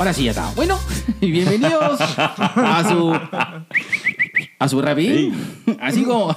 [0.00, 0.50] Ahora sí ya está.
[0.56, 0.78] Bueno,
[1.20, 3.14] y bienvenidos a su.
[4.58, 5.34] A su rapidín.
[5.78, 6.34] Así como.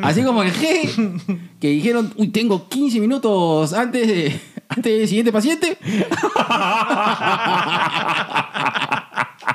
[0.00, 1.50] Así como el G.
[1.58, 4.40] Que dijeron, uy, tengo 15 minutos antes de.
[4.68, 5.76] Antes del siguiente paciente.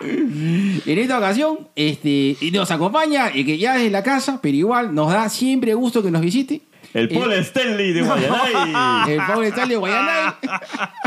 [0.01, 4.93] En esta ocasión, este, nos acompaña y que ya es en la casa, pero igual
[4.93, 6.63] nos da siempre gusto que nos visite.
[6.93, 9.11] El Paul Stanley de Guayanay.
[9.13, 10.33] El pobre Stanley de Guayanay.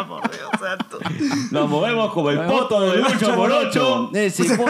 [0.06, 0.98] Por Dios santo.
[1.50, 4.10] Nos movemos como el poto de Lucho Morocho.
[4.14, 4.66] Ese po-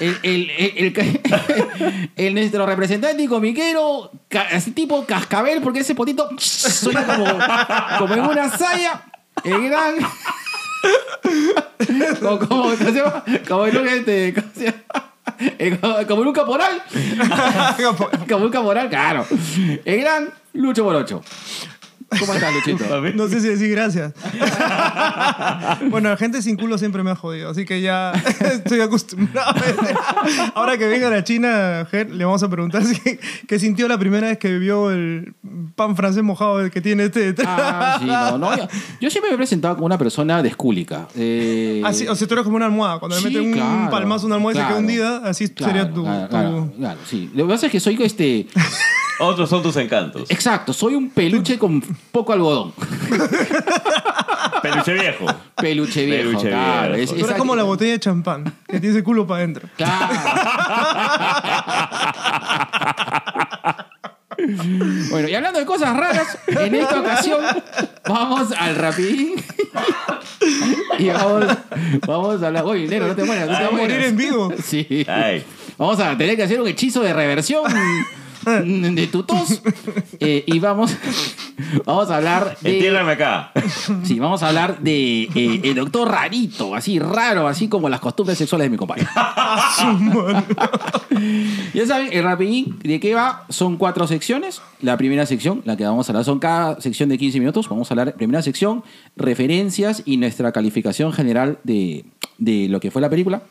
[0.00, 4.10] el, el, el, el- el nuestro representante y comiquero,
[4.52, 7.26] así tipo cascabel, porque ese potito suena como,
[7.98, 9.02] como en una saya.
[9.44, 9.94] El gran.
[12.20, 13.24] Como, como, ¿cómo se llama?
[13.48, 14.78] Como en un este, ¿cómo se llama?
[14.78, 15.09] Eh, Como,
[16.08, 16.82] como en un caporal.
[18.28, 19.26] Como un caporal, claro.
[19.84, 21.22] El gran Lucho Morocho.
[22.18, 22.84] ¿Cómo estás, Luchito?
[23.14, 24.12] No sé si decir gracias.
[25.90, 29.54] bueno, la gente sin culo siempre me ha jodido, así que ya estoy acostumbrado.
[30.54, 32.98] Ahora que venga la China, Ger, le vamos a preguntar si,
[33.46, 35.34] qué sintió la primera vez que vio el
[35.76, 37.48] pan francés mojado que tiene este detrás.
[37.50, 38.56] Ah, sí, no, no.
[38.56, 38.68] Yo,
[39.00, 41.06] yo siempre me he presentado como una persona descúlica.
[41.16, 42.98] Eh, Así, o sea, tú eres como una almohada.
[42.98, 44.68] Cuando Sí, le meten un claro, palmazo a una almohada y se claro.
[44.74, 46.02] queda hundida, así claro, sería tu.
[46.04, 46.28] Claro,
[46.72, 47.30] tu- claro, sí.
[47.34, 48.46] Lo que pasa es que soy este.
[49.20, 50.30] Otros son tus encantos.
[50.30, 51.80] Exacto, soy un peluche con
[52.12, 52.72] poco algodón.
[54.62, 55.26] Peluche viejo.
[55.56, 56.94] Peluche viejo, Peluche claro.
[56.94, 57.10] viejo.
[57.12, 59.68] Tú eres esa- como la botella de champán, que tiene ese culo para adentro.
[59.76, 60.14] Claro.
[65.10, 67.40] Bueno, y hablando de cosas raras, en esta ocasión
[68.08, 69.34] vamos al rapidín
[70.98, 71.44] y vamos,
[72.06, 72.64] vamos a hablar.
[72.64, 74.06] Uy, negro, no te mueras, no te Va a morir mueras.
[74.06, 74.52] en vivo.
[74.64, 75.04] Sí.
[75.08, 75.44] Ay.
[75.76, 77.64] Vamos a tener que hacer un hechizo de reversión
[78.64, 79.62] de tu tos.
[80.18, 80.96] Eh, y vamos,
[81.84, 82.74] vamos a hablar de.
[82.74, 83.52] Entiérrame acá.
[84.04, 88.38] Sí, vamos a hablar de eh, el doctor rarito, así raro, así como las costumbres
[88.38, 89.10] sexuales de mi compañero.
[91.74, 93.44] ya saben, el rapidín, ¿de qué va?
[93.48, 94.62] Son cuatro secciones.
[94.80, 97.68] La primera sección, la que vamos a hablar, son cada sección de 15 minutos.
[97.68, 98.82] Vamos a hablar, primera sección,
[99.16, 102.04] referencias y nuestra calificación general de,
[102.40, 103.42] de lo que fue la película.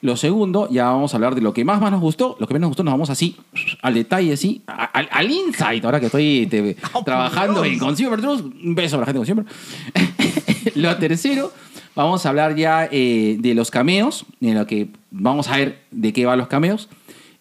[0.00, 2.36] Lo segundo, ya vamos a hablar de lo que más, más nos gustó.
[2.40, 3.36] Lo que menos nos gustó, nos vamos así,
[3.82, 5.84] al detalle, así, al, al insight.
[5.84, 10.74] Ahora que estoy te- trabajando en Consumer Trust, un beso para la gente de Consumer.
[10.76, 11.52] lo tercero,
[11.94, 16.12] vamos a hablar ya eh, de los cameos, en lo que vamos a ver de
[16.12, 16.88] qué van los cameos.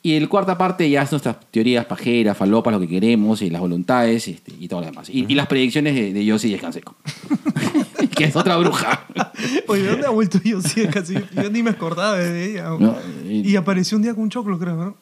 [0.08, 3.60] Y el cuarta parte ya es nuestras teorías pajeras, falopas, lo que queremos, y las
[3.60, 5.10] voluntades este, y todo lo demás.
[5.10, 6.96] Y, y las predicciones de, de Yossi Descanseco.
[8.16, 9.06] que es otra bruja.
[9.68, 10.62] Oye, ¿de dónde ha vuelto yo?
[10.62, 12.70] Sí, casi, yo ni me acordaba de ella.
[12.80, 12.96] No,
[13.28, 14.98] y- y apareció un día con un choclo, creo, ¿no?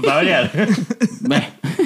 [0.00, 0.50] Para variar.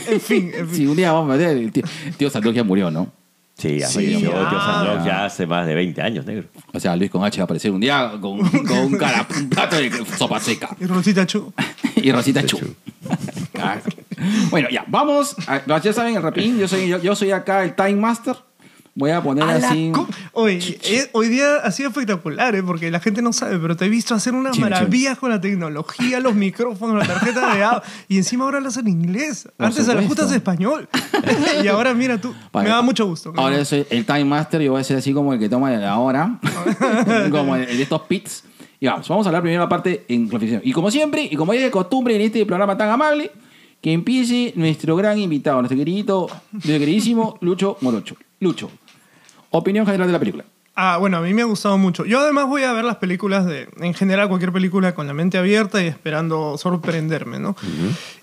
[0.08, 0.76] En fin, en fin.
[0.76, 3.10] si un día vamos a ver, el tío, el tío ya murió, ¿no?
[3.58, 4.48] Sí, Sí, falleció ya.
[4.48, 6.48] Tío Sandrock ya hace más de 20 años, negro.
[6.72, 9.48] O sea, Luis con H va a aparecer un día con, con un, cara, un
[9.48, 10.74] plato de sopa seca.
[10.80, 11.52] Y Rosita Chu.
[11.96, 12.58] y Rosita Chu.
[14.50, 15.34] Bueno, ya, vamos.
[15.48, 18.36] a- ya saben, el rapidín, yo soy, yo, yo soy acá el Time Master.
[18.94, 19.90] Voy a poner A así.
[20.32, 22.62] Oye, eh, hoy día ha sido espectacular, ¿eh?
[22.62, 26.20] porque la gente no sabe, pero te he visto hacer unas maravillas con la tecnología,
[26.20, 29.48] los micrófonos, la tarjeta de audio, y encima ahora hablas en inglés.
[29.56, 30.88] Por Antes a las justas en español.
[31.64, 32.68] y ahora mira tú, Vale.
[32.68, 33.32] me da mucho gusto.
[33.34, 35.70] Ahora yo soy el Time Master y voy a ser así como el que toma
[35.70, 36.38] la hora.
[37.30, 38.44] como el, el de estos pits.
[38.78, 40.60] Y vamos, vamos a hablar primero la parte en reflexión.
[40.64, 43.30] Y como siempre, y como es de costumbre en este programa tan amable,
[43.80, 48.16] que empiece nuestro gran invitado, nuestro querido, nuestro queridísimo Lucho Morocho.
[48.40, 48.72] Lucho,
[49.52, 50.44] opinión general de la película.
[50.74, 52.04] Ah, bueno, a mí me ha gustado mucho.
[52.06, 55.36] Yo además voy a ver las películas de, en general, cualquier película con la mente
[55.38, 57.54] abierta y esperando sorprenderme, ¿no?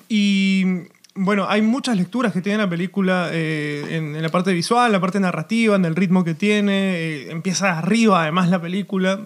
[0.07, 0.66] Y
[1.13, 4.99] bueno, hay muchas lecturas que tiene la película eh, en, en la parte visual, la
[4.99, 6.96] parte narrativa, en el ritmo que tiene.
[6.97, 9.20] eh, empieza arriba, además, la película.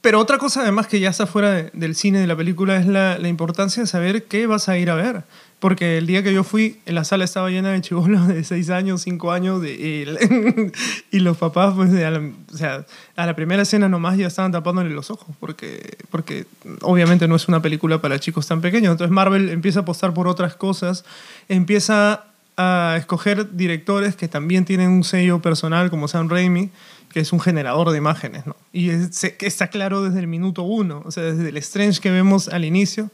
[0.00, 2.86] Pero otra cosa, además, que ya está fuera de- del cine de la película es
[2.86, 5.24] la, la importancia de saber qué vas a ir a ver.
[5.66, 9.02] Porque el día que yo fui, la sala estaba llena de chibolos de 6 años,
[9.02, 10.04] 5 años, y,
[11.10, 12.20] y los papás, pues, a la,
[12.52, 12.86] o sea,
[13.16, 16.46] a la primera escena nomás ya estaban tapándole los ojos, porque, porque
[16.82, 18.92] obviamente no es una película para chicos tan pequeños.
[18.92, 21.04] Entonces Marvel empieza a apostar por otras cosas,
[21.48, 22.26] empieza
[22.56, 26.70] a escoger directores que también tienen un sello personal, como Sam Raimi,
[27.10, 28.54] que es un generador de imágenes, ¿no?
[28.72, 32.12] Y es- se- está claro desde el minuto uno, o sea, desde el Strange que
[32.12, 33.10] vemos al inicio.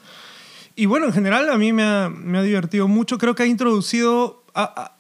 [0.75, 3.19] Y bueno, en general a mí me ha, me ha divertido mucho.
[3.19, 4.93] Creo que ha introducido, a-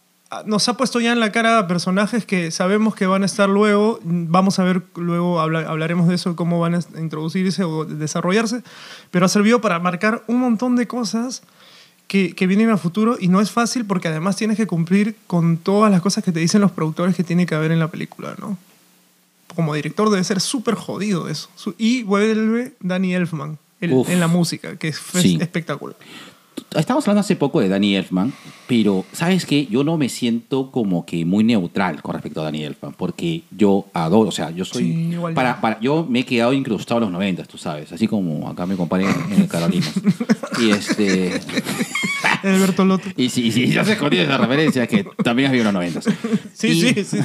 [0.47, 4.01] nos ha puesto ya en la cara personajes que sabemos que van a estar luego.
[4.03, 8.63] Vamos a ver, luego habla- hablaremos de eso, cómo van a introducirse o desarrollarse.
[9.11, 11.43] Pero ha servido para marcar un montón de cosas
[12.07, 15.57] que, que vienen a futuro y no es fácil porque además tienes que cumplir con
[15.59, 18.35] todas las cosas que te dicen los productores que tiene que haber en la película,
[18.39, 18.59] ¿no?
[19.55, 21.51] como director debe ser súper jodido eso.
[21.77, 24.09] Y vuelve Danny Elfman el- Uf.
[24.09, 25.39] en la música, que es Sí.
[25.41, 25.97] espectacular.
[26.77, 28.33] Estamos hablando hace poco de Danny Elfman,
[28.67, 29.67] pero ¿sabes qué?
[29.67, 33.87] Yo no me siento como que muy neutral con respecto a Danny Elfman, porque yo
[33.93, 34.85] adoro, o sea, yo soy...
[34.85, 38.49] Sí, para, para, yo me he quedado incrustado en los 90, tú sabes, así como
[38.49, 39.93] acá me comparé en, el Carolinas.
[40.61, 41.41] y este...
[42.43, 43.09] Alberto Loto.
[43.17, 46.01] Y sí, sí, ya se escondido esa referencia que también en los 90.
[46.55, 47.19] Sí, y, sí, sí,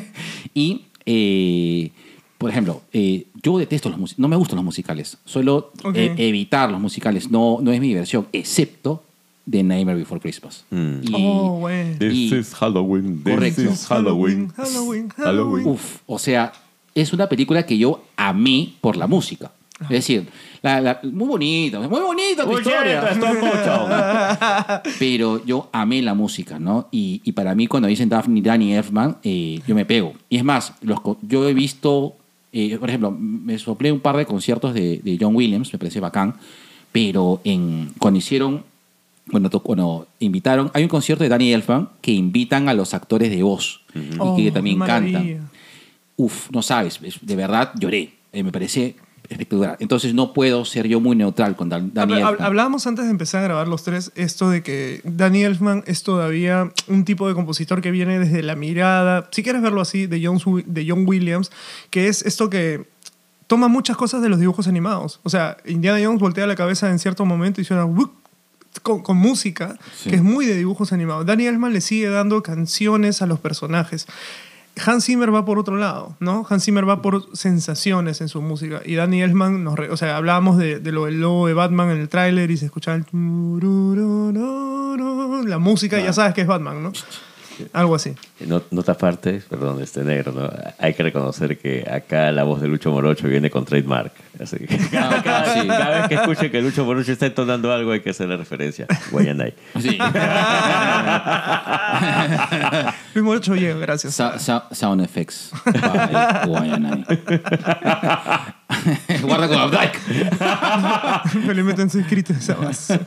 [0.54, 1.92] y, eh,
[2.40, 5.18] por ejemplo, eh, yo detesto los musicales, no me gustan los musicales.
[5.26, 9.02] Suelo eh, evitar los musicales, no, no es mi diversión, excepto
[9.50, 10.64] The Nightmare Before Christmas.
[10.70, 10.94] Mm.
[11.02, 11.96] Y, Oh, bueno.
[11.98, 13.22] This Y- is Halloween.
[13.22, 13.60] This Correcto.
[13.62, 14.48] is Halloween.
[14.56, 15.10] Halloween, Halloween.
[15.16, 15.66] Halloween.
[15.66, 16.50] Uf, o sea,
[16.94, 19.52] es una película que yo amé por la música.
[19.82, 20.26] Es decir,
[20.62, 23.02] la- la- muy bonita, muy bonita tu Muy historia.
[23.14, 23.26] cierto.
[24.98, 26.88] Pero yo amé la música, ¿no?
[26.90, 30.14] Y, y para mí cuando dicen Daphne, Danny Elfman, eh, yo me pego.
[30.28, 32.16] Y es más, los, yo he visto,
[32.52, 36.00] eh, por ejemplo, me soplé un par de conciertos de, de John Williams, me parece
[36.00, 36.34] bacán,
[36.92, 38.64] pero en, cuando hicieron,
[39.30, 39.48] cuando
[40.18, 44.00] invitaron, hay un concierto de Danny Elfman que invitan a los actores de voz y
[44.18, 45.18] Oh, que también qué maravilla.
[45.20, 45.50] cantan.
[46.16, 48.12] Uf, no sabes, es- de verdad lloré.
[48.32, 48.96] Eh, me parece
[49.30, 49.76] espectacular.
[49.80, 52.36] Entonces no puedo ser yo muy neutral con Dan- Elfman.
[52.40, 56.70] Hablábamos antes de empezar a grabar los tres esto de que Danny Elfman es todavía
[56.88, 60.38] un tipo de compositor que viene desde la mirada, si quieres verlo así, de John,
[60.66, 61.50] de John Williams,
[61.90, 62.86] que es esto que
[63.46, 65.20] toma muchas cosas de los dibujos animados.
[65.22, 67.86] O sea, Indiana Jones voltea la cabeza en cierto momento y suena
[68.82, 70.10] con, con música, Sí.
[70.10, 71.26] que es muy de dibujos animados.
[71.26, 74.06] Danny Elfman le sigue dando canciones a los personajes.
[74.86, 76.46] Hans Zimmer va por otro lado, ¿no?
[76.48, 78.80] Hans Zimmer va por sensaciones en su música.
[78.84, 81.90] Y Danny Elfman, nos re- o sea, hablábamos de, de lo del logo de Batman
[81.90, 83.04] en el tráiler y se escuchaba el...
[85.48, 86.92] La música, y ya sabes que es Batman, ¿no?
[87.72, 88.14] Algo así.
[88.40, 90.50] No- Nota aparte, perdón, este negro, ¿no?
[90.78, 94.12] Hay que reconocer que acá la voz de Lucho Morocho viene con trademark.
[94.40, 95.66] Así que cada, cada- sí.
[95.66, 98.86] cada vez que escuche que Lucho Morocho está entonando algo hay que hacerle referencia.
[99.10, 99.54] Guayanay.
[99.80, 99.98] Sí.
[103.14, 104.14] Luis Morocho llega, gracias.
[104.14, 105.50] Sa- sa- sound effects.
[105.64, 107.04] by Guayanay.
[109.22, 109.98] Guarda con Abdike.
[111.46, 113.00] Felizmente en su escrito esa base.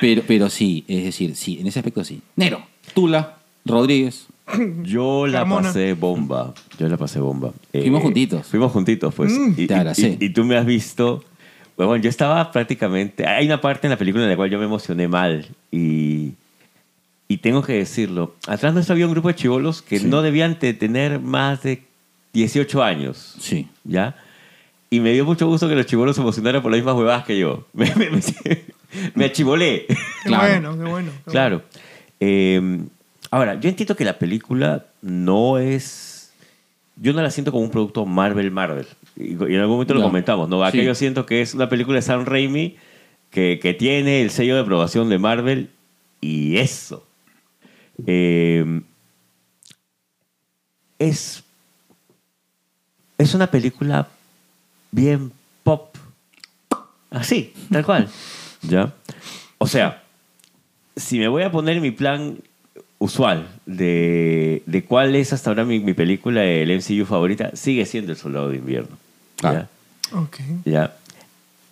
[0.00, 2.20] Pero, pero sí, es decir, sí, en ese aspecto sí.
[2.36, 2.60] Nero,
[2.94, 4.26] Tula, Rodríguez.
[4.82, 5.68] Yo la Carmona.
[5.68, 6.54] pasé bomba.
[6.78, 7.52] Yo la pasé bomba.
[7.72, 8.46] Eh, Fuimos juntitos.
[8.46, 9.32] Fuimos juntitos, pues.
[9.32, 9.54] Mm.
[9.56, 10.16] y, Te abracé.
[10.20, 11.22] y- y tú me has visto.
[11.76, 13.26] Bueno, yo estaba prácticamente.
[13.26, 15.46] Hay una parte en la película en la cual yo me emocioné mal.
[15.70, 16.32] Y,
[17.28, 18.34] y tengo que decirlo.
[18.48, 20.06] Atrás nuestro había un grupo de chivolos que Sí.
[20.06, 21.82] no debían de tener más de
[22.32, 23.36] 18 años.
[23.38, 23.68] Sí.
[23.84, 24.16] ¿Ya?
[24.90, 27.38] Y me dio mucho gusto que los chivolos se emocionaran por las mismas huevadas que
[27.38, 27.66] yo.
[27.72, 28.20] Me, me, me,
[29.14, 29.86] me achivolé.
[29.86, 30.48] Qué Claro.
[30.48, 31.10] bueno, qué bueno.
[31.24, 31.62] qué Claro.
[32.20, 32.80] Eh,
[33.30, 36.32] ahora, yo entiendo que la película no es.
[36.96, 38.86] Yo no la siento como un producto Marvel Marvel.
[39.16, 40.62] Y, en algún momento lo comentamos, ¿no?
[40.62, 40.84] Acá Sí.
[40.84, 42.76] yo siento que es una película de Sam Raimi
[43.30, 45.70] que, que tiene el sello de aprobación de Marvel
[46.20, 47.06] y eso.
[48.06, 48.82] Eh,
[50.98, 51.42] es.
[53.18, 54.08] Es una película
[54.90, 55.96] bien pop.
[57.10, 58.08] Así, tal cual.
[58.62, 58.92] ¿Ya?
[59.58, 59.99] O sea,
[60.96, 62.38] si me voy a poner mi plan
[62.98, 68.12] usual de, de cuál es hasta ahora mi, mi película del MCU favorita, sigue siendo
[68.12, 68.96] El Soldado de Invierno.
[69.36, 69.66] Claro.
[70.10, 70.18] ¿Ya?
[70.18, 70.36] Ok.
[70.64, 70.96] ¿Ya?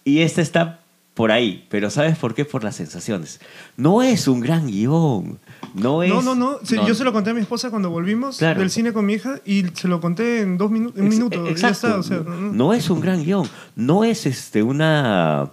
[0.04, 0.80] Y esta está
[1.12, 2.44] por ahí, pero ¿sabes por qué?
[2.44, 3.40] Por las sensaciones.
[3.76, 5.38] No es un gran guion.
[5.74, 6.08] No es...
[6.10, 6.58] No, no, no.
[6.62, 6.86] Sí, No.
[6.86, 8.60] Yo se lo conté a mi esposa cuando volvimos Claro.
[8.60, 11.44] del cine con mi hija y se lo conté en dos minutos, un minuto.
[11.44, 11.88] Ya Exacto.
[11.88, 12.52] está, o sea, no, no.
[12.52, 13.46] No es un gran guion.
[13.74, 15.50] No es este una.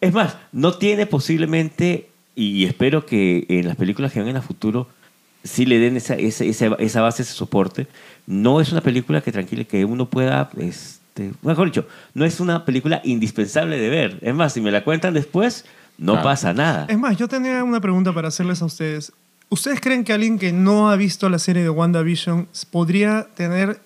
[0.00, 4.88] Es más, no tiene posiblemente, y espero que en las películas que vengan a futuro
[5.44, 7.86] sí le den esa, esa, esa, esa base, ese soporte.
[8.26, 10.48] No es una película que tranquile, que uno pueda.
[10.56, 14.18] Este, mejor dicho, no es una película indispensable de ver.
[14.22, 15.64] Es más, si me la cuentan después,
[15.98, 16.24] no Claro.
[16.28, 16.86] pasa nada.
[16.88, 19.12] Es más, yo tenía una pregunta para hacerles a ustedes.
[19.48, 23.80] ¿Ustedes creen que alguien que no ha visto la serie de WandaVision podría tener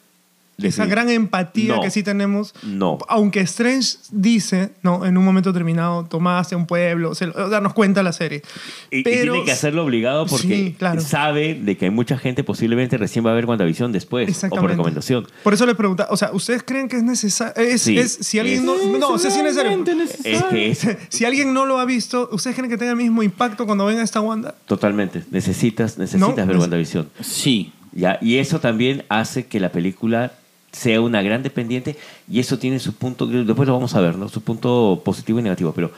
[0.59, 1.83] esa gran empatía No.
[1.83, 2.55] que sí tenemos?
[2.63, 2.99] No.
[3.09, 7.51] Aunque Strange dice, no, en un momento determinado, tomaste a un pueblo, se lo- o
[7.51, 8.43] sea, nos cuenta la serie.
[8.91, 11.01] Y, tiene que hacerlo obligado porque Sí, claro.
[11.03, 14.71] sabe de que hay mucha gente posiblemente recién va a ver WandaVision después o por
[14.71, 15.27] recomendación.
[15.43, 17.53] Por eso les preguntaba, o sea, ¿ustedes creen que es necesario?
[17.63, 17.99] Es, Sí.
[17.99, 19.85] es- si alguien Es- no, no, o sea, es necesario.
[20.25, 23.23] Es que es Si alguien no lo ha visto, ¿ustedes creen que tenga el mismo
[23.23, 24.55] impacto cuando venga esta Wanda?
[24.67, 25.23] totalmente.
[25.31, 27.09] Necesitas, necesitas No, ver WandaVision.
[27.21, 27.73] Sí.
[27.93, 28.19] ¿ya?
[28.21, 30.33] Y eso también hace que la película
[30.77, 31.97] sea una gran dependiente
[32.31, 34.29] y eso tiene su punto, después lo vamos a ver, ¿no?
[34.29, 35.91] Su punto positivo y negativo, pero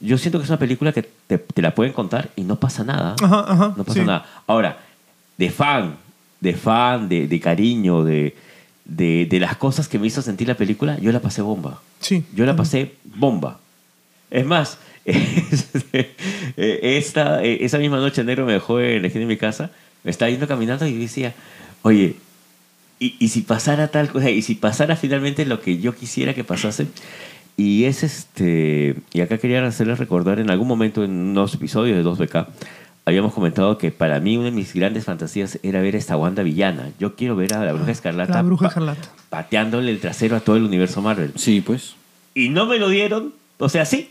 [0.00, 2.84] yo siento que es una película que te, te la pueden contar y no pasa
[2.84, 3.14] nada.
[3.22, 3.74] Ajá, ajá.
[3.76, 4.06] No pasa sí.
[4.06, 4.26] nada.
[4.46, 4.78] Ahora,
[5.38, 5.96] de fan,
[6.40, 8.34] de fan, de, de cariño, de
[8.86, 11.82] de, de las cosas que me hizo sentir la película, yo la pasé bomba.
[12.00, 12.24] Sí.
[12.34, 13.58] Yo la pasé bomba.
[14.30, 14.78] Es más,
[16.56, 19.70] esta, esa misma noche negro me dejó en esquina de mi casa,
[20.04, 21.34] me estaba yendo caminando y decía,
[21.82, 22.16] oye,
[22.98, 24.30] ¿y, y si pasara tal cosa?
[24.30, 26.86] ¿Y si pasara finalmente lo que yo quisiera que pasase?
[27.56, 32.04] Y es este, y acá quería hacerles recordar en algún momento en unos episodios de
[32.04, 32.46] 2BK,
[33.06, 36.42] habíamos comentado que para mí una de mis grandes fantasías era ver a esta Wanda
[36.42, 36.90] villana.
[37.00, 39.08] Yo quiero ver a la Bruja Escarlata, La Bruja pa- Escarlata.
[39.30, 41.32] pateándole el trasero a todo el universo Marvel.
[41.36, 41.94] Sí, pues.
[42.34, 44.10] Y no me lo dieron, o sea, sí,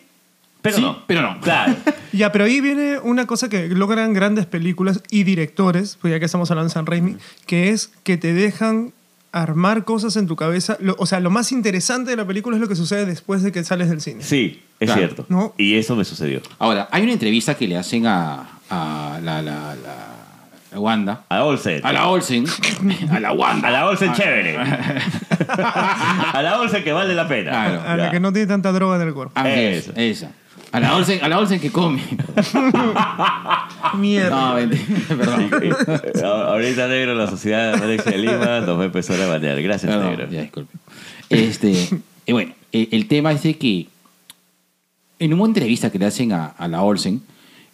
[0.65, 1.03] pero Sí, no.
[1.07, 1.39] pero no.
[1.41, 1.75] Claro.
[2.11, 6.25] Ya, pero ahí viene una cosa que logran grandes películas y directores, pues ya que
[6.25, 8.93] estamos hablando de San Raimi, que es que te dejan
[9.33, 10.77] armar cosas en tu cabeza.
[10.79, 13.51] Lo- o sea, lo más interesante de la película es lo que sucede después de
[13.51, 14.23] que sales del cine.
[14.23, 15.01] Sí, es Claro.
[15.01, 15.25] cierto.
[15.27, 15.53] ¿No?
[15.57, 16.41] Y eso me sucedió.
[16.57, 20.15] Ahora, hay una entrevista que le hacen a, a la, la, la-
[20.73, 21.25] a Wanda.
[21.27, 21.81] A Olsen.
[21.85, 22.45] A la Olsen.
[23.11, 23.67] A la Wanda.
[23.67, 24.57] A la Olsen Ah, chévere.
[25.49, 27.51] a la Olsen que vale la pena.
[27.51, 27.81] Claro.
[27.85, 28.11] A la Ya.
[28.11, 29.33] que no tiene tanta droga en el cuerpo.
[29.35, 29.91] Ah, Eso.
[29.95, 30.31] esa.
[30.75, 32.01] A la Olsen, a la Olsen que come.
[33.97, 34.29] Mierda.
[34.29, 35.49] No, mentira, perdón.
[36.25, 39.61] Ahorita, negro, la sociedad de Alexia de Lima nos va a empezar a banear.
[39.61, 40.29] Gracias, Perdón, negro.
[40.29, 40.75] ya, disculpe.
[41.29, 41.87] Este,
[42.25, 43.87] y bueno, eh, el tema es de que
[45.19, 47.21] en una entrevista que le hacen a, a la Olsen,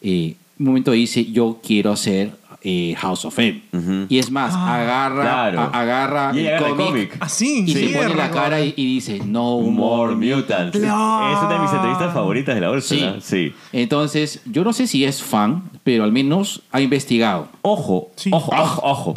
[0.03, 3.61] eh, un momento dice, yo quiero hacer eh, House of M.
[3.73, 4.05] Ujú.
[4.09, 5.59] Y es más, agarra, Claro.
[5.61, 7.17] a- agarra Y el agarra cómic.
[7.19, 10.77] Así, y se pone la cara y, y dice, no More more Mutants.
[10.77, 11.33] Claro.
[11.37, 12.99] Es una de mis entrevistas favoritas de la Olsen.
[12.99, 13.05] Sí.
[13.05, 13.15] ¿ah?
[13.21, 13.53] sí.
[13.73, 17.47] Entonces, yo no sé si es fan, pero al menos ha investigado.
[17.63, 18.29] Ojo, Sí.
[18.33, 19.13] ojo, ojo, ojo.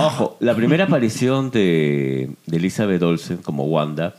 [0.00, 4.14] Ojo, la primera aparición de, de Elizabeth Olsen como Wanda,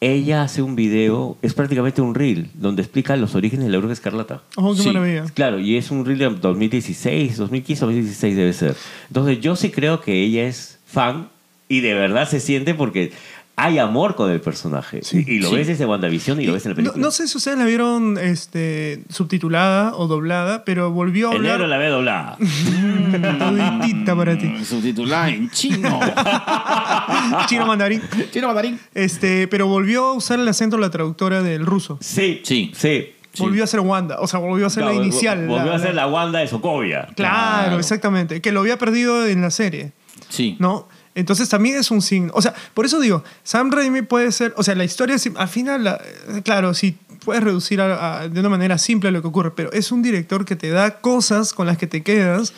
[0.00, 3.92] ella hace un video, es prácticamente un reel, donde explica los orígenes de la bruja
[3.94, 4.42] escarlata.
[4.56, 4.88] Oh, qué Sí.
[4.88, 5.24] maravilla.
[5.34, 8.76] Claro, y es un reel de 2016, 2015, 2016 debe ser.
[9.08, 11.28] Entonces yo sí creo que ella es fan
[11.68, 13.12] y de verdad se siente porque
[13.58, 15.00] hay amor con el personaje.
[15.02, 15.24] Sí.
[15.26, 15.54] y, lo Sí.
[15.56, 17.00] ves desde WandaVision y, lo ves en la película.
[17.02, 21.64] no sé si ustedes la vieron este, subtitulada o doblada, pero volvió a El negro
[21.64, 21.68] hablar.
[21.70, 22.36] la ve doblada.
[23.38, 24.64] Toditita para ti.
[24.64, 25.98] Subtitulada en chino.
[27.48, 28.02] Chino mandarín.
[28.30, 28.78] chino mandarín.
[28.94, 31.98] Este, pero volvió a usar el acento de la traductora del ruso.
[32.00, 32.72] Sí, Sí.
[32.74, 33.12] sí.
[33.38, 35.46] Volvió a ser Wanda, o sea, volvió a ser la inicial.
[35.46, 37.08] Volvió la- a ser la Wanda de Sokovia.
[37.14, 37.78] Claro, Claro.
[37.78, 38.40] exactamente.
[38.40, 39.92] Que lo había perdido en la serie,
[40.30, 40.56] Sí.
[40.58, 40.88] ¿no?
[41.16, 42.30] Entonces también es un signo.
[42.34, 44.54] O sea, por eso digo, Sam Raimi puede ser.
[44.56, 46.00] O sea, la historia, al final, la-
[46.44, 49.90] claro, sí puedes reducir a- a- de una manera simple lo que ocurre, pero es
[49.90, 52.52] un director que te da cosas con las que te quedas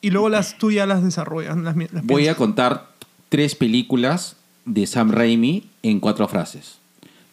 [0.00, 1.56] y luego las, tú ya las desarrollas.
[1.58, 2.88] Las, mi- las Voy a contar
[3.28, 4.34] tres películas
[4.64, 6.78] de Sam Raimi en cuatro frases.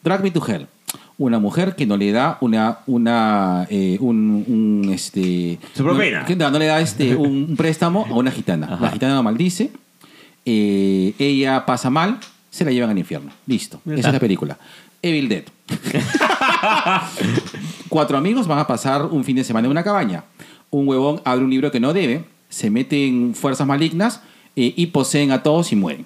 [0.03, 0.67] Drag Me to Hell.
[1.17, 6.19] Una mujer que no le da una, una, eh, un, un, este, Su propina.
[6.21, 8.77] no- que no, no le da este, un, un préstamo a una gitana.
[8.81, 9.71] La gitana la maldice,
[10.45, 13.31] eh, ella pasa mal, se la llevan al infierno.
[13.45, 13.81] Listo.
[13.85, 14.57] Esa es la película.
[15.01, 15.43] Evil Dead.
[17.89, 20.23] Cuatro amigos van a pasar un fin de semana en una cabaña.
[20.71, 24.21] Un huevón abre un libro que no debe, se mete en fuerzas malignas
[24.55, 26.05] eh, y poseen a todos y mueren.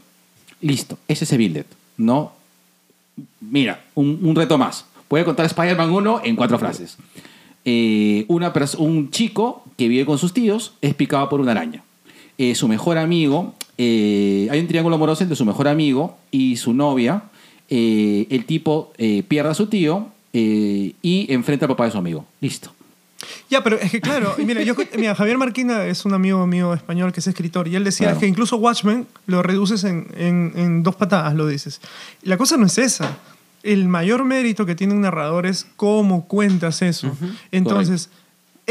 [0.62, 0.98] Listo.
[1.08, 1.66] Ese es Evil Dead.
[1.98, 2.34] No.
[3.42, 4.86] Mira, un, un reto más.
[5.10, 6.98] Voy a contar Spider-Man 1 en cuatro frases.
[7.66, 11.84] Eh, una un chico que vive con sus tíos es picado por una araña.
[12.38, 16.74] Eh, su mejor amigo, eh, hay un triángulo amoroso entre su mejor amigo y su
[16.74, 17.24] novia.
[17.70, 22.26] Eh, el tipo eh, pierde a su tío y enfrenta al papá de su amigo.
[22.42, 22.72] Listo.
[23.50, 27.12] Ya, pero es que claro, mira, yo, mira, Javier Marquina es un amigo mío español
[27.12, 28.20] que es escritor y él decía Claro.
[28.20, 31.82] que incluso Watchmen lo reduces en, en- en dos patadas, lo dices.
[32.24, 33.18] La cosa no es esa.
[33.64, 37.12] El mayor mérito que tiene un narrador es cómo cuentas eso.
[37.52, 38.10] Entonces,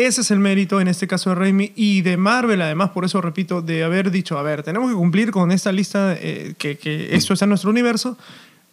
[0.06, 3.20] ese es el mérito en este caso de Raimi y de Marvel, además, por eso
[3.20, 7.14] repito, de haber dicho, a ver, tenemos que cumplir con esta lista, eh, que, que
[7.14, 8.16] esto está en nuestro universo,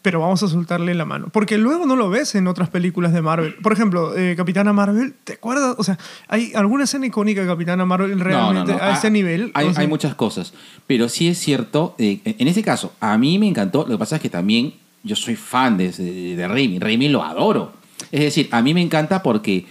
[0.02, 1.30] pero vamos a soltarle la mano.
[1.32, 3.56] Porque luego no lo ves en otras películas de Marvel.
[3.56, 5.76] Por ejemplo, eh, Capitana Marvel, ¿te acuerdas?
[5.80, 9.50] O sea, ¿hay alguna escena icónica de Capitana Marvel realmente a ese Ah, nivel?
[9.56, 10.54] Hay, O sea, hay muchas cosas.
[10.86, 13.80] Pero sí es cierto, eh, en este caso, a mí me encantó.
[13.88, 16.78] Lo que pasa es que también yo soy fan de, de, de Raimi.
[16.78, 17.74] Raimi lo adoro.
[18.12, 19.66] Es decir, a mí me encanta porque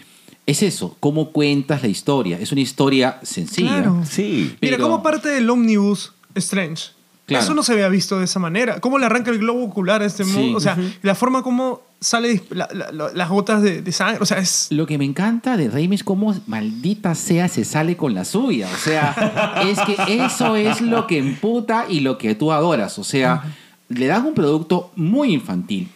[0.46, 2.38] es eso, cómo cuentas la historia.
[2.38, 3.68] Es una historia sencilla.
[3.82, 4.02] Claro.
[4.08, 4.54] Sí.
[4.60, 6.88] Mira, pero- como parte del Omnibus Strange.
[7.26, 7.42] Claro.
[7.42, 8.80] Eso no se había visto de esa manera.
[8.80, 10.32] ¿Cómo le arranca el globo ocular a este Sí.
[10.32, 10.58] mundo?
[10.58, 14.18] O sea, la forma como sale la- la- la- las gotas de, de sangre.
[14.20, 14.66] O sea, es.
[14.70, 18.68] Lo que me encanta de Raimi es cómo maldita sea se sale con la suya.
[18.70, 22.98] O sea, es que eso es lo que emputa y lo que tú adoras.
[22.98, 23.42] O sea,
[23.88, 25.88] le dan un producto muy infantil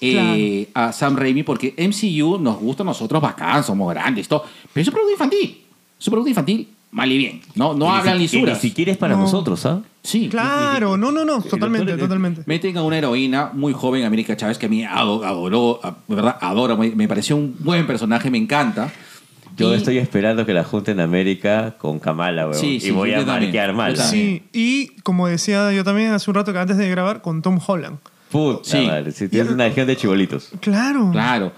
[0.00, 4.44] eh, a Sam Raimi porque MCU nos gusta a nosotros bacán, somos grandes, todo.
[4.72, 5.62] Pero es un producto infantil.
[5.98, 7.40] Es un producto infantil mal y bien.
[7.56, 8.62] No, no Y ni hablan si- que lisuras.
[8.62, 9.22] Ni siquiera es para No.
[9.22, 9.80] nosotros, ¿ah?
[10.02, 10.28] Sí.
[10.28, 12.42] Claro, no, no, no, totalmente, doctor- totalmente.
[12.46, 16.14] Meten a una heroína muy joven, América Chávez, que a mí ado- adoró, a- de
[16.14, 18.92] verdad, adoro, me, me pareció un buen personaje, me encanta.
[19.56, 22.60] Yo Y- estoy esperando que la junten América con Kamala, weón.
[22.60, 23.96] Sí, sí, y voy a marquear mal.
[23.96, 27.58] Sí, y como decía yo también hace un rato que antes de grabar, con Tom
[27.66, 27.98] Holland.
[28.34, 28.86] Puta Sí.
[28.86, 30.50] madre, si tienes una legión de chibolitos.
[30.60, 31.10] Claro.
[31.12, 31.52] Claro.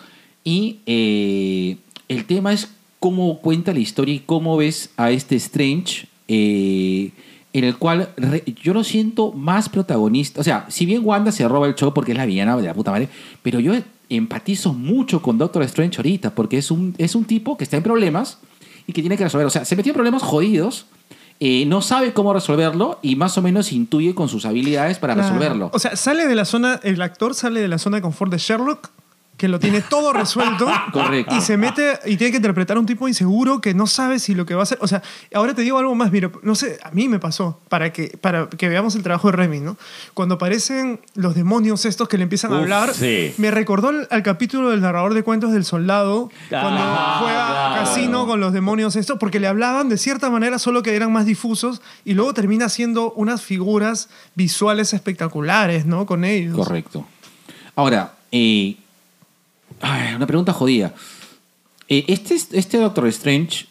[0.44, 1.76] Y eh,
[2.08, 7.10] el tema es cómo cuenta la historia y cómo ves a este Strange, eh,
[7.52, 10.40] en el cual re- yo lo siento más protagonista.
[10.40, 12.74] O sea, si bien Wanda se roba el show porque es la villana de la
[12.74, 13.08] puta madre,
[13.42, 13.72] pero yo
[14.10, 17.82] empatizo mucho con Doctor Strange ahorita porque es un, es un tipo que está en
[17.82, 18.38] problemas
[18.86, 19.46] y que tiene que resolver.
[19.46, 20.86] O sea, se metió en problemas jodidos.
[21.40, 25.28] Eh, no sabe cómo resolverlo y más o menos intuye con sus habilidades para Claro.
[25.28, 25.70] resolverlo.
[25.72, 28.38] O sea, sale de la zona, el actor sale de la zona de confort de
[28.38, 28.90] Sherlock,
[29.36, 30.66] que lo tiene todo resuelto.
[30.92, 31.34] Correcto.
[31.36, 34.34] Y se mete y tiene que interpretar a un tipo inseguro que no sabe si
[34.34, 34.78] lo que va a hacer.
[34.80, 35.02] O sea,
[35.34, 38.48] ahora te digo algo más, mira, no sé, a mí me pasó, para que, para
[38.48, 39.76] que veamos el trabajo de Remy, ¿no?
[40.14, 43.34] Cuando aparecen los demonios estos que le empiezan a hablar, sí.
[43.38, 47.84] me recordó al, al capítulo del narrador de cuentos del soldado, cuando Ah, juega claro.
[47.84, 51.26] casino con los demonios estos, porque le hablaban de cierta manera, solo que eran más
[51.26, 56.06] difusos, y luego termina siendo unas figuras visuales espectaculares, ¿no?
[56.06, 56.56] Con ellos.
[56.56, 57.06] Correcto.
[57.74, 58.76] Ahora, eh,
[59.82, 60.94] una pregunta jodida.
[61.88, 63.66] Eh, este, este Doctor Strange,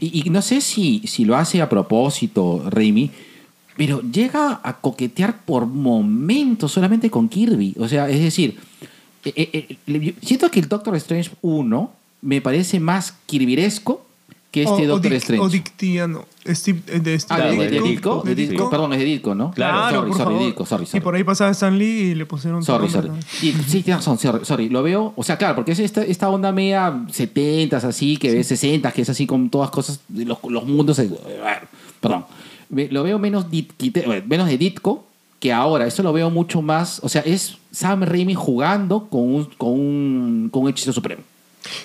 [0.00, 3.10] y, no sé si, si lo hace a propósito, Raimi,
[3.76, 7.74] pero llega a coquetear por momentos solamente con Kirby.
[7.78, 8.58] O sea, es decir,
[9.24, 14.04] eh, eh, siento que el Doctor Strange 1 me parece más kirviresco
[14.50, 15.44] que este O- o Doctor Dic- Strange.
[15.44, 16.24] O Dictiano.
[16.48, 18.52] Steve, eh, de Steve Ah, de, Claro, de Ditko, de Ditko.
[18.52, 18.70] Ditko.
[18.70, 19.50] Perdón, es de Ditko, ¿no?
[19.52, 20.46] Claro, sorry, por sorry, favor.
[20.46, 21.00] Ditko, sorry, Y sorry.
[21.04, 23.10] por ahí pasaba Stan Lee y le pusieron Sorry, sorry.
[23.42, 24.68] Y, sí, tienes razón, sorry, sorry.
[24.68, 28.48] Lo veo, o sea, claro, porque es esta, esta onda media 70s así, que ves
[28.48, 30.98] 60 que es así con todas cosas, los, los mundos.
[30.98, 31.10] eh,
[32.00, 32.24] Perdón.
[32.70, 35.04] Lo veo menos, dit- quite- eh, menos de Ditko
[35.38, 35.86] que ahora.
[35.86, 37.00] Eso lo veo mucho más.
[37.02, 41.22] O sea, es Sam Raimi jugando con un, con un, con un hechizo supremo.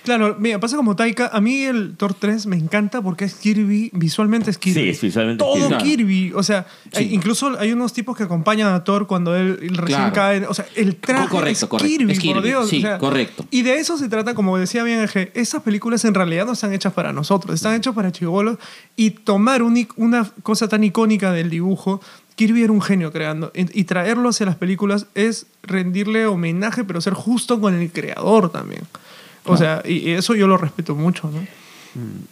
[0.04, 1.30] Claro, mira, pasa como Taika.
[1.34, 4.82] A mí el Thor 3 me encanta porque es Kirby, visualmente es Kirby.
[4.84, 5.84] Sí, es visualmente Todo Kirby.
[5.84, 6.34] Kirby.
[6.36, 7.00] O sea, Sí.
[7.00, 10.14] hay- incluso hay unos tipos que acompañan a Thor cuando él, él recién Claro.
[10.14, 10.46] cae.
[10.48, 11.88] O sea, el traje Correcto, es correcto.
[11.98, 12.70] Kirby, Es por Kirby, Dios.
[12.70, 13.46] sí, o sea, correcto.
[13.52, 16.74] Y de eso se trata, como decía bien Eje, esas películas en realidad no están
[16.74, 18.58] hechas para nosotros, están hechas para chivolos.
[18.96, 22.02] Y tomar un una cosa tan icónica del dibujo,
[22.36, 23.52] Kirby era un genio creando.
[23.56, 28.82] Y traerlo hacia las películas es rendirle homenaje, pero ser justo con el creador también.
[29.46, 31.46] O sea, y eso yo lo respeto mucho, ¿no?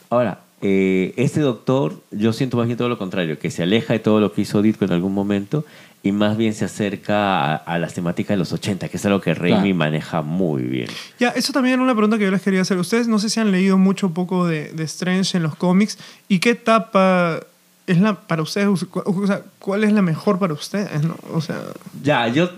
[0.10, 4.00] Ahora, eh, este doctor, yo siento más bien todo lo contrario, que se aleja de
[4.00, 5.66] todo lo que hizo Ditko en algún momento
[6.02, 9.22] y más bien se acerca a, a las temáticas de los 80, que es algo
[9.22, 9.76] que Raimi Claro.
[9.76, 10.88] maneja muy bien.
[11.20, 12.78] Ya, eso también era una pregunta que yo les quería hacer.
[12.78, 15.98] Ustedes no sé si han leído mucho o poco de, de Strange en los cómics.
[16.28, 17.40] ¿Y qué etapa
[17.88, 18.68] es la para ustedes?
[18.94, 21.04] O sea, ¿cuál es la mejor para ustedes?
[21.04, 21.16] ¿no?
[21.34, 21.62] O sea,
[22.04, 22.50] Ya, yo...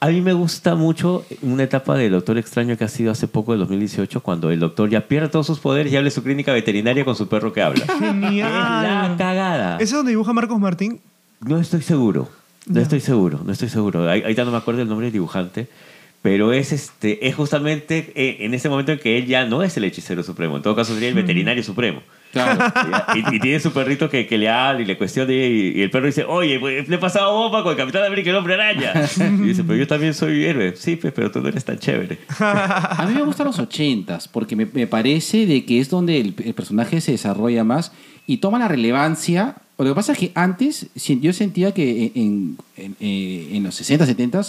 [0.00, 3.50] A mí me gusta mucho una etapa del Doctor Extraño que ha sido hace poco,
[3.52, 7.04] del 2018, cuando el doctor ya pierde todos sus poderes y de su clínica veterinaria
[7.04, 7.82] con su perro que habla.
[7.88, 9.16] es la genial.
[9.16, 9.74] cagada.
[9.76, 11.00] ¿Ese es donde dibuja Marcos Martín?
[11.40, 12.28] No estoy seguro.
[12.66, 14.08] No estoy seguro, no estoy seguro.
[14.08, 15.68] Ahí- Ahorita no me acuerdo el nombre del dibujante.
[16.20, 19.76] Pero es, este, es justamente eh, en ese momento en que él ya no es
[19.76, 20.56] el hechicero supremo.
[20.56, 22.02] En todo caso sería el veterinario supremo.
[22.32, 22.72] Claro.
[23.14, 25.90] Y, y tiene su perrito que, que le habla y le cuestiona y, y el
[25.90, 28.54] perro dice, oye, pues, le he pasado bomba con el Capitán América y el Hombre
[28.54, 28.92] Araña.
[29.18, 30.74] Y dice, pero yo también soy héroe.
[30.76, 32.18] Sí, pues, pero tú no eres tan chévere.
[32.38, 36.34] A mí me gustan los ochentas, porque me, me parece de que es donde el,
[36.44, 37.92] el personaje se desarrolla más
[38.26, 39.56] y toma la relevancia.
[39.78, 44.04] Lo que pasa es que antes yo sentía que en, en, eh, en los 60,
[44.06, 44.42] 70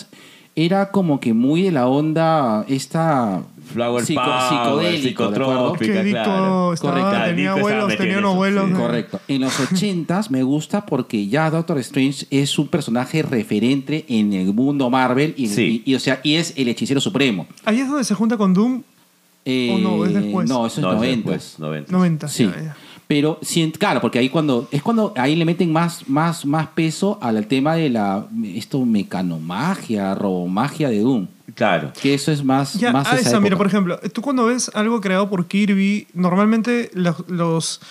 [0.55, 3.41] era como que muy de la onda esta
[3.73, 6.73] Flower psico- power, psicodélico, claro.
[6.73, 7.25] estaba- Correcto.
[7.29, 8.65] tenía abuelos, tenía en unos abuelos.
[8.65, 8.71] sí.
[8.73, 8.79] ¿no?
[8.79, 9.19] Correcto.
[9.27, 14.53] En los 80 me gusta porque ya Doctor Strange es un personaje referente en el
[14.53, 15.83] mundo Marvel y, Sí.
[15.85, 17.45] y- y, o sea, y es el hechicero supremo.
[17.65, 18.81] Ahí es donde se junta con Doom
[19.45, 20.05] Eh, ¿O no?
[20.05, 20.49] ¿Es después?
[20.49, 21.15] No, eso es No, es 90.
[21.31, 21.91] después, 90.
[21.91, 22.27] 90.
[22.27, 22.43] Sí.
[22.45, 22.77] ya, ya.
[23.09, 23.39] Pero
[23.79, 27.73] claro, porque ahí cuando es cuando ahí le meten más más más peso al tema
[27.73, 31.91] de la esto mecanomagia, robomagia de Doom, Claro.
[31.99, 34.69] que eso es más Ya, más ah, esa esa, mira, por ejemplo, tú cuando ves
[34.75, 37.81] algo creado por Kirby, normalmente los, los-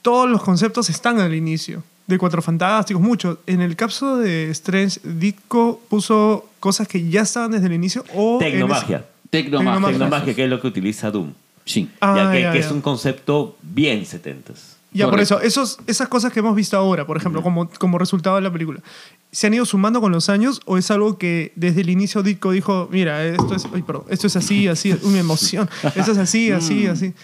[0.00, 1.84] todos los conceptos están al inicio.
[2.06, 3.40] De Cuatro Fantásticos, mucho.
[3.46, 8.38] En el caso de Strange, Ditko puso cosas que ya estaban desde el inicio o...
[8.38, 9.04] Tecnomagia.
[9.30, 9.86] Tecnomagia.
[9.90, 11.32] Tecnomagia, que es lo que utiliza Doom.
[11.64, 11.88] Sí.
[12.00, 12.66] Ah, ya que, ya, que ya.
[12.66, 14.76] es un concepto bien 70s.
[14.94, 15.40] Ya, por Correcto.
[15.40, 18.52] eso, esos, esas cosas que hemos visto ahora, por ejemplo, como, como resultado de la
[18.52, 18.80] película,
[19.30, 22.50] ¿se han ido sumando con los años o es algo que desde el inicio Ditko
[22.50, 26.50] dijo, mira, esto es, ay, perdón, esto es así, así, una emoción, esto es así,
[26.50, 26.90] así, Mm.
[26.90, 27.14] así?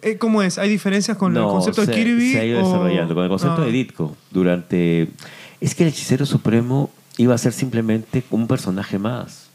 [0.00, 0.56] eh, ¿Cómo es?
[0.56, 2.32] ¿Hay diferencias con el No, concepto se, de Kirby?
[2.32, 3.64] se ha ido o- desarrollando con el concepto Ah.
[3.66, 5.08] de Ditko durante
[5.60, 9.47] es que el hechicero supremo iba a ser simplemente un personaje más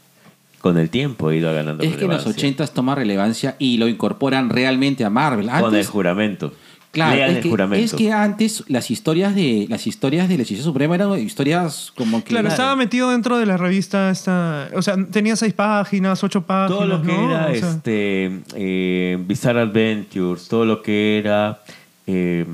[0.64, 2.48] con el tiempo ha ido ganando Es que en los relevancia.
[2.48, 5.44] 80 toma relevancia y lo incorporan realmente a Marvel.
[5.44, 6.54] con el Antes, juramento
[6.90, 10.40] claro, Lean es el que, juramento es que antes las historias de las historias del
[10.40, 14.70] Hechicero Supremo eran historias como que Claro, estaba metido dentro de la revista esta...
[14.74, 17.28] O sea, tenía seis páginas, ocho páginas, todo lo que ¿no?
[17.30, 21.62] era O sea, este eh, Bizarre Adventures todo lo que era
[22.06, 22.46] eh,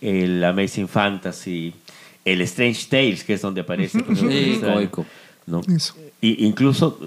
[0.00, 1.74] el Amazing Fantasy
[2.24, 3.98] el Strange Tales que es donde aparece
[5.46, 5.60] ¿no?
[5.68, 5.94] Eso.
[6.20, 6.98] Y incluso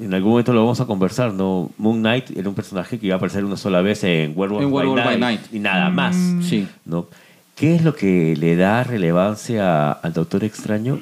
[0.00, 1.70] en algún momento lo vamos a conversar, ¿no?
[1.78, 4.70] Moon Knight era un personaje que iba a aparecer una sola vez en Werewolf, En
[4.94, 5.40] by, Night, Night.
[5.52, 6.66] y nada más, Sí.
[6.84, 7.06] ¿no?
[7.54, 11.00] ¿Qué es lo que le da relevancia al Doctor Extraño?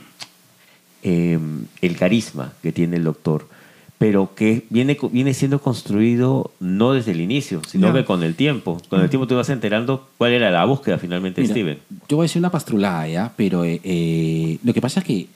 [1.02, 1.38] Eh,
[1.82, 3.46] el carisma que tiene el Doctor,
[3.98, 8.80] pero que viene, viene siendo construido no desde el inicio, sino que con el tiempo.
[8.88, 11.78] Con el tiempo te vas enterando cuál era la búsqueda finalmente de Steven.
[12.08, 13.32] Yo voy a decir una pastrulada, ¿ya?
[13.36, 15.26] Pero eh, eh, lo que pasa es que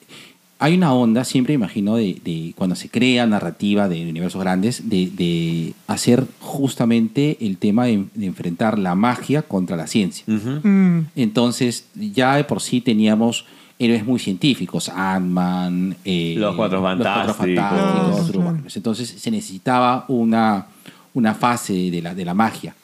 [0.61, 5.09] hay una onda, siempre imagino, de, de cuando se crea narrativa de universos grandes, de,
[5.11, 10.25] de hacer justamente el tema de, de enfrentar la magia contra la ciencia.
[10.27, 13.45] Mm, Entonces, ya de por sí teníamos
[13.79, 16.83] héroes muy científicos, Ant-Man, eh, Los Cuatro
[17.35, 18.35] Fantásticos.
[18.35, 18.77] Urbanos.
[18.77, 20.67] Entonces, se necesitaba una,
[21.15, 22.75] una fase de la, de la magia.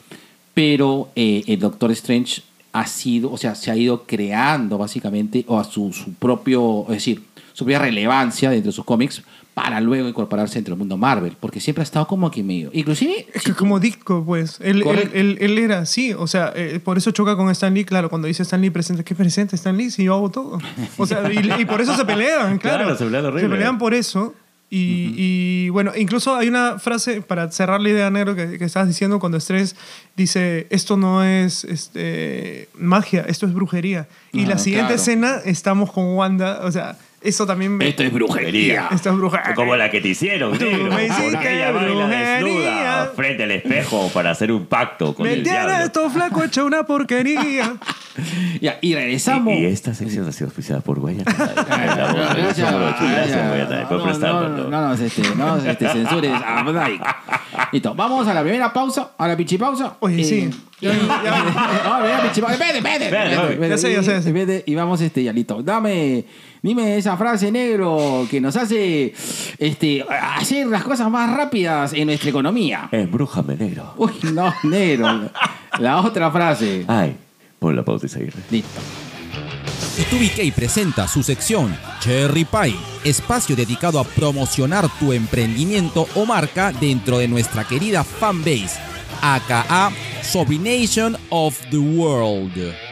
[0.53, 5.59] Pero eh, el Doctor Strange ha sido, o sea, se ha ido creando básicamente, o
[5.59, 7.21] a su, su propio, es decir,
[7.55, 11.61] su propia relevancia dentro de sus cómics para luego incorporarse dentro del mundo Marvel, porque
[11.61, 14.59] siempre ha estado como que medio, inclusive, Es que como Ditko, pues.
[14.59, 16.11] Él, él, él- él era así.
[16.13, 17.85] O sea, eh, por eso choca con Stan Lee.
[17.85, 19.89] Claro, cuando dice Stan Lee presente, ¿qué presente Stan Lee?
[19.91, 20.59] Si yo hago todo.
[20.97, 22.83] O sea, y, y por eso se pelean, claro.
[22.83, 23.49] Claro, se pelean horrible.
[23.49, 24.33] pelean por eso.
[24.69, 28.89] Y, y, bueno, incluso hay una frase para cerrar la idea, Negro, que, que estabas
[28.89, 29.75] diciendo cuando Stress
[30.17, 34.07] dice: Esto no es este, magia, esto es brujería.
[34.33, 35.01] Y Ah, la siguiente claro.
[35.01, 36.61] escena estamos con Wanda.
[36.63, 37.87] O sea, eso también me.
[37.87, 38.89] esto es brujería.
[38.91, 39.53] Esto es brujería.
[39.55, 40.93] Como la que te hicieron, Tú negro.
[40.93, 42.27] me hiciste ella baila brujería.
[42.35, 45.73] desnuda frente al espejo para hacer un pacto con Me el diablo.
[45.85, 47.73] esto flaco hecho una porquería.
[48.61, 49.53] Ya, y regresamos.
[49.55, 51.25] Y, y esta sección ha sido auspiciada por Guayana.
[52.35, 54.69] Gracias, No, no, ¿no?
[54.69, 57.03] no, no, este, no, este, censures a Mike.
[57.73, 59.97] Listo, vamos a la primera pausa, a la pichipausa.
[59.99, 60.49] Oye, sí.
[60.79, 62.57] Ya, ya, primera pichipausa.
[62.57, 62.77] Papi.
[62.77, 63.69] espérate.
[63.69, 65.61] Ya sé, ya sé, Y vamos, este, ya listo.
[65.61, 66.25] Dame,
[66.65, 69.13] dime esa frase negro que nos hace
[69.59, 72.89] este, hacer las cosas más rápidas en nuestra economía.
[72.91, 73.93] Embrújame, negro.
[73.97, 75.29] Uy, no, negro.
[75.77, 76.83] La otra frase.
[76.87, 77.15] Ay,
[77.59, 78.41] pon la pausa y seguirle.
[78.49, 78.81] Listo.
[80.09, 87.19] TubiK presenta su sección Cherry Pie, espacio dedicado a promocionar tu emprendimiento o marca dentro
[87.19, 88.79] de nuestra querida fanbase,
[89.21, 89.91] aka
[90.23, 92.84] Sobrination of the World.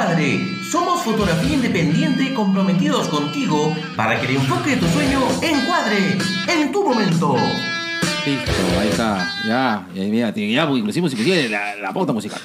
[0.00, 0.40] Encuadre.
[0.70, 6.84] Somos fotografía independiente comprometidos contigo para que el enfoque de tu sueño encuadre en tu
[6.86, 7.34] momento.
[8.26, 9.32] Listo, ahí está.
[9.46, 12.40] Ya, ya, mira, ya inclusive, inclusive la, la pauta musical.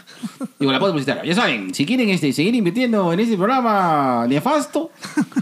[0.59, 1.21] Digo, la pauta musical.
[1.25, 4.91] Ya saben, si quieren este, seguir invirtiendo en este programa nefasto,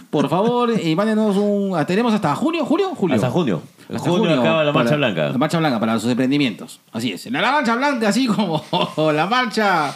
[0.10, 1.74] por favor, eh, mándenos un.
[1.78, 3.15] ah, Tenemos hasta junio, julio, julio.
[3.17, 3.62] Hasta junio.
[3.93, 5.30] Hasta junio acaba la marcha para- blanca.
[5.30, 6.80] La marcha blanca para sus emprendimientos.
[6.91, 7.28] Así es.
[7.30, 8.63] La, la marcha blanca, así como
[9.13, 9.93] la marcha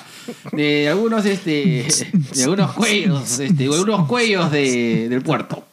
[0.52, 1.88] de algunos, este,
[2.34, 5.64] de algunos cuellos, este, de algunos cuellos de- del puerto.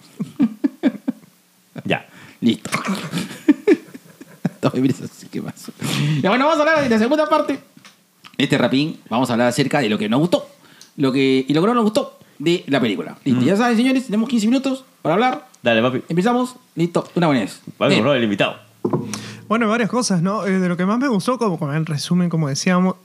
[1.84, 2.06] Ya.
[2.40, 2.70] Listo.
[5.30, 5.54] ¿Qué más?
[6.22, 7.58] Ya, bueno, vamos a hablar de la segunda parte.
[8.36, 10.48] Este rapín, vamos a hablar acerca de lo que nos gustó
[10.96, 13.16] lo que, y lo que no nos gustó de la película.
[13.24, 15.46] Listo, ya saben, señores, tenemos 15 minutos para hablar.
[15.62, 16.02] Dale, papi.
[16.08, 16.56] Empezamos.
[16.74, 17.60] Listo, una buena vez.
[17.78, 18.56] Vamos, bro, el invitado.
[19.48, 20.46] Bueno, varias cosas, ¿no?
[20.46, 22.96] Eh, de lo que más me gustó, como, como en resumen, como decíamos,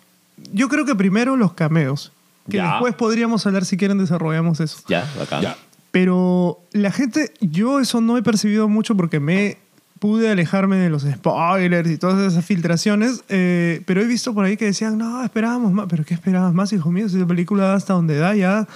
[0.53, 2.11] yo creo que primero los cameos.
[2.49, 2.71] Que Ya.
[2.73, 4.77] después podríamos hablar, si quieren, desarrollamos eso.
[4.87, 5.03] Ya.
[5.41, 5.55] Ya.
[5.91, 9.57] Pero la gente, yo eso no he percibido mucho porque me
[9.97, 14.57] pude alejarme de los spoilers y todas esas filtraciones, eh, pero he visto por ahí
[14.57, 17.07] que decían, no, esperábamos más, pero ¿qué esperabas más, hijo mío?
[17.09, 18.67] Si la película da hasta donde da ya,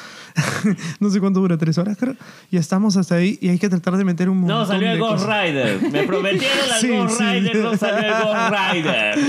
[0.99, 2.15] no sé cuánto dura, tres horas creo,
[2.51, 4.93] y estamos hasta ahí y hay que tratar de meter un montón No salió de
[4.93, 5.43] el Ghost cosas.
[5.43, 5.91] Rider.
[5.91, 7.23] Me prometieron al Sí, Ghost sí.
[7.23, 9.19] Rider, no salió el Ghost Rider.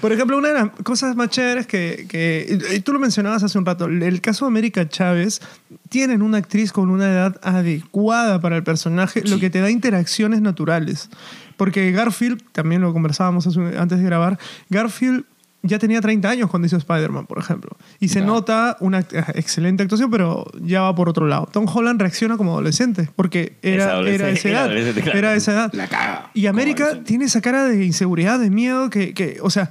[0.00, 3.58] Por ejemplo, una de las cosas más chéveres que, que y tú lo mencionabas hace
[3.58, 5.40] un rato, el caso de América Chávez,
[5.88, 10.40] tienen una actriz con una edad adecuada para el personaje, lo que te da interacciones
[10.40, 11.10] naturales.
[11.56, 14.38] Porque Garfield, también lo conversábamos antes de grabar,
[14.70, 15.24] Garfield
[15.62, 17.76] ya tenía 30 años cuando hizo Spider-Man, por ejemplo.
[18.00, 18.26] Y se Ya.
[18.26, 21.48] nota una act- excelente actuación, pero ya va por otro lado.
[21.52, 25.02] Tom Holland reacciona como adolescente, porque era, adolescente, era de esa edad.
[25.02, 25.18] claro.
[25.18, 25.72] Era de esa edad.
[25.72, 26.30] La caga.
[26.34, 29.70] Y América tiene esa cara de inseguridad, de miedo, que, que, o sea...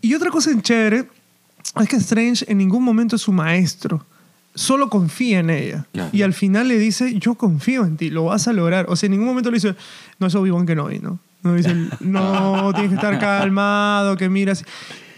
[0.00, 1.06] Y otra cosa en chévere
[1.80, 4.06] es que Strange en ningún momento es su maestro.
[4.54, 5.86] Solo confía en ella.
[5.92, 6.10] Claro.
[6.12, 8.86] Y al final le dice, yo confío en ti, lo vas a lograr.
[8.88, 9.74] O sea, en ningún momento le dice,
[10.20, 11.18] no es Obi-Wan Kenobi, ¿no?
[11.42, 14.64] No dice, no, tienes que estar calmado, que miras.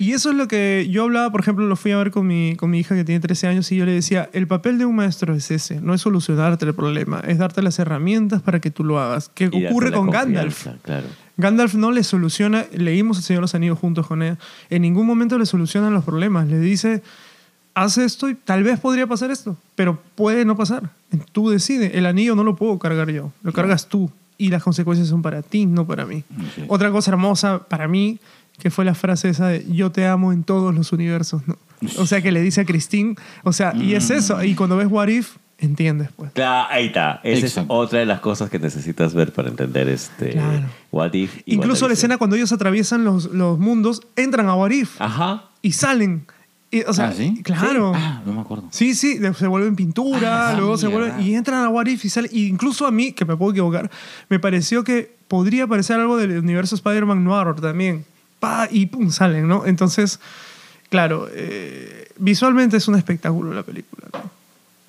[0.00, 2.56] Y eso es lo que yo hablaba, por ejemplo, lo fui a ver con mi,
[2.56, 4.96] con mi hija que tiene 13 años y yo le decía, el papel de un
[4.96, 8.82] maestro es ese, no es solucionarte el problema, es darte las herramientas para que tú
[8.82, 9.28] lo hagas.
[9.28, 10.68] ¿Qué ocurre con Gandalf?
[10.80, 11.06] Claro.
[11.36, 14.38] Gandalf no le soluciona, leímos El Señor de los Anillos juntos con ella,
[14.70, 17.02] en ningún momento le solucionan los problemas, le dice,
[17.74, 20.88] haz esto y tal vez podría pasar esto, pero puede no pasar.
[21.32, 25.08] Tú decides, el anillo no lo puedo cargar yo, lo cargas tú y las consecuencias
[25.08, 26.24] son para ti, no para mí.
[26.30, 26.64] Ok.
[26.68, 28.18] Otra cosa hermosa para mí,
[28.60, 31.42] que fue la frase esa de yo te amo en todos los universos.
[31.48, 31.56] ¿no?
[31.98, 34.86] O sea, que le dice a Christine, o sea, y es eso, y cuando ves
[34.90, 36.32] What If, entiendes pues.
[36.32, 37.20] Claro, ahí está.
[37.24, 37.74] Esa es Exacto.
[37.74, 40.66] otra de las cosas que necesitas ver para entender este Claro.
[40.92, 41.38] What If.
[41.46, 41.92] y Incluso la WandaVision.
[41.92, 45.00] escena cuando ellos atraviesan los, los mundos, entran a What If.
[45.00, 45.44] Ajá.
[45.62, 46.26] y salen.
[46.72, 47.40] Y, o sea, Ah, ¿sí?
[47.42, 47.92] Claro.
[47.96, 48.64] Ah, no me acuerdo.
[48.70, 51.06] Sí, sí, de- se vuelven pintura, Ah, luego se mierda.
[51.08, 52.30] vuelven y entran a What If y salen.
[52.32, 53.90] Y incluso a mí, que me puedo equivocar,
[54.28, 58.04] me pareció que podría parecer algo del universo Spider-Man Noir también.
[58.40, 59.66] Pa, y pum, salen, ¿no?
[59.66, 60.18] Entonces,
[60.88, 64.08] claro, eh, visualmente es un espectáculo la película.
[64.12, 64.30] ¿no?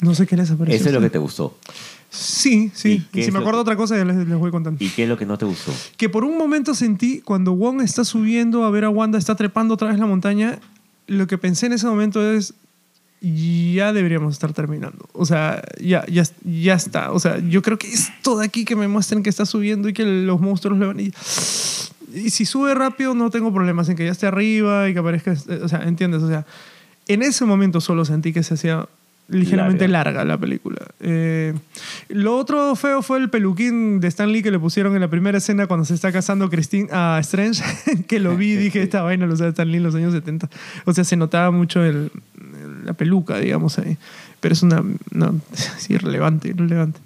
[0.02, 0.80] No sé qué les ha parecido.
[0.80, 1.58] Eso es lo que te gustó.
[2.10, 3.06] Sí, ¿Y sí.
[3.14, 4.84] si es me acuerdo que- otra cosa, ya les, les voy contando.
[4.84, 5.72] ¿Y qué es lo que no te gustó?
[5.98, 9.76] Que por un momento sentí, cuando Wong está subiendo a ver a Wanda, está trepando
[9.76, 10.60] otra vez la montaña,
[11.08, 12.54] lo que pensé en ese momento es,
[13.22, 15.08] ya deberíamos estar terminando.
[15.14, 17.12] O sea, ya, ya, ya está.
[17.12, 19.94] O sea, yo creo que esto de aquí que me muestren que está subiendo y
[19.94, 21.00] que los monstruos le van...
[21.00, 21.12] Y,
[22.13, 25.34] y si sube rápido no tengo problemas en que ya esté arriba y que aparezca...
[25.63, 26.21] O sea, ¿entiendes?
[26.24, 26.45] O sea,
[27.08, 28.88] en ese momento solo sentí que se hacía
[29.28, 30.19] ligeramente Larga.
[30.19, 30.78] larga, la película.
[31.00, 31.54] Eh,
[32.10, 35.38] lo otro feo fue el peluquín de Stan Lee que le pusieron en la primera
[35.38, 37.63] escena cuando se está casando Christine a Strange,
[38.08, 40.50] que lo vi y dije, esta vaina lo usaba Stan Lee en los años 70.
[40.86, 42.12] O sea, se notaba mucho el,
[42.84, 43.97] la peluca, digamos, ahí.
[44.41, 44.84] Pero es una...
[45.12, 47.00] No, es irrelevante, irrelevante.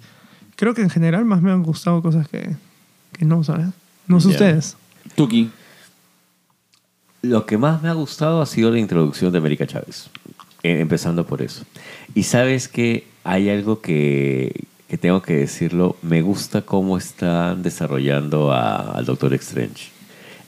[0.56, 2.56] Creo que en general más me han gustado cosas que,
[3.12, 3.68] que no, ¿sabes?
[4.08, 4.32] No sé Ya.
[4.32, 4.76] ustedes.
[5.16, 5.50] Tuki.
[7.22, 10.08] Lo que más me ha gustado ha sido la introducción de América Chávez.
[10.62, 11.64] Eh, empezando por eso.
[12.14, 15.96] Y sabes que hay algo que, que tengo que decirlo.
[16.02, 19.88] Me gusta cómo están desarrollando a- al Doctor Strange.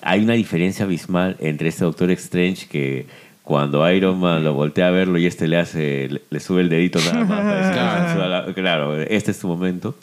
[0.03, 3.07] Hay una diferencia abismal entre este Doctor Strange que
[3.43, 6.69] cuando Iron Man lo voltea a verlo y este le hace, le, le sube el
[6.69, 7.73] dedito nada más.
[7.73, 8.13] Claro.
[8.13, 9.95] "Sube a la- claro, este es tu momento.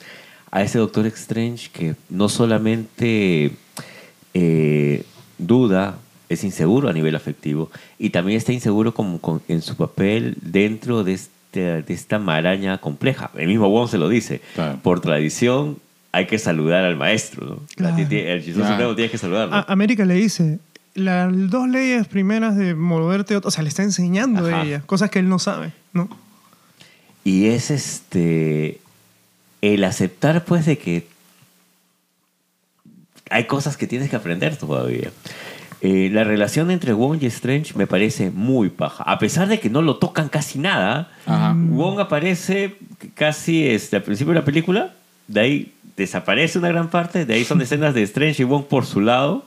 [0.51, 3.51] A ese Doctor Strange que no solamente
[4.35, 5.03] eh,
[5.39, 5.97] duda,
[6.29, 11.03] es inseguro a nivel afectivo y también está inseguro como con- en su papel dentro
[11.03, 13.31] de, este, de esta maraña compleja.
[13.35, 14.41] El mismo Wong se lo dice.
[14.55, 14.79] Claro.
[14.83, 15.77] Por tradición
[16.11, 17.45] hay que saludar al maestro.
[17.45, 17.59] ¿no?
[17.75, 17.95] Claro.
[17.97, 18.71] La- El Jesús Claro.
[18.73, 19.55] Supremo tiene que saludarlo.
[19.55, 20.59] A- América le dice,
[20.95, 24.61] las dos leyes primeras de moverte, o sea, le está enseñando Ajá.
[24.61, 26.07] a ella, cosas que él no sabe, ¿no?
[27.23, 28.79] Y es este
[29.61, 31.07] el aceptar pues de que
[33.29, 35.11] hay cosas que tienes que aprender todavía.
[35.81, 39.03] Eh, la relación entre Wong y Strange me parece muy paja.
[39.03, 41.53] A pesar de que no lo tocan casi nada, Ajá.
[41.55, 42.75] Wong aparece
[43.13, 44.93] casi este, al principio de la película,
[45.27, 48.85] de ahí desaparece una gran parte, de ahí son escenas de Strange y Wong por
[48.85, 49.45] su lado,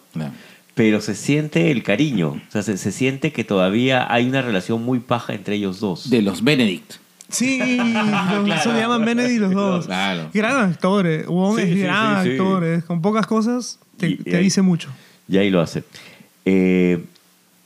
[0.74, 4.84] pero se siente el cariño, o sea, se, se siente que todavía hay una relación
[4.84, 6.08] muy paja entre ellos dos.
[6.08, 6.94] De los Benedict.
[7.30, 7.58] Sí,
[8.46, 9.86] los, eso le llaman Benedict los dos.
[9.86, 10.30] Claro.
[10.32, 12.36] Gran actores, Wong Sí, es sí, gran sí, sí.
[12.38, 14.88] actor, con pocas cosas te, Y- te y ahí- dice mucho.
[15.28, 15.84] Y ahí lo hace.
[16.46, 17.04] Eh,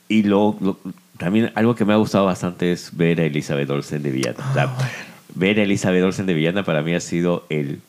[0.09, 0.77] y lo, lo-
[1.17, 4.53] también algo que me ha gustado bastante es ver a Elizabeth Olsen de villana.
[4.53, 4.75] Sea,
[5.35, 7.79] Ver a Elizabeth Olsen de villana para mí ha sido el,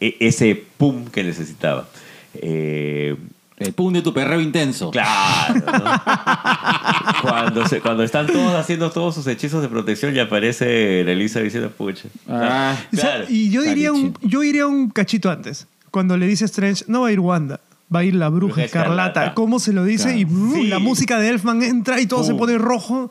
[0.00, 1.88] e- ese pum que necesitaba.
[2.34, 3.16] Eh,
[3.62, 4.90] El pum de tu perreo intenso.
[4.90, 7.22] claro, ¿no?
[7.22, 11.44] cuando, se- cuando están todos haciendo todos sus hechizos de protección y aparece la Elizabeth
[11.46, 12.08] diciendo, pucha.
[12.28, 12.74] Ah.
[12.92, 13.24] O sea, Claro.
[13.28, 17.08] y yo diría, un, yo iría un cachito antes, cuando le dice Strange, no va
[17.08, 17.60] a ir Wanda,
[17.94, 19.06] va a ir la bruja, Bruja escarlata.
[19.08, 19.34] Escarlata.
[19.34, 20.14] ¿Cómo se lo dice?
[20.14, 20.18] Claro.
[20.18, 20.54] Y.
[20.62, 20.66] Sí.
[20.68, 22.38] la música de Elfman entra y todo se Pum.
[22.40, 23.10] pone rojo.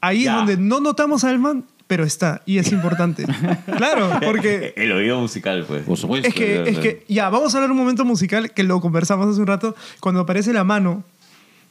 [0.00, 0.30] Ahí Ya.
[0.32, 3.24] es donde no notamos a Elfman, pero está, y es importante.
[3.76, 5.82] claro, porque El oído musical, pues.
[5.84, 6.28] Por supuesto.
[6.28, 9.40] Es que, es que, ya, vamos a hablar un momento musical que lo conversamos hace
[9.40, 9.74] un rato.
[10.00, 11.04] Cuando aparece la mano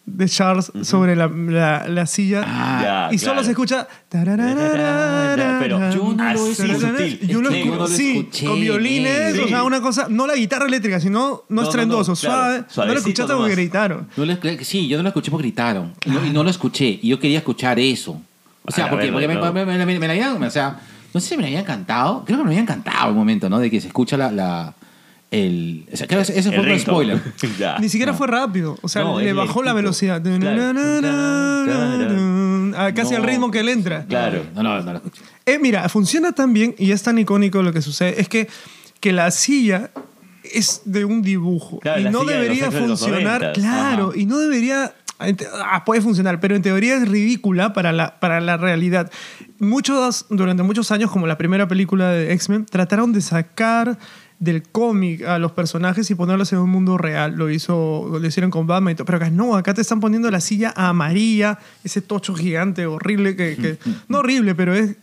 [0.05, 2.43] de Charles sobre la, la- la silla.
[2.45, 3.43] Ah, y ya, solo claro.
[3.45, 3.87] se escucha.
[4.09, 6.79] Pero yo no lo así escuché.
[6.79, 7.19] sutil.
[7.27, 9.43] Yo lo Sí, escu- no sí, escuché, con violines, men.
[9.45, 9.65] o sea, Sí.
[9.65, 12.87] una cosa, no la guitarra eléctrica, sino no, No, no, estrendoso, no, claro, suave.
[12.87, 14.07] no lo escuchaste porque gritaron.
[14.17, 15.93] No lo sí, yo no lo escuché porque gritaron.
[16.05, 16.99] No, y no lo escuché.
[17.01, 18.21] Y yo quería escuchar eso.
[18.63, 19.53] O sea, porque, porque me, no.
[19.53, 20.41] me- me- me- me la habían.
[20.43, 20.79] O sea,
[21.13, 22.23] no sé si me la habían cantado.
[22.25, 23.59] Creo que me la habían cantado un momento, ¿no?
[23.59, 24.31] De que se escucha la.
[24.31, 24.75] la
[25.31, 27.21] el, o sea, creo que ese ese El fue un spoiler.
[27.79, 30.21] Ni siquiera fue rápido, o sea, No, le bajó la velocidad.
[30.21, 30.73] Claro.
[32.77, 33.27] Ah, Casi al No.
[33.27, 34.05] ritmo que él entra.
[34.05, 34.45] Claro.
[34.55, 35.21] No, no, no lo escuché.
[35.45, 38.19] Eh, mira, funciona tan bien y es tan icónico lo que sucede.
[38.19, 38.47] Es que,
[38.99, 39.91] que la silla
[40.43, 43.41] es de un dibujo Claro, y no debería de funcionar.
[43.41, 43.53] 90.
[43.53, 44.19] claro, Ajá.
[44.19, 44.93] y no debería.
[45.35, 49.11] Te- ah, puede funcionar, pero en teoría es ridícula para la, para la realidad.
[49.59, 53.97] Muchos, durante muchos años, como la primera película de X-Men, trataron de sacar
[54.39, 57.35] del cómic a los personajes y ponerlos en un mundo real.
[57.35, 59.05] Lo hizo, lo hicieron con Batman y todo.
[59.05, 63.55] Pero acá no, acá te están poniendo la silla amarilla, ese tocho gigante horrible que,
[63.55, 64.95] que- no horrible, pero es,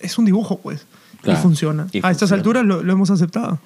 [0.00, 0.86] es un dibujo, pues.
[1.22, 1.38] Claro.
[1.38, 1.86] Y funciona.
[1.92, 3.58] Y a estas alturas lo, lo hemos aceptado.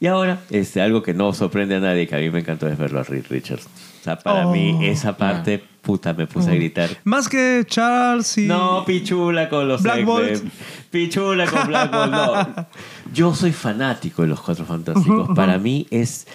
[0.00, 2.76] Y ahora, este, algo que no sorprende a nadie, que a mí me encantó es
[2.76, 3.68] verlo a Reed Richards.
[4.02, 4.52] O sea, para Oh.
[4.52, 6.90] mí esa parte, puta, me puse a gritar.
[7.04, 8.48] Más que Charles y...
[8.48, 10.04] No, pichula con los Black.
[10.04, 10.42] Bolt.
[10.90, 12.66] Pichula con Black Bolt, no.
[13.14, 15.28] Yo soy fanático de los Cuatro Fantásticos.
[15.36, 16.26] Para mí es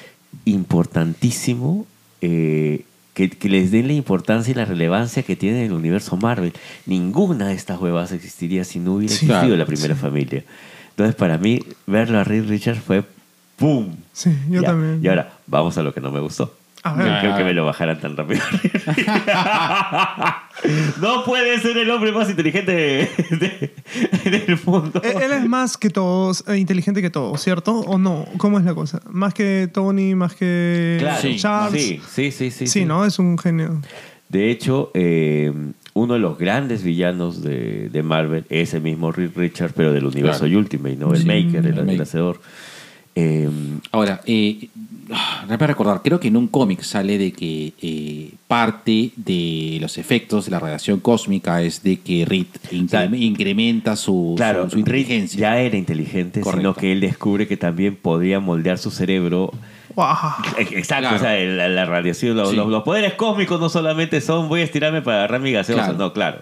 [0.45, 1.85] importantísimo
[2.21, 6.53] eh, que, que les den la importancia y la relevancia que tiene el universo Marvel.
[6.85, 9.25] Ninguna de estas huevas existiría si no hubiera Sí.
[9.25, 10.43] existido Claro, la primera familia.
[10.91, 13.03] Entonces, para mí, verlo a Reed Richards fue
[13.57, 13.95] ¡pum!
[14.13, 14.69] Sí, yo Ya.
[14.69, 14.99] también.
[15.03, 16.56] Y ahora, vamos a lo que no me gustó.
[16.83, 17.07] A ver.
[17.07, 18.41] Yo creo que me lo bajaran tan rápido.
[21.01, 23.09] no puede ser el hombre más inteligente de-
[24.23, 25.01] de- del mundo.
[25.03, 27.79] Él él es más que todos, eh, inteligente que todos, ¿cierto?
[27.81, 28.25] ¿O no?
[28.37, 29.01] ¿Cómo es la cosa?
[29.09, 31.81] Más que Tony, más que Claro, Sí, Charles.
[31.83, 33.05] sí, sí, sí, sí, Sí, ¿no?
[33.05, 33.81] Es un genio.
[34.29, 35.51] De hecho, eh,
[35.93, 40.05] uno de los grandes villanos de, de Marvel es el mismo Reed Richards, pero del
[40.05, 40.59] universo Claro.
[40.59, 41.13] Ultimate, ¿no?
[41.13, 42.01] El Sí, Maker, el, el el Maker.
[42.01, 42.41] hacedor.
[43.15, 43.49] Eh,
[43.91, 44.67] Ahora, eh,
[45.47, 50.45] para recordar, creo que en un cómic sale de que eh, parte de los efectos
[50.45, 53.15] de la radiación cósmica es de que Reed incre- Claro.
[53.15, 55.39] incrementa su, claro, su, su Reed inteligencia.
[55.39, 56.73] ya era inteligente, sino Correcto.
[56.75, 59.53] que él descubre que también podría moldear su cerebro.
[60.59, 61.15] Exacto, Claro.
[61.15, 62.55] o sea, la, la radiación, los, Sí.
[62.55, 65.97] los- los poderes cósmicos no solamente son voy a estirarme para agarrar mi gaseosa, Claro.
[65.97, 66.39] no, claro.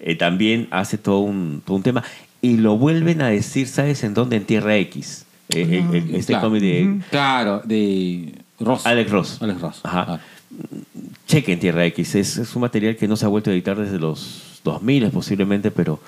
[0.00, 2.02] Eh, también hace todo un, todo un tema.
[2.42, 4.36] Y lo vuelven a decir, ¿sabes en dónde?
[4.36, 5.25] En Tierra X.
[5.50, 6.48] Eh, el- este Claro.
[6.48, 8.86] cómic de Claro, de Ross.
[8.86, 9.38] Alex Ross.
[9.42, 9.80] Alex Ross.
[9.84, 10.04] Ajá.
[10.08, 10.20] Ah.
[11.26, 12.14] Cheque en Tierra X.
[12.14, 15.70] Es, es un material que no se ha vuelto a editar desde los 2000 posiblemente,
[15.70, 16.00] pero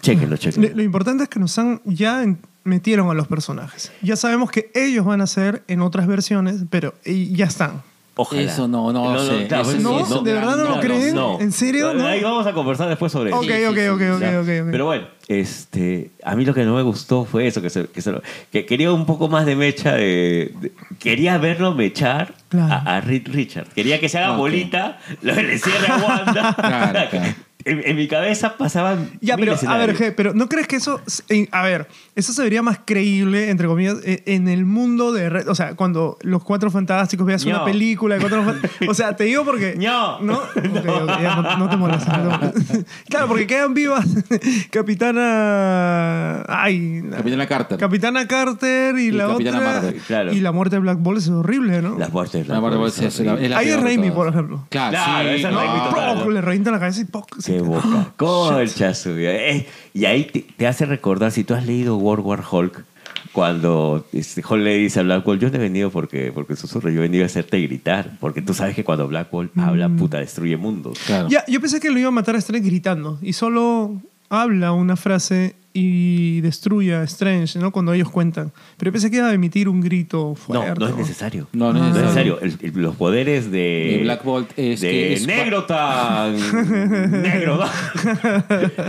[0.00, 0.68] chequenlo, Lo, chequenlo.
[0.74, 2.24] lo importante es que nos han ya
[2.64, 3.90] metieron a los personajes.
[4.02, 7.82] Ya sabemos que ellos van a ser en otras versiones, pero y ya están.
[8.20, 8.42] Ojalá.
[8.42, 9.46] Eso no, no sé.
[9.46, 11.16] claro, Eso pues, no, sí, ¿de verdad no lo creen?
[11.40, 11.94] ¿En serio?
[11.94, 12.06] No.
[12.06, 13.38] Ahí vamos a conversar después sobre eso.
[13.38, 14.70] Ok, ok, ok, ok, ok, ok.
[14.70, 18.02] Pero bueno, este, a mí lo que no me gustó fue eso, que, se- que,
[18.02, 22.72] se lo- que quería un poco más de mecha, de, de- quería verlo mechar Claro.
[22.74, 23.68] a, a Reed Richard.
[23.68, 26.54] Quería que se haga bolita, lo le cierre a Wanda.
[26.56, 27.34] Claro, claro.
[27.64, 29.96] En, en mi cabeza pasaban Ya, mil pero a ver.
[29.96, 33.66] G, pero ¿no crees que eso, en- a ver, eso se vería más creíble, entre
[33.66, 37.64] comillas, e- en el mundo de, re- o sea, cuando los Cuatro Fantásticos veas una
[37.64, 39.74] película de Cuatro Fantásticos, o sea, te digo porque...
[39.76, 40.20] No.
[40.20, 40.34] ¿No?
[40.38, 42.08] Ok, ok, ya no, no te molestes.
[42.08, 42.84] no te molestes.
[43.08, 44.06] claro, porque quedan vivas
[44.70, 46.44] Capitana...
[46.48, 47.78] Ay, Capitana Carter.
[47.78, 49.72] Capitana Carter y, Y la Capitana otra...
[49.72, 50.32] Marvel, claro.
[50.32, 51.98] Y la muerte de Black Bolt es horrible, ¿no?
[51.98, 52.46] Las muertes.
[52.48, 54.66] La Marvel muertes es- es la- es la Ahí es de Raimi, por ejemplo.
[54.70, 55.34] Claro, Claro, sí.
[55.36, 55.54] esa es.
[55.54, 56.32] Raimi.
[56.34, 57.26] Le revienta la cabeza y ¡poc!
[57.52, 58.12] Qué boca.
[58.16, 59.34] Concha suya.
[59.34, 62.84] Eh, y ahí te, te hace recordar, si tú has leído World War Hulk,
[63.32, 66.90] cuando este, Hulk le dice a Black Bolt, yo no he venido porque, porque susurro,
[66.90, 68.16] yo he venido a hacerte gritar.
[68.18, 70.98] Porque tú sabes que cuando Black Bolt habla, puta, destruye mundos.
[71.06, 71.28] Claro.
[71.28, 74.96] Ya, yo pensé que lo iba a matar a Strange gritando y solo habla una
[74.96, 77.70] frase y destruye a Strange, ¿no?
[77.70, 78.52] Cuando ellos cuentan.
[78.76, 80.80] Pero yo pensé que iba a emitir un grito No, fuerte.
[80.80, 81.46] no es necesario.
[81.52, 82.34] No, no es No es necesario.
[82.40, 82.58] necesario.
[82.66, 86.34] El- el- los poderes de, Black Bolt es de que es- negro tan
[87.22, 87.60] negro.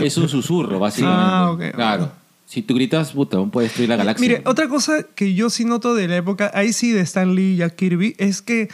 [0.00, 1.22] Es un susurro, básicamente.
[1.24, 1.74] Ah, ok, ok.
[1.74, 2.12] Claro.
[2.46, 4.28] Si tú gritas, puta, aún puedes destruir la galaxia.
[4.28, 7.54] Mire, otra cosa que yo sí noto de la época, ahí sí de Stan Lee
[7.54, 8.68] y Jack Kirby, es que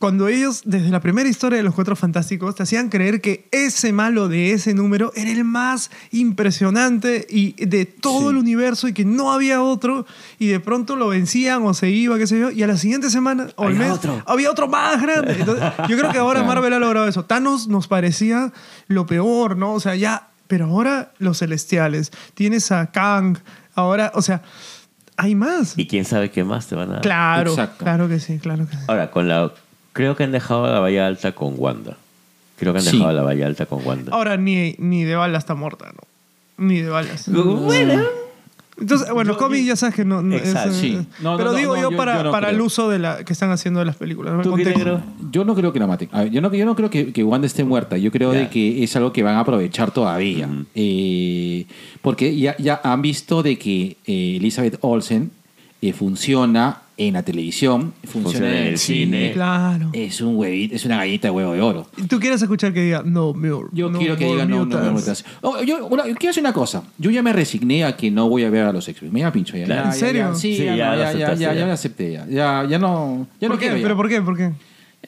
[0.00, 3.92] cuando ellos, desde la primera historia de los Cuatro Fantásticos, te hacían creer que ese
[3.92, 8.26] malo de ese número era el más impresionante y de todo Sí.
[8.28, 10.06] el universo y que no había otro,
[10.38, 13.10] y de pronto lo vencían o se iba, qué sé yo, y a la siguiente
[13.10, 14.22] semana o al mes otro.
[14.26, 15.36] había otro más grande.
[15.38, 16.42] Entonces, yo creo que ahora.
[16.44, 17.26] Marvel ha logrado eso.
[17.26, 18.52] Thanos nos parecía
[18.88, 19.74] lo peor, ¿no?
[19.74, 23.36] O sea, ya, pero ahora los celestiales, tienes a Kang,
[23.74, 24.40] ahora, o sea,
[25.18, 25.74] hay más.
[25.76, 27.02] y quién sabe qué más te van a dar.
[27.02, 27.84] Claro, Exacto.
[27.84, 28.82] claro que sí, claro que sí.
[28.88, 29.52] Ahora, con la
[29.92, 31.96] Creo que han dejado la Bahía Alta con Wanda.
[32.58, 32.96] Creo que han Sí.
[32.96, 34.12] dejado la Bahía Alta con Wanda.
[34.12, 36.64] Ahora ni, ni de bala está muerta, ¿no?
[36.66, 37.24] Ni de balas.
[37.28, 38.02] Bueno.
[38.78, 40.22] Entonces, bueno, cómics ya sabes que no.
[40.22, 40.92] no Exacto, es, eh, sí.
[41.22, 42.98] No, no, pero no, digo no, yo, yo- para, yo no para el uso de
[42.98, 44.32] la que están haciendo de las películas.
[45.30, 46.08] Yo no creo que la maten.
[46.12, 47.98] A ver, yo, no, yo no creo que, que Wanda esté muerta.
[47.98, 50.48] Yo creo de que es algo que van a aprovechar todavía.
[50.74, 51.66] Eh,
[52.00, 55.30] porque ya, ya han visto de que eh, Elizabeth Olsen
[55.82, 59.32] eh, funciona en la televisión, funciona, en el cine.
[59.32, 59.88] Claro.
[59.94, 61.86] Es un huevito, es una galleta de huevo de oro.
[61.96, 64.76] ¿Y ¿Tú quieres escuchar que diga no, more, Yo no quiero que digan no, no,
[64.78, 65.24] no, mutants"?
[65.24, 65.24] mutants.
[65.40, 66.82] Oh, yo, una- quiero decir una cosa.
[66.98, 69.12] Yo ya me resigné a que no voy a ver a los X-Men.
[69.12, 69.64] Me da pincho ya.
[69.64, 69.82] Claro.
[69.84, 70.20] Ya, ¿En serio?
[70.28, 72.26] ya, sí, Sí, ya, ya no, ya, ya, ya, lo acepté ya.
[72.28, 73.64] Ya, ya no, ya no ¿Por qué?
[73.66, 73.82] quiero ya.
[73.82, 74.20] ¿Pero por qué?
[74.22, 74.50] ¿Por qué?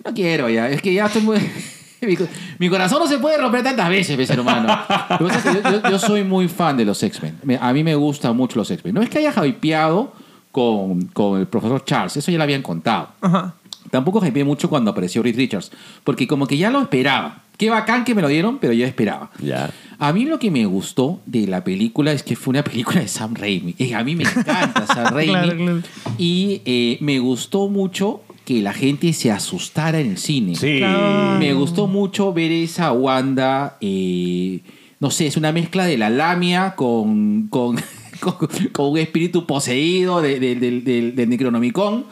[0.05, 1.37] No quiero ya, es que ya estoy muy...
[2.01, 2.27] Mi, co-
[2.59, 4.67] mi corazón no se puede romper tantas veces, mi ser humano.
[5.11, 7.37] Lo que pasa es que yo, yo- yo soy muy fan de los X-Men.
[7.45, 8.93] Me- A mí me gustan mucho los X-Men.
[8.95, 10.13] No es que haya hypeado
[10.53, 13.09] con, con el profesor Charles, eso ya lo habían contado.
[13.21, 13.55] Ajá.
[13.91, 15.71] Tampoco hypeé mucho cuando apareció Reed Richards,
[16.05, 17.43] porque como que ya lo esperaba.
[17.59, 19.31] Qué bacán que me lo dieron, pero yo esperaba.
[19.41, 19.71] Ya.
[19.99, 23.09] A mí lo que me gustó de la película es que fue una película de
[23.09, 23.75] Sam Raimi.
[23.79, 25.33] Eh, a mí me encanta Sam Raimi.
[25.33, 25.83] Claro, claro.
[26.17, 30.57] Y eh, me gustó mucho que la gente se asustara en el cine.
[30.57, 30.79] Sí.
[30.79, 31.39] Claro.
[31.39, 33.77] Me gustó mucho ver esa Wanda.
[33.81, 34.61] eh,
[34.99, 37.77] no sé, es una mezcla de la lamia con, con,
[38.23, 42.07] con, con un espíritu poseído de- de- del- del- del Necronomicon.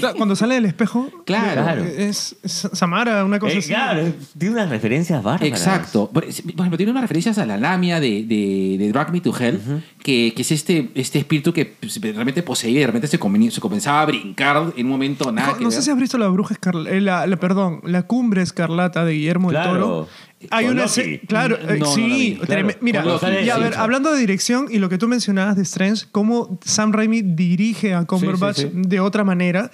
[0.00, 1.08] Claro, Cuando sale del espejo.
[1.26, 1.84] Claro.
[1.84, 3.68] Es, es Samara, una cosa Eh, así.
[3.68, 4.02] claro,
[4.36, 5.46] tiene unas referencias bárbaras.
[5.60, 6.08] Exacto.
[6.10, 9.60] Por ejemplo, tiene unas referencias a la lamia de, de, de Drag Me to Hell,
[10.02, 13.50] que, que es este, este espíritu que pues, realmente poseía y de repente se, comen-
[13.50, 16.16] se comenzaba a brincar en un momento nada No, que no sé si has visto
[16.16, 19.72] la bruja escarlata, la, la- perdón, la cumbre escarlata de Guillermo Claro.
[19.74, 20.08] del Toro.
[20.50, 20.84] Hay una
[21.28, 22.38] claro, No, eh, no la sí, vi.
[22.46, 22.78] treme- Claro.
[22.80, 23.26] mira, Con Loki.
[23.44, 26.92] y a ver, hablando de dirección y lo que tú mencionabas de Strange, cómo Sam
[26.92, 28.70] Raimi dirige a Cumberbatch sí.
[28.72, 29.70] de otra manera.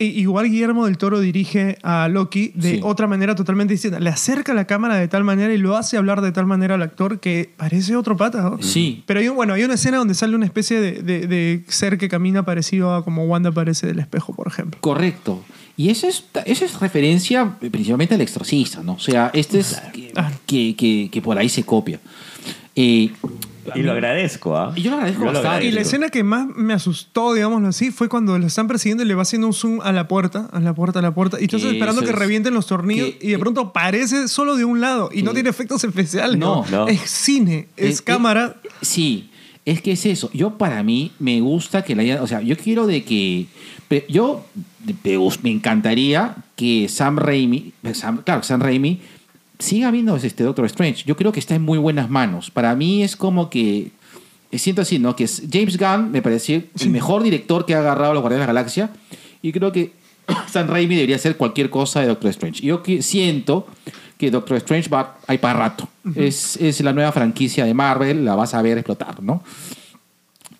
[0.00, 2.80] E- igual Guillermo del Toro dirige a Loki de Sí.
[2.84, 3.98] otra manera totalmente distinta.
[3.98, 6.82] Le acerca la cámara de tal manera y lo hace hablar de tal manera al
[6.82, 8.42] actor que parece otro pata.
[8.42, 8.62] ¿no?
[8.62, 9.02] Sí.
[9.06, 11.98] Pero hay, un- bueno, hay una escena donde sale una especie de, de- de ser
[11.98, 14.78] que camina parecido a como Wanda aparece del espejo, por ejemplo.
[14.80, 15.42] Correcto.
[15.78, 18.94] Y eso es, eso es referencia eh, principalmente al exorcista, ¿no?
[18.94, 20.12] O sea, este es que,
[20.44, 22.00] que, que- que por ahí se copia.
[22.76, 23.10] Eh,
[23.74, 24.72] Y lo agradezco, ¿ah?
[24.74, 25.66] Y yo lo agradezco bastante.
[25.66, 29.06] Y la escena que más me asustó, digámoslo así, fue cuando lo están persiguiendo y
[29.06, 31.38] le va haciendo un zoom a la puerta, a la puerta, a la puerta.
[31.40, 35.10] Y estás esperando que revienten los tornillos y de pronto aparece solo de un lado
[35.12, 36.38] y no tiene efectos especiales.
[36.38, 36.64] No.
[36.70, 36.88] No.
[36.88, 38.56] Es cine, es, Es- cámara.
[38.64, 39.27] eh, sí,
[39.70, 40.30] es que es eso.
[40.32, 43.46] Yo para mí me gusta que la haya, o sea, yo quiero de que
[44.08, 44.44] yo
[45.42, 49.00] me, encantaría que Sam Raimi, Sam- claro, Sam Raimi
[49.58, 51.04] siga viendo este Doctor Strange.
[51.06, 52.50] Yo creo que está en muy buenas manos.
[52.50, 53.90] Para mí es como que
[54.52, 55.14] siento así, ¿no?
[55.16, 58.44] Que es- James Gunn me pareció el mejor director que ha agarrado a los Guardianes
[58.46, 58.90] de la Galaxia
[59.42, 59.92] y creo que
[60.50, 62.62] Sam Raimi debería hacer cualquier cosa de Doctor Strange.
[62.62, 63.66] Yo que siento
[64.18, 65.88] que Doctor Strange va ahí para rato.
[66.14, 69.42] es, es la nueva franquicia de Marvel, la vas a ver explotar, ¿no?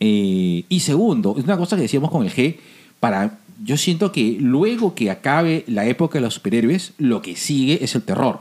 [0.00, 2.56] Eh, y segundo, es una cosa que decíamos con el G,
[3.00, 7.82] para, yo siento que luego que acabe la época de los superhéroes, lo que sigue
[7.82, 8.40] es el terror.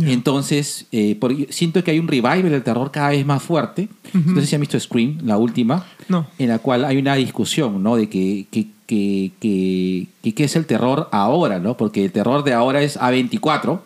[0.00, 3.88] Entonces, eh, por- siento que hay un revival del terror cada vez más fuerte.
[4.12, 6.28] No sé si han visto Scream, la última, No.
[6.38, 7.96] en la cual hay una discusión, ¿no?
[7.96, 11.76] De que, que, que, que, que- qué es el terror ahora, ¿no?
[11.76, 13.80] Porque el terror de ahora es A24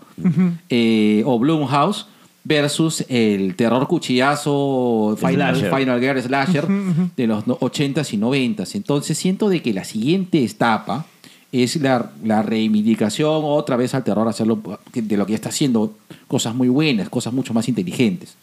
[0.69, 2.07] eh, o Blumhouse
[2.45, 5.79] versus el terror cuchillazo Final, Slasher.
[5.79, 6.67] Final Girl Slasher
[7.17, 8.75] de los no- 80s y 90s.
[8.75, 11.07] Entonces siento de que la siguiente etapa
[11.53, 14.59] es la, la reivindicación otra vez al terror, hacerlo
[14.95, 15.95] de lo que está haciendo
[16.27, 18.37] cosas muy buenas, cosas mucho más inteligentes.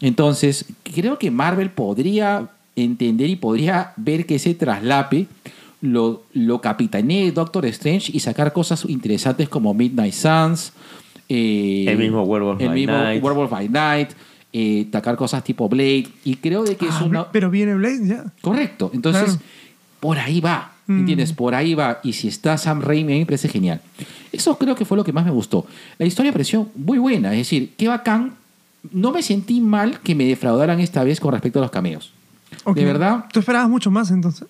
[0.00, 5.26] Entonces, creo que Marvel podría entender y podría ver que ese traslape
[5.80, 10.72] lo, lo capitanee Doctor Strange y sacar cosas interesantes como Midnight Suns.
[11.28, 13.22] Eh, El mismo Werewolf el by mismo Night.
[13.22, 14.10] Werewolf by Night,
[14.52, 16.08] eh, sacar cosas tipo Blade.
[16.24, 17.30] Y creo de que es Ah, una...
[17.32, 18.24] Pero viene Blade ya.
[18.40, 18.90] Correcto.
[18.94, 19.40] Entonces, Claro.
[20.00, 20.72] por ahí va.
[20.86, 21.00] Mm.
[21.00, 21.32] ¿Entiendes?
[21.34, 22.00] Por ahí va.
[22.02, 23.80] Y si está Sam Raimi, a mí me parece genial.
[24.32, 25.66] Eso creo que fue lo que más me gustó.
[25.98, 27.32] La historia pareció muy buena.
[27.32, 28.32] Es decir, qué bacán.
[28.92, 32.12] No me sentí mal que me defraudaran esta vez con respecto a los cameos.
[32.74, 34.46] De verdad, ¿Tú esperabas mucho más entonces?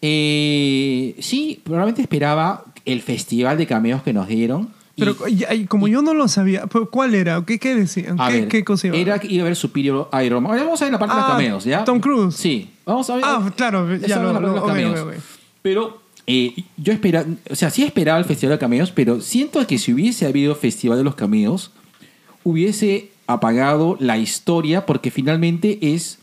[0.00, 4.68] eh, sí, probablemente esperaba el festival de cameos que nos dieron.
[4.96, 7.42] Pero y como yo no lo sabía, ¿cuál era?
[7.46, 8.18] ¿Qué, qué decían?
[8.18, 10.52] ¿Qué, ver, qué cosa iba a era que iba a haber Superior Iron Man.
[10.52, 11.84] Ahora vamos a ver la parte de los Ah, cameos, ¿ya?
[11.84, 12.34] Tom Cruise.
[12.36, 12.70] Sí.
[12.84, 13.24] Vamos a ver.
[13.26, 15.00] Ah, claro, ya lo- lo- los ok, cameos.
[15.00, 15.14] ok, ok.
[15.62, 19.78] Pero eh, yo esperaba, o sea, sí esperaba el Festival de Cameos, pero siento que
[19.78, 21.70] si hubiese habido Festival de los Cameos,
[22.44, 26.18] hubiese apagado la historia porque finalmente es,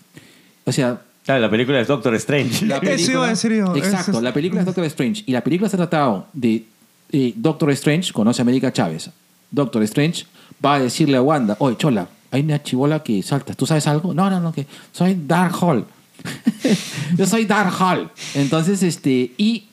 [0.65, 2.65] o sea, Claro, la película es Doctor Strange.
[2.65, 5.31] la Eso iba a decir yo, Exacto, eso es- la película es Doctor Strange y
[5.31, 6.63] la película se ha tratado de
[7.11, 9.09] eh, Doctor Strange conoce a América Chávez.
[9.51, 10.25] Doctor Strange
[10.63, 13.53] va a decirle a Wanda, oye, Chola, hay una chivola que salta.
[13.53, 14.13] ¿Tú sabes algo?
[14.13, 15.85] No, no, no, que soy Dark Hall.
[17.17, 18.11] Yo soy Dark Hall.
[18.35, 19.67] Entonces, este, y,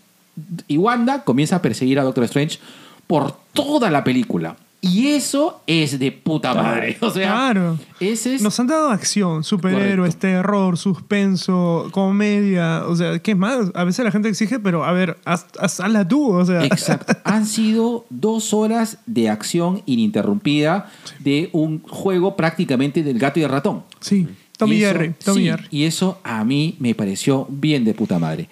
[0.69, 2.59] y Wanda comienza a perseguir a Doctor Strange
[3.07, 4.57] por toda la película.
[4.83, 6.97] Y eso es de puta madre.
[7.01, 7.79] O sea, Claro.
[7.99, 8.43] ese es...
[8.43, 12.85] Nos han dado acción, superhéroes, terror, suspenso, comedia.
[12.87, 13.71] O sea, ¿qué más?
[13.75, 16.31] A veces la gente exige, pero a ver, haz, haz- hazla tú.
[16.33, 17.15] O sea, Exacto.
[17.25, 23.51] Han sido dos horas de acción ininterrumpida de un juego prácticamente del gato y el
[23.51, 23.83] ratón.
[24.01, 24.29] sí.
[24.59, 25.15] Tommy Y eso- Jerry.
[25.23, 25.65] Tommy sí, Jerry.
[25.71, 28.49] Y eso a mí me pareció bien de puta madre.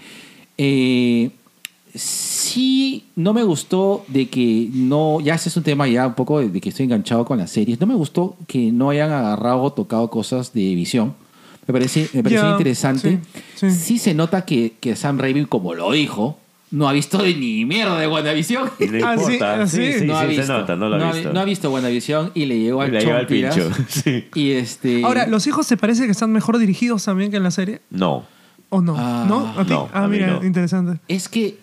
[0.58, 1.30] Eh,
[1.94, 1.98] sí,
[3.16, 5.20] no me gustó de que no.
[5.20, 7.80] Ya ese es un tema ya un poco de, que estoy enganchado con las series.
[7.80, 11.14] No me gustó que no hayan agarrado o tocado cosas de visión.
[11.66, 13.20] Me parece, me pareció Ya, interesante.
[13.54, 13.70] sí, sí.
[13.70, 16.38] sí se nota que, que Sam Raimi, como lo dijo,
[16.70, 18.68] no ha visto ni mierda de WandaVision.
[18.80, 19.62] Y no Ah, sí, importa.
[19.62, 19.98] ah, Sí, sí.
[20.00, 20.42] sí, no ha sí, visto.
[20.46, 21.32] se nota, no lo no ha ha, visto.
[21.32, 23.70] no ha visto WandaVision y le llegó al Le llegó al pincho.
[23.88, 24.24] Sí.
[24.34, 25.02] Y este.
[25.04, 27.80] Ahora, ¿los hijos se parece que están mejor dirigidos también que en la serie?
[27.90, 28.24] No.
[28.70, 28.96] ¿O no?
[28.98, 29.54] Ah, ¿No?
[29.56, 29.70] ¿A ti?
[29.70, 30.44] no, ah, mira, no.
[30.44, 31.00] interesante.
[31.08, 31.58] Es que.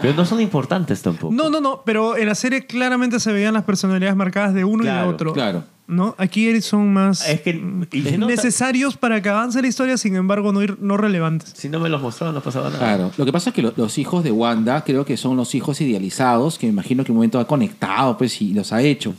[0.00, 1.32] Pero no son importantes tampoco.
[1.34, 4.84] No, no, no, pero en la serie claramente se veían las personalidades marcadas de uno
[4.84, 5.32] y de otro.
[5.32, 5.64] claro.
[5.88, 6.14] ¿No?
[6.16, 10.62] Aquí son más Es que nota- necesarios para que avance la historia, sin embargo, no,
[10.62, 11.52] ir- no relevantes.
[11.54, 12.78] Si no me los mostraban, no pasaba nada.
[12.78, 13.10] Claro.
[13.18, 15.80] Lo que pasa es que lo- los hijos de Wanda creo que son los hijos
[15.82, 19.12] idealizados, que me imagino que en un momento ha conectado, pues, y los ha hecho.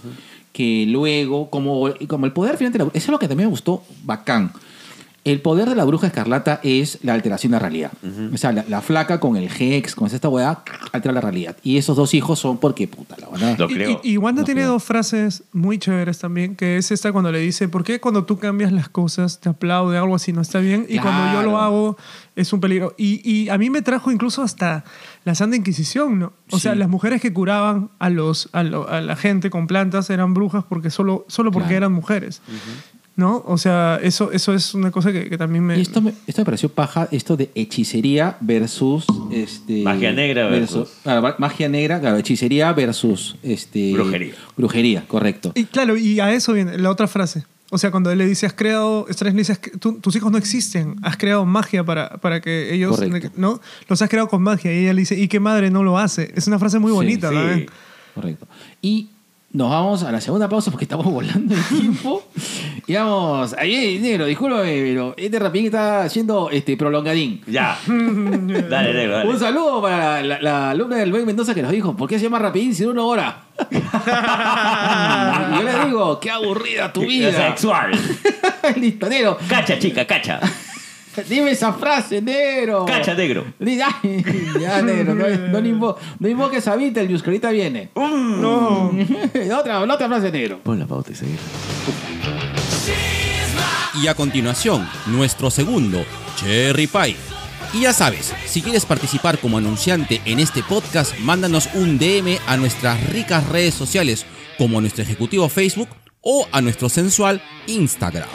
[0.51, 4.51] Que luego, como, como el poder finalmente, eso es lo que también me gustó, bacán.
[5.25, 7.91] El poder de la bruja escarlata es la alteración de la realidad.
[8.33, 11.55] O sea, la, la flaca con el Hex, con esta weá, altera la realidad.
[11.63, 13.57] Y esos dos hijos son porque, puta, la verdad.
[13.57, 14.01] Lo Y- creo.
[14.03, 14.73] Y, y Wanda Lo tiene creo.
[14.73, 18.37] dos frases muy chéveres también, que es esta cuando le dice, ¿por qué cuando tú
[18.37, 20.85] cambias las cosas te aplaude algo así no está bien?
[20.89, 21.95] Y cuando yo lo hago
[22.35, 22.93] es un peligro.
[22.97, 24.83] Y, y a mí me trajo incluso hasta
[25.23, 26.33] la Santa Inquisición, ¿no?
[26.51, 26.79] O sea, Sí.
[26.79, 30.65] las mujeres que curaban a, los, a, lo- a la gente con plantas eran brujas
[30.67, 31.77] porque solo, solo porque Claro.
[31.77, 32.41] eran mujeres.
[33.15, 33.43] ¿No?
[33.45, 35.77] O sea, eso, eso es una cosa que, que también me...
[35.77, 39.05] Y esto me, esto me pareció paja, esto de hechicería versus...
[39.31, 43.35] Este, Magia negra versus- claro, magia negra, claro, hechicería versus...
[43.43, 44.33] Este, Brujería.
[44.57, 45.51] Brujería, correcto.
[45.53, 47.43] Y claro, y a eso viene la otra frase.
[47.69, 50.15] O sea, cuando él le dice, has creado, Strange le dice, "Has cre- tú- tus
[50.15, 53.31] hijos no existen, has creado magia para, para que ellos, Correcto.
[53.35, 53.61] ¿no?
[53.87, 54.73] Los has creado con magia.
[54.73, 56.31] Y ella le dice, ¿y qué madre no lo hace?
[56.35, 57.35] Es una frase muy Sí, bonita, sí.
[57.35, 57.59] ¿verdad?
[58.15, 58.47] Correcto.
[58.81, 59.09] Y
[59.53, 62.23] nos vamos a la segunda pausa porque estamos volando el tiempo.
[62.87, 67.41] y vamos, ahí, negro, discúlpame, pero este rapín está haciendo este prolongadín.
[67.45, 67.77] Ya.
[67.87, 69.29] dale, negro, dale.
[69.29, 72.25] Un saludo para la, la alumna del Ben Mendoza que nos dijo, ¿por qué se
[72.25, 73.43] llama rapidín si dura una hora?
[73.71, 77.31] y yo le digo, qué aburrida tu vida.
[77.31, 77.91] Sexual.
[78.75, 79.37] Listo, negro.
[79.47, 80.39] Cacha, chica, cacha.
[81.29, 82.85] Dime esa frase, negro.
[82.85, 83.45] Cacha, negro.
[83.59, 84.23] Ay,
[84.59, 87.89] Ya, negro, no, no, invo- no invoques a Beetlejuice, que ahorita viene.
[87.95, 88.91] No.
[89.59, 90.59] otra, otra frase, negro.
[90.63, 91.37] Pon la pauta y seguir.
[94.01, 96.03] Y a continuación, nuestro segundo,
[96.37, 97.15] Cherry Pie.
[97.73, 102.57] Y ya sabes, si quieres participar como anunciante en este podcast, mándanos un DM a
[102.57, 104.25] nuestras ricas redes sociales,
[104.57, 105.89] como a nuestro ejecutivo Facebook
[106.21, 108.29] o a nuestro sensual Instagram.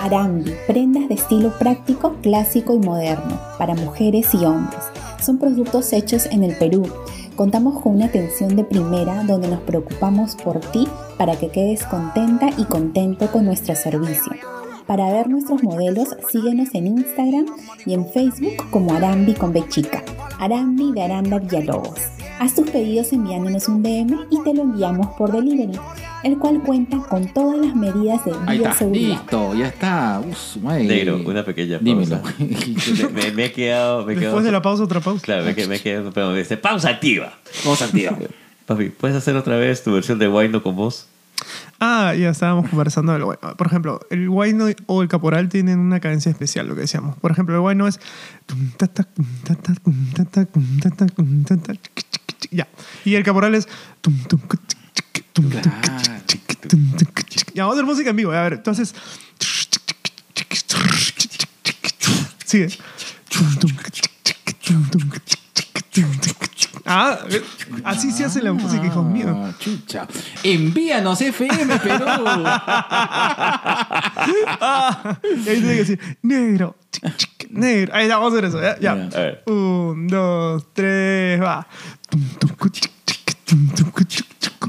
[0.00, 4.80] Arambi, prendas de estilo práctico, clásico y moderno, para mujeres y hombres.
[5.20, 6.88] Son productos hechos en el Perú.
[7.36, 10.88] Contamos con una atención de primera donde nos preocupamos por ti
[11.18, 14.32] para que quedes contenta y contento con nuestro servicio.
[14.86, 17.46] Para ver nuestros modelos, síguenos en Instagram
[17.84, 20.02] y en Facebook como Arambi con B chica.
[20.38, 22.00] Arambi de Aranda Villalobos.
[22.40, 25.78] Haz tus pedidos enviándonos un DM y te lo enviamos por delivery,
[26.22, 29.08] el cual cuenta con todas las medidas de Ahí está, bioseguridad.
[29.08, 30.20] listo, ya está.
[30.26, 30.84] Uf, madre.
[30.84, 31.84] Negro, una pequeña pausa.
[31.84, 32.22] Dímelo.
[33.14, 34.04] me, me- me he quedado.
[34.04, 35.24] Me he quedado Después de la pausa, otra pausa.
[35.24, 36.12] Claro, me, he- me he quedado.
[36.12, 37.32] Pero dice, pausa activa.
[37.64, 38.16] Vamos a activar.
[38.66, 41.06] Papi, ¿puedes hacer otra vez tu versión de Wino con voz?
[41.80, 43.56] Ah, ya estábamos conversando del guayno.
[43.56, 47.16] Por ejemplo, el guayno o el caporal tienen una cadencia especial, lo que decíamos.
[47.18, 47.98] Por ejemplo, el guayno es...
[48.44, 51.72] tum, ta, ta, tum, ta, ta, tum, ta, ta, tum, ta, ta, tum, ta, ta,
[51.72, 52.68] chiqui, chiqui, chiqui, Ya.
[53.06, 53.66] Y el caporal es...
[54.02, 54.79] tum, tum, cu, chiqui, chiqui, tum, tum,
[55.32, 55.70] Claro.
[57.54, 58.32] Ya, vamos a hacer música en vivo.
[58.32, 58.94] A ver, entonces...
[62.44, 62.68] Sigue.
[66.84, 67.18] Ah,
[67.84, 69.30] así se hace la música, hijos míos.
[69.32, 70.08] Ah, chucha.
[70.42, 72.04] Envíanos FM Perú.
[74.26, 76.76] Y ahí tiene que decir, negro,
[77.50, 77.94] negro.
[77.94, 78.78] Ahí ya, vamos a hacer eso, ya.
[78.80, 78.92] ya.
[78.92, 79.42] A ver.
[79.46, 81.66] Un, dos, tres, va.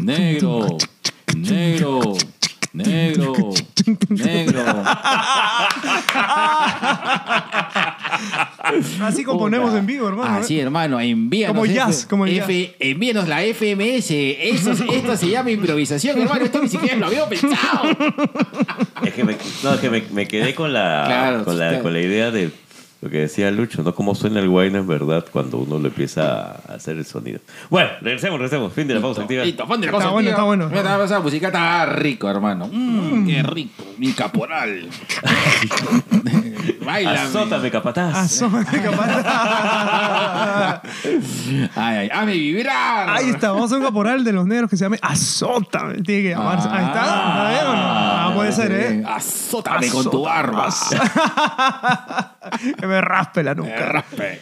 [0.01, 0.77] Negro.
[1.35, 2.13] Negro.
[2.73, 3.33] Negro.
[4.09, 4.63] Negro.
[9.03, 9.79] Así componemos Puta.
[9.79, 10.37] en vivo, hermano.
[10.37, 11.55] Así, hermano, envíanos.
[11.55, 14.11] Como jazz, como el F- Envíanos la FMS.
[14.11, 16.45] Esto, esto se llama improvisación, hermano.
[16.45, 17.89] Esto ni siquiera lo habíamos pensado.
[19.03, 21.83] Es que me, no, es que me, me quedé con la, Claro, con, la, claro.
[21.83, 22.51] con la idea de
[23.01, 23.95] lo que decía Lucho, ¿no?
[23.95, 27.39] Cómo suena el wine en verdad cuando uno lo empieza a hacer el sonido.
[27.69, 28.71] Bueno, regresemos, regresemos.
[28.73, 29.43] Fin de la pausa activa.
[29.43, 30.69] Listo, la Está bueno, está bueno.
[30.69, 32.69] Mira, esa música está rico, hermano.
[32.71, 33.83] Mm, Qué rico.
[33.97, 34.87] Mi caporal.
[36.83, 37.23] Baila.
[37.23, 38.15] Azótame, capataz.
[38.17, 40.81] Asómate, capaz.
[41.75, 43.09] Ay, ay, hazme vibrar.
[43.09, 46.01] Ahí está, vamos a un caporal de los negros que se llame Azótame.
[46.01, 46.67] Tiene que llamarse.
[46.71, 47.01] Ahí está.
[47.01, 47.81] ¿Está bien o no?
[47.83, 49.03] Ah, puede ser, ¿eh?
[49.07, 50.69] Azótame con tu barba.
[52.79, 53.85] Que me raspe la Me nuca.
[53.85, 54.41] raspe.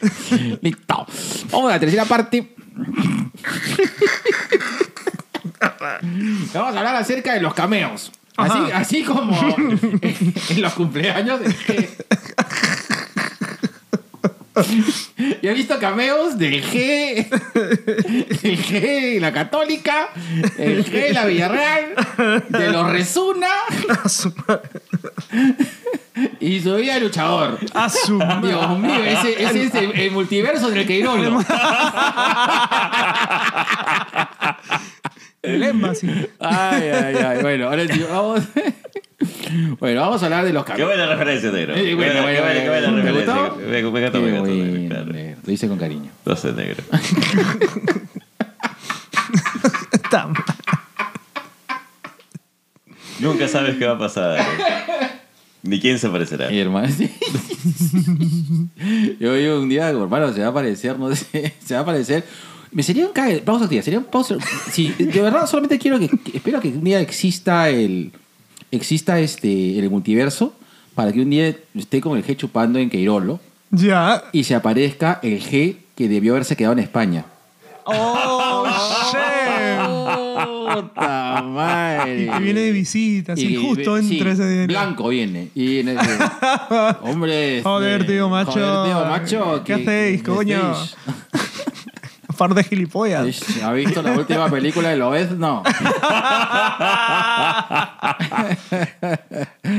[0.61, 1.05] Listo.
[1.51, 2.55] Vamos a la tercera parte.
[6.53, 8.11] Vamos a hablar acerca de los cameos.
[8.43, 9.37] Así, así como
[10.01, 11.41] en los cumpleaños.
[11.41, 11.89] es que-
[15.41, 17.27] Yo he visto cameos del G,
[18.43, 18.81] el G
[19.13, 20.09] de la Católica,
[20.57, 21.95] el G de la Villarreal,
[22.49, 23.47] de los Resuna
[24.03, 24.69] A su madre.
[26.41, 27.57] y su vida de luchador.
[27.73, 28.49] A su madre.
[28.49, 31.39] Dios mío, ese, ese es el, el multiverso del Queirolo.
[35.41, 36.07] El émbasi.
[36.39, 37.41] Ay, ay, ay.
[37.41, 38.41] Bueno, ahora sí, vamos.
[39.79, 40.89] Bueno, vamos a hablar de los Qué cameos.
[40.89, 41.75] buena referencia, negro.
[41.75, 43.03] Eh, bueno, Qué bueno, buena- qué buena bueno.
[43.03, 43.49] ¿Te referencia.
[43.49, 43.67] gustó?
[43.69, 45.37] Me, Qué.
[45.45, 46.11] Lo hice con cariño.
[46.23, 46.83] Lo sé, negro.
[49.91, 50.43] Está mal.
[53.19, 54.39] Nunca sabes qué va a pasar.
[55.63, 56.49] Ni quién se parecerá.
[56.49, 56.87] Mi hermano.
[56.87, 57.09] sí.
[59.19, 62.23] Yo vi un día, hermano, se va a aparecer, no sé, se va a aparecer.
[62.71, 64.35] Me sería un cague, pausa activa, sería un pausa.
[64.71, 68.11] Sí, de verdad solamente quiero que, que- espero que un día exista el
[68.71, 70.53] exista este el multiverso
[70.93, 73.39] para que un día esté con el G chupando en Queirolo
[73.71, 74.23] Ya.
[74.31, 77.25] y se aparezca el G que debió haberse quedado en España.
[77.85, 78.67] Oh,
[79.11, 79.79] shit.
[80.75, 82.25] Puta madre.
[82.37, 84.67] Y viene de visita, así, justo sí, entre ese día.
[84.67, 85.49] Blanco viene.
[85.55, 85.97] Y en el-
[87.01, 87.61] hombre.
[87.63, 88.51] Joder, este, tío macho.
[88.51, 89.63] Joder, tío macho.
[89.65, 90.73] ¿Qué que- hacéis, que coño?
[92.39, 93.27] Par de gilipollas.
[93.27, 95.31] Ish, ¿Ha visto la última película de Loez?
[95.31, 95.61] No.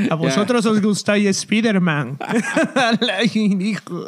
[0.09, 2.17] A vosotros os gustáis Spider-Man.
[3.01, 4.05] La hijo.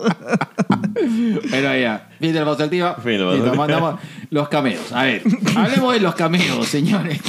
[1.50, 2.96] Pero ya, fin voz activa.
[3.04, 3.56] Fin Y nos activa.
[3.56, 4.00] mandamos
[4.30, 4.92] los cameos.
[4.94, 5.24] A ver,
[5.56, 7.20] hablemos de los cameos, señores.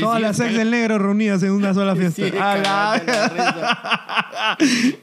[0.00, 2.22] Todas las ex del negro reunidas en una sola fiesta.
[2.24, 4.56] Sí, A la- la risa.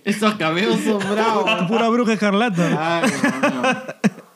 [0.04, 1.68] Estos cameos son bravos.
[1.68, 3.00] Pura bruja escarlata.
[3.02, 3.62] Ay, Dios mío.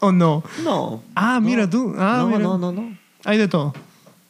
[0.02, 0.44] ¿O no?
[0.64, 1.02] No.
[1.16, 1.94] Ah, mira tú.
[1.98, 2.40] Ah, no, mira.
[2.40, 2.98] no, no, no.
[3.24, 3.74] Hay de todo.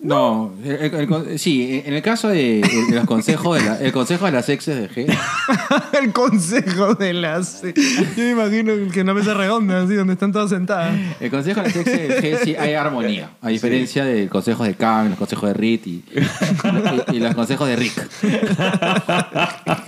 [0.03, 3.77] No, el- el- el con- sí, en el caso de, de los consejos de la,
[3.77, 5.17] el consejo de las exes de G.
[6.01, 7.61] El consejo de las.
[7.61, 7.71] Yo
[8.23, 10.95] me imagino que una mesa redonda, así, donde están todas sentadas.
[11.19, 14.73] El consejo de las exes de G sí hay armonía, a diferencia del consejo de
[14.73, 16.03] Cam, los consejos de Rit y,
[17.11, 18.09] y- y los consejos de Rick.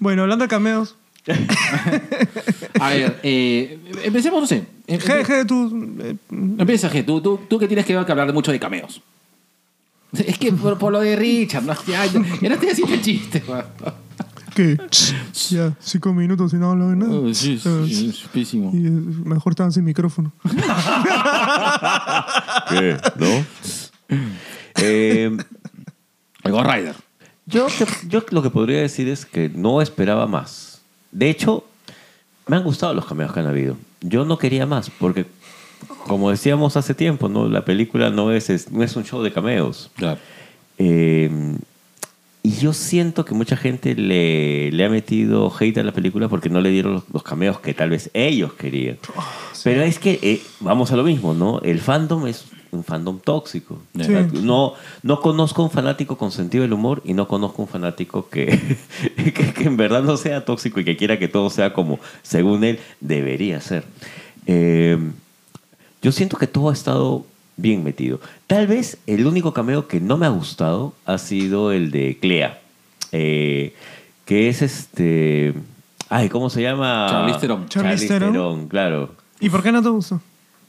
[0.00, 0.96] Bueno, hablando de cameos.
[2.80, 4.64] A ver, eh, empecemos, no sé.
[4.86, 5.96] G, G, tú.
[6.00, 6.16] eh,
[6.58, 9.00] Empieza G, tú, tú, tú que tienes que, que hablar mucho de cameos.
[10.12, 13.42] Es que por, por lo de Richard, no, ya, ya no estoy haciendo chiste.
[13.48, 13.64] weón.
[14.54, 14.76] ¿Qué?
[15.50, 17.12] Ya, cinco minutos y no hablo de nada.
[17.12, 18.70] Oh, sí, sí, sí, es pésimo.
[18.72, 20.32] Y eh, mejor estaban sin micrófono.
[22.70, 22.96] ¿Qué?
[23.16, 23.44] ¿No?
[24.76, 25.36] Eh,
[26.44, 26.94] El Ghost Rider.
[27.46, 30.73] yo, que- yo lo que podría decir es que no esperaba más.
[31.14, 31.64] De hecho,
[32.46, 33.76] me han gustado los cameos que han habido.
[34.02, 35.24] Yo no quería más, porque,
[36.06, 37.48] como decíamos hace tiempo, ¿no?
[37.48, 39.90] la película no es, es- no es un show de cameos.
[39.96, 40.18] Claro.
[40.78, 41.30] Eh,
[42.42, 46.50] y yo siento que mucha gente le, le ha metido hate a la película porque
[46.50, 48.98] no le dieron los, los cameos que tal vez ellos querían.
[49.62, 51.60] Pero es que, eh, vamos a lo mismo, ¿no?
[51.60, 52.44] El fandom es
[52.74, 53.80] un fandom tóxico.
[53.98, 54.12] Sí.
[54.42, 58.76] No, no conozco un fanático con sentido del humor y no conozco un fanático que,
[59.16, 62.64] que, que en verdad no sea tóxico y que quiera que todo sea como, según
[62.64, 63.84] él, debería ser.
[64.46, 64.98] Eh,
[66.02, 67.24] yo siento que todo ha estado
[67.56, 68.20] bien metido.
[68.46, 72.60] Tal vez el único cameo que no me ha gustado ha sido el de Clea.
[73.12, 73.74] eh,
[74.24, 75.54] que es este.
[76.08, 77.26] Ay, ¿cómo se llama?
[77.68, 78.08] Charlize.
[78.08, 79.10] Theron, claro.
[79.40, 80.20] ¿Y por qué no te gustó?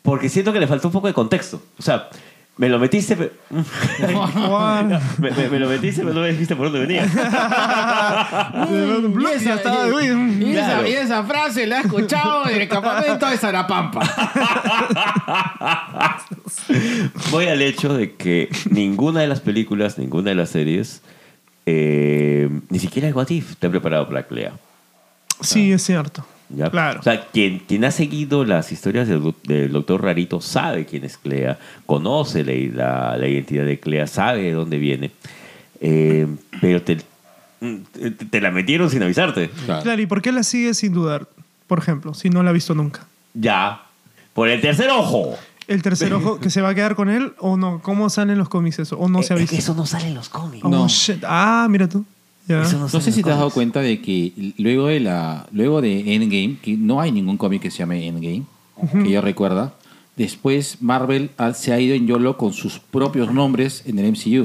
[0.06, 1.62] Porque siento que le faltó un poco de contexto.
[1.78, 2.08] O sea,
[2.58, 3.18] me lo metiste.
[3.18, 4.86] pe- Guau.
[5.18, 7.06] me, me- me lo metiste, pero no me dijiste por dónde venía.
[10.41, 13.99] Y esa- y y frase la he escuchado en el campamento de Zarapampa.
[17.32, 21.01] Voy al hecho de que ninguna de las películas, ninguna de las series,
[21.66, 24.53] eh, ni siquiera el What If te ha preparado para Clea.
[25.41, 26.26] Sí, es cierto.
[26.50, 26.70] ¿Ya?
[26.70, 27.00] Claro.
[27.00, 31.04] O sea, quien, quien ha seguido las historias del, doc- del doctor Rarito sabe quién
[31.06, 32.54] es Clea, conoce la,
[33.12, 35.12] la- la identidad de Clea, sabe de dónde viene,
[35.82, 36.28] Eh,
[36.62, 36.98] pero te,
[37.93, 39.50] te, te la metieron sin avisarte.
[39.66, 39.84] Claro.
[39.84, 41.28] Claro, ¿y por qué la sigue sin dudar?
[41.68, 43.06] Por ejemplo, si no la ha visto nunca.
[43.34, 43.84] Ya,
[44.34, 45.36] por el tercer ojo.
[45.68, 47.82] ¿El tercer ojo que se va a quedar con él o no?
[47.82, 48.98] ¿Cómo salen los cómics eso?
[49.00, 49.56] ¿O no se ha Eh, visto?
[49.56, 50.64] Eso no sale en los cómics.
[50.64, 50.88] Oh, No.
[50.88, 51.24] shit.
[51.28, 52.06] Ah, mira tú.
[52.48, 56.14] Eso No sé si te has dado cuenta de que luego de la luego de
[56.16, 58.43] Endgame, que no hay ningún cómic que se llame Endgame,
[59.04, 59.74] que yo recuerda,
[60.16, 64.43] después Marvel ha- se ha ido en YOLO con sus propios nombres en el MCU.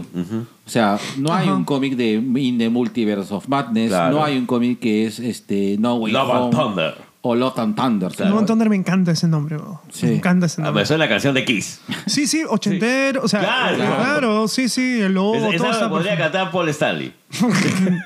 [0.66, 4.16] O sea, no hay un cómic de In the Multiverse of Madness, Claro.
[4.18, 6.94] no hay un cómic que es este No Way Love and Home Thunder.
[7.22, 8.10] O Love and Thunder.
[8.18, 9.56] Love and Thunder me encanta ese nombre.
[9.58, 9.80] bro.
[9.92, 10.06] Sí.
[10.06, 10.80] Me encanta ese Ah, nombre.
[10.80, 11.80] pero eso es la canción de Kiss.
[12.06, 13.22] Sí, sí, ochentero.
[13.22, 13.76] O sea, Claro.
[13.76, 16.22] claro, sí, sí, el Esa- todo esa la podría perfecto.
[16.32, 17.12] cantar Paul Stanley.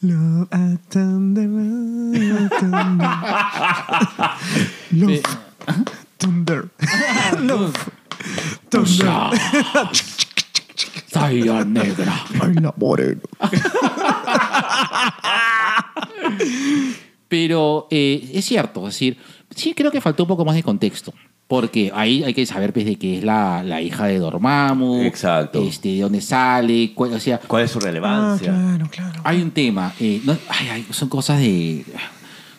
[0.00, 3.08] Love and Thunder, love and Thunder.
[4.92, 5.22] Love,
[6.18, 6.68] Thunder.
[7.40, 7.74] Love,
[8.70, 9.40] Thunder.
[11.10, 12.14] Saya negra.
[12.40, 13.22] Ay, la moreno.
[17.28, 19.16] Pero eh, es cierto, es decir,
[19.54, 21.12] sí creo que faltó un poco más de contexto.
[21.46, 25.00] Porque ahí hay que saber pues, de que es la, la hija de Dormammu.
[25.04, 25.62] Exacto.
[25.62, 26.92] Este, de dónde sale.
[26.94, 28.52] cu- o sea, ¿Cuál es su Ah, relevancia?
[28.52, 29.20] claro, claro.
[29.24, 29.94] hay un tema.
[29.98, 31.86] eh, no- ay, ay, son cosas de.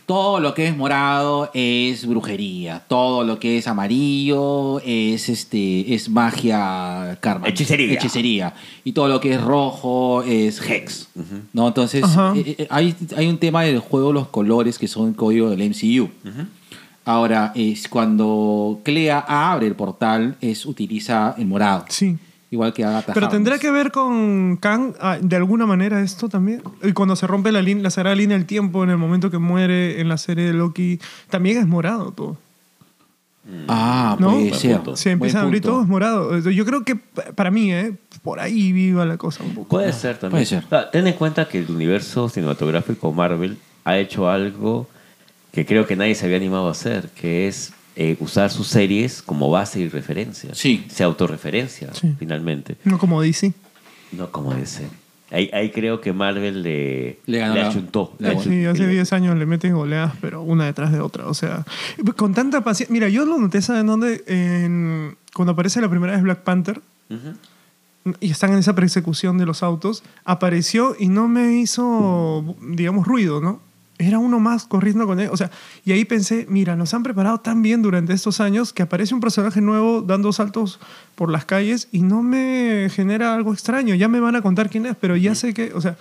[0.10, 2.82] Todo lo que es morado es brujería.
[2.88, 7.48] Todo lo que es amarillo es este es magia karma.
[7.48, 7.94] Hechicería.
[7.94, 8.56] Hechicería.
[8.84, 11.10] Y todo lo que es rojo es hex.
[11.54, 11.68] ¿no?
[11.68, 12.04] Entonces,
[12.36, 15.70] eh, eh, hay, hay un tema del juego, los colores que son el código del
[15.70, 16.10] MCU.
[17.06, 21.86] Ahora, es cuando Clea abre el portal, es utiliza el morado.
[21.88, 22.18] Sí.
[22.52, 26.64] Igual que Agatha Pero tendrá que ver con Kang ah, de alguna manera esto también.
[26.84, 30.02] Y cuando se rompe la, la sagrada línea del tiempo en el momento que muere
[30.02, 32.38] en la serie de Loki, también es morado todo.
[33.68, 34.32] Ah, ¿No?
[34.54, 34.78] ser.
[34.78, 34.96] punto.
[34.96, 36.38] Se empieza a abrir todo es morado.
[36.40, 37.96] Yo creo que para mí, ¿eh?
[38.24, 39.70] por ahí viva la cosa un poco.
[39.70, 40.32] Puede ser también.
[40.32, 40.64] Puede ser.
[40.66, 44.88] O sea, ten en cuenta que el universo cinematográfico Marvel ha hecho algo
[45.52, 49.22] que creo que nadie se había animado a hacer, que es eh, usar sus series
[49.22, 50.56] como base y referencia.
[50.56, 50.86] Sí.
[50.90, 52.16] Se autorreferencia, Sí.
[52.18, 52.78] finalmente.
[52.86, 53.52] No como DC.
[54.14, 54.88] No como ese.
[55.32, 58.14] Ahí, ahí creo que Marvel le, Le ganó achuntó.
[58.18, 58.88] Sí, hace achuntó.
[58.88, 61.28] 10 años le meten goleadas, pero una detrás de otra.
[61.28, 61.66] O sea,
[62.16, 62.92] con tanta paciencia.
[62.94, 64.24] Mira, yo lo noté, ¿saben dónde?
[64.28, 66.82] En- cuando aparece la primera vez Black Panther
[68.22, 73.42] y están en esa persecución de los autos, apareció y no me hizo, digamos, ruido,
[73.42, 73.62] ¿no?
[74.02, 75.30] Era uno más corriendo con él.
[75.32, 75.52] O sea,
[75.84, 79.20] y ahí pensé, mira, nos han preparado tan bien durante estos años que aparece un
[79.20, 80.80] personaje nuevo dando saltos
[81.16, 83.94] por las calles y no me genera algo extraño.
[83.96, 85.98] Ya me van a contar quién es, pero ya sé que, o sea,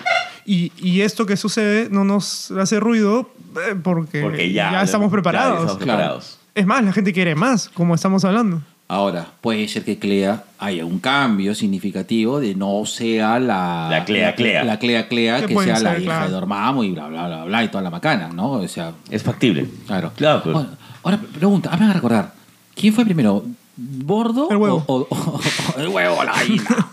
[0.47, 3.31] y, y esto que sucede no nos hace ruido
[3.69, 5.61] eh, porque, Porque ya, ya estamos ya preparados.
[5.63, 5.99] estamos Claro.
[5.99, 6.39] preparados.
[6.55, 8.63] Es más, la gente quiere más, como estamos hablando.
[8.91, 13.89] Ahora, puede ser que Clea haya un cambio significativo de no sea la...
[13.91, 14.65] La Clea Clea.
[14.65, 16.27] La Clea Clea, Que sea la hija claro.
[16.27, 18.53] de Dormammu y bla, bla, bla, bla, y toda la macana, ¿no?
[18.53, 19.69] O sea, Es factible.
[19.87, 20.13] claro.
[20.17, 20.71] Claro, pero- Ahora,
[21.03, 22.33] ahora, pregunta, hazme recordar,
[22.75, 23.45] ¿quién fue primero?
[23.77, 24.49] ¿Bordo?
[24.51, 24.83] El huevo.
[24.87, 25.41] O, o- o-
[25.81, 26.65] el huevo, la gallina.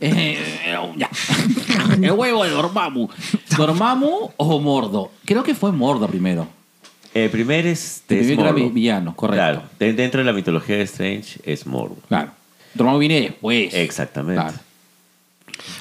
[0.00, 0.38] Eh,
[0.96, 1.10] ya.
[2.00, 3.08] El huevo de Dormammu.
[3.56, 5.10] ¿Dormammu o Mordo?
[5.24, 6.46] Creo que fue Mordo primero.
[7.14, 9.36] El primer es, El es primer vi- villano, correcto.
[9.42, 9.62] Claro.
[9.78, 11.96] De- Dentro de la mitología de Strange es Mordo.
[12.08, 12.30] Claro.
[12.74, 13.72] Dormammu viene después.
[13.74, 14.40] Exactamente.
[14.42, 14.58] Claro.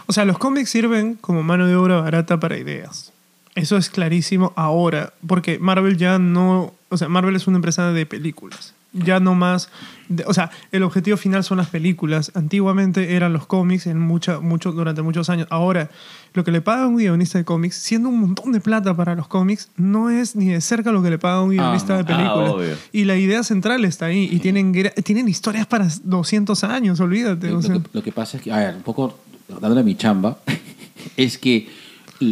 [0.08, 3.12] O sea, los cómics sirven como mano de obra barata para ideas.
[3.56, 8.06] Eso es clarísimo ahora, porque Marvel ya no, o sea, Marvel es una empresa de
[8.06, 8.74] películas.
[8.94, 9.70] Ya no más,
[10.10, 12.32] de- o sea, el objetivo final son las películas.
[12.36, 15.46] Antiguamente eran los cómics en mucha, mucho, durante muchos años.
[15.52, 15.90] Ahora,
[16.34, 19.14] lo que le paga a un guionista de cómics, siendo un montón de plata para
[19.14, 22.00] los cómics, no es ni de cerca lo que le paga a un guionista no.
[22.00, 22.50] de películas.
[22.50, 22.76] Ah, obvio.
[22.92, 24.30] y la idea central está ahí.
[24.32, 24.72] Y tienen,
[25.04, 27.48] tienen historias para 200 años, olvídate.
[27.50, 27.76] Lo, o lo sea.
[27.76, 29.20] que, lo que pasa es que, a ver, un poco
[29.62, 30.40] dándole mi chamba,
[31.18, 31.68] es que,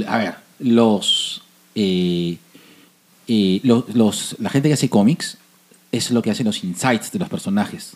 [0.08, 1.43] a ver, los,
[1.76, 2.38] eh,
[3.28, 5.38] eh, los, los- la gente que hace cómics
[5.91, 7.93] es lo que hace los insights de los personajes.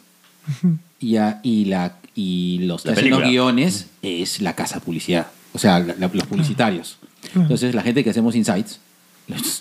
[1.00, 5.28] Y, a- y, la, y los que La hacen los guiones es la casa publicidad,
[5.54, 6.98] o sea, la- la- los publicitarios.
[7.36, 8.80] Entonces, la gente que hacemos insights,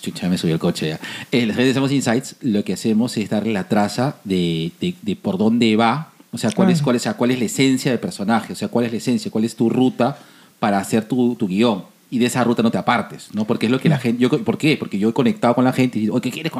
[0.01, 0.99] chucha, me subió el coche ya.
[1.31, 4.95] Eh, la gente que hacemos insights, lo que hacemos es darle la traza de, de-
[5.01, 7.45] de por dónde va, o sea, cuál, es, cuál, es, o sea, cuál es la
[7.45, 10.17] esencia del personaje, o sea, cuál es la esencia, cuál es tu ruta
[10.59, 11.83] para hacer tu, tu guion.
[12.11, 13.45] Y de esa ruta no te apartes, ¿no?
[13.45, 14.21] Porque es lo que la gente...
[14.21, 14.77] Yo, ¿Por qué?
[14.77, 16.51] Porque yo he conectado con la gente y digo, "Oye, ¿qué quieres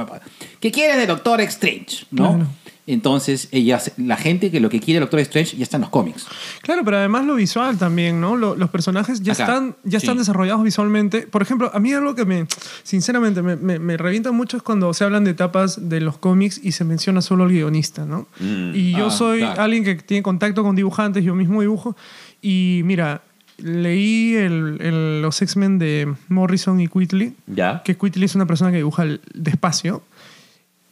[0.60, 2.06] ¿Qué quieres de Doctor Strange?
[2.12, 2.36] ¿No?
[2.36, 2.48] Claro.
[2.88, 6.26] Entonces, ella, la gente que lo que quiere Doctor Strange ya está en los cómics.
[6.64, 8.36] Claro, pero además lo visual también, ¿no?
[8.36, 10.20] Lo- los personajes ya Acá, están, ya están sí.
[10.20, 11.22] desarrollados visualmente.
[11.28, 12.48] Por ejemplo, a mí algo que me,
[12.84, 16.60] sinceramente, me, me, me revienta mucho es cuando se hablan de etapas de los cómics
[16.64, 18.28] y se menciona solo el guionista, ¿no?
[18.40, 18.74] Mm.
[18.74, 19.62] Y yo Ah, soy claro.
[19.62, 21.96] alguien que tiene contacto con dibujantes, yo mismo dibujo.
[22.42, 23.22] Y mira,
[23.64, 27.82] leí el- el- los X-Men de Morrison y Quitley, ¿Ya?
[27.84, 30.04] que Quitley es una persona que dibuja despacio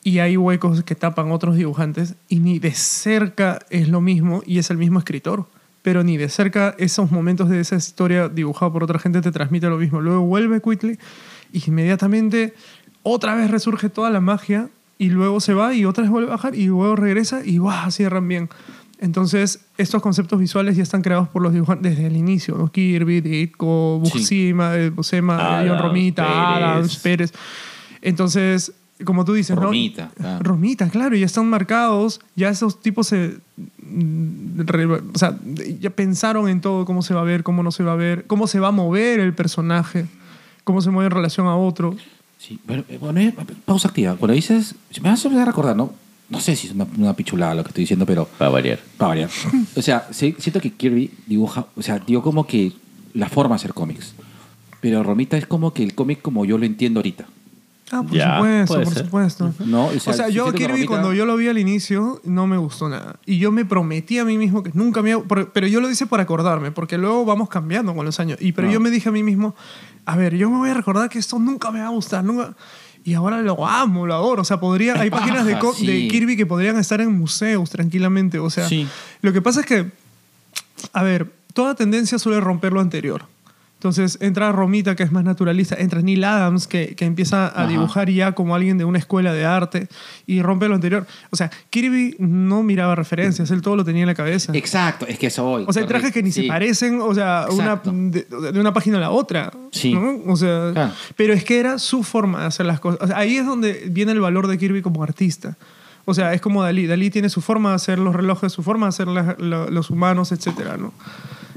[0.04, 4.58] y hay huecos que tapan otros dibujantes y ni de cerca es lo mismo y
[4.60, 5.46] es el mismo escritor.
[5.82, 9.68] Pero ni de cerca esos momentos de esa historia dibujada por otra gente te transmite
[9.70, 10.02] lo mismo.
[10.02, 10.98] Luego vuelve Quickly
[11.54, 12.54] y inmediatamente
[13.04, 16.32] otra vez resurge toda la magia y luego se va y otra vez vuelve a
[16.36, 17.92] bajar y luego regresa y ¡guau!
[17.92, 18.50] cierran bien.
[19.00, 22.58] Entonces, estos conceptos visuales ya están creados por los dibujantes desde el inicio.
[22.58, 22.72] ¿no?
[22.72, 24.12] Kirby, Ditko, Sí.
[24.12, 26.38] Buscema, eh, Buscema, John Romita, Pérez.
[26.38, 27.34] Adams, Pérez.
[28.02, 28.72] Entonces,
[29.06, 29.64] como tú dices, ¿no?
[29.64, 30.44] Romita, claro.
[30.44, 33.38] Romita, claro, ya están marcados, ya esos tipos se...
[33.84, 35.38] mm, re- o sea,
[35.80, 38.26] ya pensaron en todo, cómo se va a ver, cómo no se va a ver,
[38.26, 40.06] cómo se va a mover el personaje,
[40.64, 41.96] cómo se mueve en relación a otro.
[42.40, 43.34] Sí, bueno, eh, bueno, eh,
[43.66, 44.16] pausa activa.
[44.16, 45.94] Cuando dices, me vas a recordar, ¿no?
[46.30, 48.80] No sé si es una, una pichulada lo que estoy diciendo, pero Para variar.
[48.98, 49.30] para variar.
[49.76, 52.74] O sea, siento que Kirby dibuja, o sea, dio como que
[53.14, 54.14] la forma de hacer cómics.
[54.82, 57.26] Pero Romita es como que el cómic como yo lo entiendo ahorita.
[57.90, 59.06] Ah, por Ya, supuesto, por ser.
[59.06, 59.54] supuesto.
[59.66, 59.86] ¿No?
[59.86, 62.58] O sea, yo siento que Kirby Romita- cuando yo lo vi al inicio no me
[62.58, 63.16] gustó nada.
[63.26, 65.18] Y yo me prometí a mí mismo que nunca me...
[65.54, 68.38] Pero yo lo hice por acordarme, porque luego vamos cambiando con los años.
[68.42, 68.74] Y pero No.
[68.74, 69.56] yo me dije a mí mismo,
[70.06, 72.54] a ver, yo me voy a recordar que esto nunca me va a gustar, nunca...
[73.08, 74.42] Y ahora lo amo, lo adoro.
[74.42, 75.88] O sea, podría, hay páginas de, co- Sí.
[75.88, 78.38] de Kirby que podrían estar en museos tranquilamente.
[78.38, 78.86] O sea, Sí.
[79.22, 79.90] lo que pasa es que,
[80.92, 83.24] a ver, toda tendencia suele romper lo anterior.
[83.78, 87.68] Entonces entra Romita, que es más naturalista, entra Neil Adams, que, que empieza a Ajá.
[87.68, 89.88] dibujar ya como alguien de una escuela de arte
[90.26, 91.06] y rompe lo anterior.
[91.30, 94.52] O sea, Kirby no miraba referencias, él todo lo tenía en la cabeza.
[94.56, 95.64] Exacto, es que eso voy.
[95.68, 98.98] O sea, hay trajes que ni se parecen, o sea, una, de, de una página
[98.98, 99.52] a la otra.
[99.72, 99.94] Sí.
[99.94, 100.22] ¿no?
[100.26, 100.94] O sea, Claro.
[101.16, 103.00] pero es que era su forma de hacer las cosas.
[103.02, 105.56] O sea, ahí es donde viene el valor de Kirby como artista.
[106.10, 106.88] O sea, es como Dalí.
[106.88, 110.78] Dalí tiene su forma de hacer los relojes, su forma de hacer los humanos, etcétera,
[110.78, 110.94] ¿no?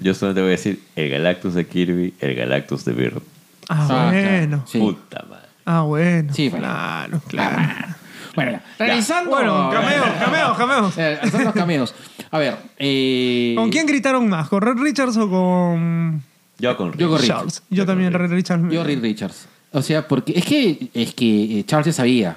[0.01, 3.21] Yo solamente voy a decir el Galactus de Kirby, el Galactus de Byrne.
[3.69, 4.49] Ah, Ah, bueno.
[4.49, 4.63] claro.
[4.67, 4.79] Sí.
[4.81, 5.47] Puta madre.
[5.67, 6.35] Ah, bueno.
[6.35, 6.67] Sí, bueno.
[6.67, 7.63] Claro, claro.
[8.35, 8.63] Bueno, ya.
[8.79, 9.31] realizando.
[9.31, 10.95] Bueno, cameos, cameos, cameos.
[10.99, 11.95] Eh, son los cameos.
[12.31, 12.57] A ver.
[12.79, 14.49] eh, ¿Con quién gritaron más?
[14.49, 16.23] ¿Con Red Richards o con
[16.59, 17.21] Yo con Yo con.
[17.21, 17.63] Charles?
[17.71, 18.73] Yo también, Red Richards.
[18.73, 19.47] Yo, Reed Richards.
[19.73, 22.37] O sea, porque es que, es que eh, Charles ya sabía.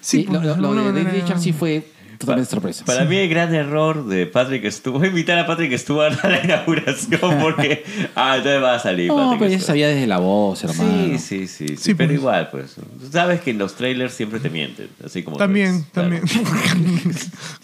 [0.00, 1.86] Sí, lo, lo- de lo manera- Richards sí fue
[2.18, 2.84] totalmente sorpresa.
[2.84, 6.28] Para mí el gran error de Patrick Stewart, voy a invitar a Patrick Stewart a
[6.28, 7.82] la inauguración porque,
[8.14, 11.16] ah, entonces va a salir No, Patrick pero ya sabía desde la voz, hermano.
[11.16, 12.18] Sí, sí, sí, sí, Sí, pero pues.
[12.20, 12.76] igual, pues.
[13.10, 16.22] Sabes que en los trailers siempre te mienten, así como También, también.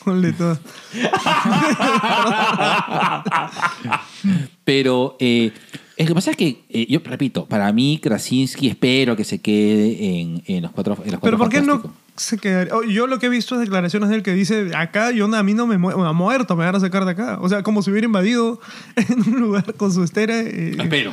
[0.05, 0.59] Ponle todo.
[4.64, 5.53] Pero eh,
[5.97, 10.20] es que pasa es que, eh, yo repito, para mí Krasinski espero que se quede
[10.20, 11.82] en, en los cuatro en los Pero cuatro ¿por qué no.
[12.16, 12.74] Se quedaría?
[12.74, 15.42] oh, Yo lo que he visto es declaraciones de él que dice, acá yo a
[15.42, 17.38] mí no me muero, muerto, me van a sacar de acá.
[17.40, 18.60] O sea, como si hubiera invadido
[18.96, 20.38] en un lugar con su estera.
[20.40, 21.12] eh, Espero.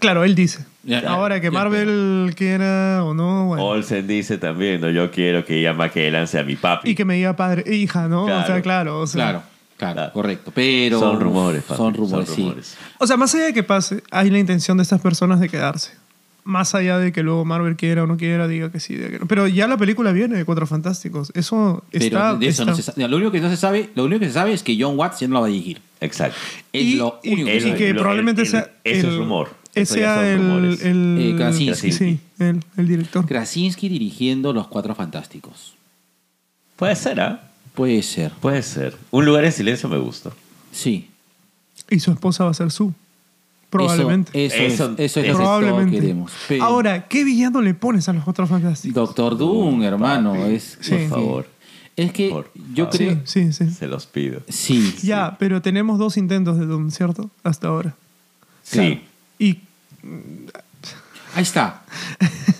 [0.00, 0.64] Claro, él dice.
[0.82, 3.64] Ya, ya, Ahora que ya, Marvel quiera o no, bueno.
[3.64, 6.90] Olsen dice también, no, yo quiero que Ian McKellen sea mi papi.
[6.90, 8.24] Y que me diga padre, e hija, ¿no?
[8.24, 8.62] O sea, Claro.
[8.62, 9.00] claro.
[9.00, 9.42] O sea, Claro,
[9.76, 10.12] claro, Claro.
[10.12, 10.50] correcto.
[10.52, 10.98] Pero.
[10.98, 12.52] Son rumores, papi, Son rumores, sí.
[12.98, 15.92] O sea, más allá de que pase, hay la intención de estas personas de quedarse.
[16.48, 19.18] Más allá de que luego Marvel quiera o no quiera, diga que sí, diga que
[19.18, 19.26] no.
[19.26, 21.32] Pero ya la película viene de Cuatro Fantásticos.
[21.34, 22.34] Eso Pero está...
[22.36, 23.08] de eso está- no se sabe.
[23.08, 25.18] Lo único que no se sabe, lo único que se sabe es que John Watts
[25.20, 25.80] ya no la va a dirigir.
[26.00, 26.36] Exacto.
[26.72, 27.78] Es y, lo y- único que y se sabe.
[27.78, 28.60] que Lo- probablemente el- el- sea...
[28.84, 29.48] eso es el- rumor.
[29.74, 30.80] Ese Eso ya sea son el...
[30.80, 31.92] el Eh, Krasinski.
[31.92, 33.26] Sí, el, el director.
[33.26, 35.74] Krasinski dirigiendo Los Cuatro Fantásticos.
[36.76, 37.42] Puede ser, ¿ah?
[37.74, 38.30] Puede ser.
[38.40, 38.96] Puede ser.
[39.10, 40.30] Un lugar en silencio me gusta.
[40.72, 41.10] Sí.
[41.90, 42.94] Y su esposa va a ser su.
[43.70, 44.46] Probablemente.
[44.46, 45.90] Eso, eso, Eso- es, eso es lo que Probablemente.
[45.92, 46.32] todos queremos.
[46.48, 48.94] Pero- Ahora, ¿qué villano le pones a los Cuatro Fantásticos?
[48.94, 50.32] Doctor Doom, hermano.
[50.34, 50.90] Papi, es, Sí.
[50.92, 51.46] Por favor,
[51.96, 52.96] Es que Por yo favor.
[52.98, 53.20] creo.
[53.24, 53.70] Sí, sí, sí.
[53.70, 54.40] se los pido.
[54.48, 54.94] Sí.
[55.02, 57.30] Ya, pero tenemos dos intentos de Doom, ¿cierto?
[57.42, 57.94] Hasta ahora.
[58.70, 58.88] Claro.
[58.88, 59.00] Sí.
[59.38, 59.60] Y
[61.34, 61.82] Ahí está.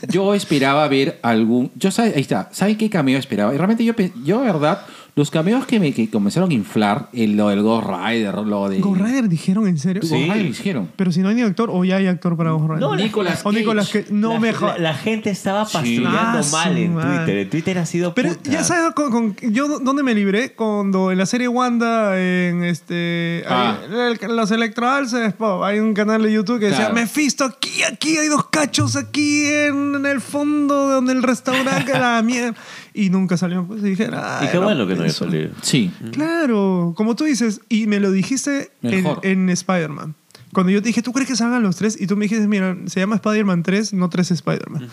[0.09, 1.71] Yo esperaba ver algún.
[1.77, 2.51] Yo sabe, ahí está.
[2.53, 3.55] ¿Sabe qué cameo esperaba?
[3.55, 3.95] Y realmente yo,
[4.25, 4.83] yo, de verdad,
[5.19, 8.81] Los cameos que me que comenzaron a inflar, el, lo del Ghost Rider, lo de.
[8.81, 10.03] Ghost Rider dijeron en serio.
[10.03, 10.25] Ghost Sí.
[10.25, 10.91] Rider dijeron.
[10.95, 12.81] Pero si no hay ni actor, o ya hay actor para Ghost Rider.
[12.81, 14.03] No, Nicolas o Nicolas Cage.
[14.05, 14.13] Cage.
[14.15, 16.93] No la, me la- gente estaba patrullando Ah, mal en.
[16.93, 17.37] Twitter.
[17.39, 18.51] En Twitter ha sido Pero puta.
[18.51, 23.43] ya sabes, con, con- yo dónde me libré cuando en la serie Wanda en este
[23.49, 23.79] Ah.
[23.91, 26.95] hay- el- los electroalces pop, hay un canal de YouTube que decía Claro.
[26.95, 32.21] Mephisto aquí aquí hay dos cachos aquí en, en el fondo donde el restaurante la
[32.23, 32.55] mierda
[32.97, 35.25] y nunca salió pues y dije ah, Y qué bueno que no haya eso.
[35.27, 35.51] salido.
[35.63, 35.91] Sí.
[36.13, 39.21] claro como tú dices y me lo dijiste en, Mejor.
[39.23, 40.15] en Spider-Man
[40.53, 42.01] cuando yo te dije ¿tú crees que salgan los tres?
[42.01, 44.89] y tú me dijiste mira se llama Spider-Man 3 no 3 Spider-Man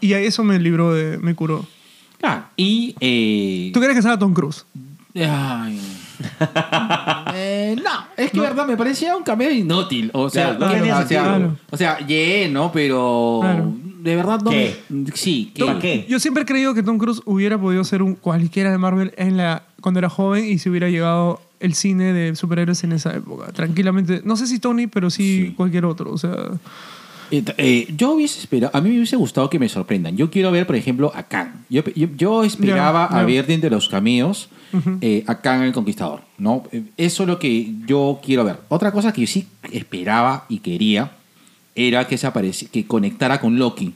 [0.00, 1.66] y a eso me libró de, me curó
[2.18, 2.44] Claro.
[2.56, 2.94] Y.
[3.00, 4.64] eh, ¿tú crees que salga Tom Cruise?
[5.14, 5.78] Ay.
[7.36, 10.10] Eh, no, es que verdad, me parecía un cameo inútil.
[10.14, 11.56] O sea, Claro, no o sea, sentido.
[11.70, 12.70] o sea, yeah, ¿no?
[12.72, 13.74] Pero Claro.
[14.04, 14.50] De verdad no.
[14.50, 14.76] ¿Qué?
[14.90, 15.64] me- sí, ¿qué?
[15.64, 16.06] ¿Para qué?
[16.08, 19.36] Yo siempre he creído que Tom Cruise hubiera podido ser un cualquiera de Marvel en
[19.36, 23.50] la, cuando era joven y si hubiera llegado el cine de superhéroes en esa época.
[23.52, 24.20] Tranquilamente.
[24.24, 26.12] No sé si Tony, pero sí, cualquier otro.
[26.12, 26.30] O sea,
[27.30, 30.14] Eh, eh, yo hubiese esperado, a mí me hubiese gustado que me sorprendan.
[30.14, 31.48] Yo quiero ver, por ejemplo, a Kang.
[31.70, 33.26] Yo, yo, yo esperaba Ya, a ya.
[33.26, 34.50] ver de entre los cameos
[35.00, 36.20] eh, a Kang el Conquistador.
[36.36, 36.64] ¿no?
[36.70, 38.56] Eh, Eso es lo que yo quiero ver.
[38.68, 41.12] Otra cosa que yo sí esperaba y quería
[41.74, 43.94] era que se apareci- que conectara con Loki.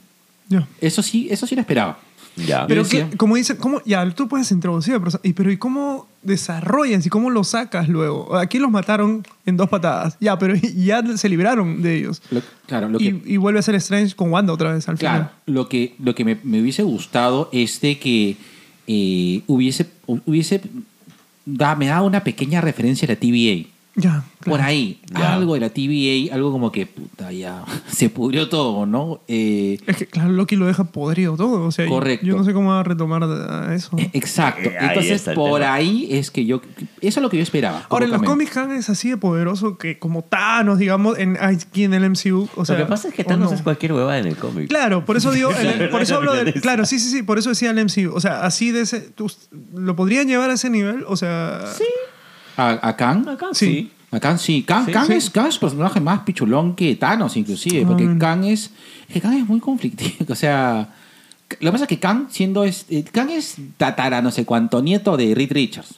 [0.81, 1.99] Eso sí, eso sí lo esperaba.
[2.35, 2.65] Ya.
[2.67, 7.01] Pero que, como dicen, ¿cómo, ya, tú puedes introducir y pero ¿y cómo desarrollan?
[7.03, 8.35] ¿Y cómo los sacas luego?
[8.37, 10.15] Aquí los mataron en dos patadas.
[10.21, 12.21] Ya, pero ya se libraron de ellos.
[12.31, 14.97] Lo- claro, lo que, Y, y vuelve a ser Strange con Wanda otra vez al
[14.97, 15.31] Claro, final.
[15.47, 18.37] lo que, lo que me, me hubiese gustado es de que
[18.87, 20.61] eh, hubiese, hubiese
[21.45, 23.67] da, me daba una pequeña referencia a la TVA.
[24.01, 25.33] Ya, Por ahí, Ya.
[25.33, 29.19] algo de la TVA, algo como que, puta, ya se pudrió todo, ¿no?
[29.27, 31.65] Eh, Es que, claro, Loki lo deja podrido todo.
[31.65, 32.25] O sea, yo- Correcto.
[32.25, 33.91] yo no sé cómo va a retomar a eso.
[33.97, 34.69] eh, exacto.
[34.69, 35.73] Eh, ahí Entonces, por tema.
[35.73, 36.61] ahí es que yo.
[37.01, 37.85] Eso es lo que yo esperaba.
[37.89, 41.83] Ahora, en los cómics Kang es así de poderoso que como Thanos, digamos, en, aquí
[41.83, 42.47] en el MCU.
[42.55, 43.55] O sea, Lo que pasa es que ¿o Thanos no?
[43.57, 44.69] es cualquier huevada en el cómic.
[44.69, 46.53] Claro, por eso digo, el- por eso hablo del...
[46.61, 48.13] Claro, sí, sí, sí, por eso decía el MCU.
[48.15, 49.01] O sea, así de ese...
[49.01, 49.29] tú-
[49.75, 51.03] ¿Lo podrían llevar a ese nivel?
[51.07, 51.63] O sea...
[51.77, 51.83] Sí.
[52.59, 53.27] ¿A, a Kang?
[53.29, 53.65] Acá Sí.
[53.65, 53.91] sí.
[54.11, 54.63] A Kang sí.
[54.63, 55.13] Kang, Sí, Kang sí.
[55.13, 57.85] Es, Kang es un personaje más pichulón que Thanos, inclusive.
[57.85, 58.17] Porque.
[58.19, 58.71] Kang es.
[59.07, 60.25] es que Kang es muy conflictivo.
[60.29, 60.95] O sea.
[61.61, 62.63] Lo que pasa es que Kang, siendo.
[62.63, 65.95] este- Kang es tatara, no sé cuánto, nieto de Reed Richards.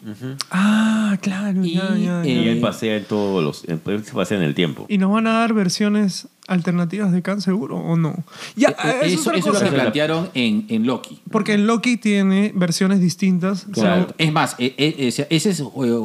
[0.49, 2.26] Ah, claro, Y, ya, ya, ya.
[2.26, 3.66] Y eh, él pasea en todos los.
[3.66, 4.86] Él se pasea en el tiempo.
[4.88, 8.16] ¿Y nos van a dar versiones alternativas de Kang seguro o no?
[8.56, 11.20] Ya, Eh, eh, eso, es eso, otra eso es lo que plantearon en, en Loki.
[11.30, 13.66] Porque en Loki tiene versiones distintas.
[13.74, 14.08] Claro.
[14.18, 15.64] Es más, eh, eh, ese es eh,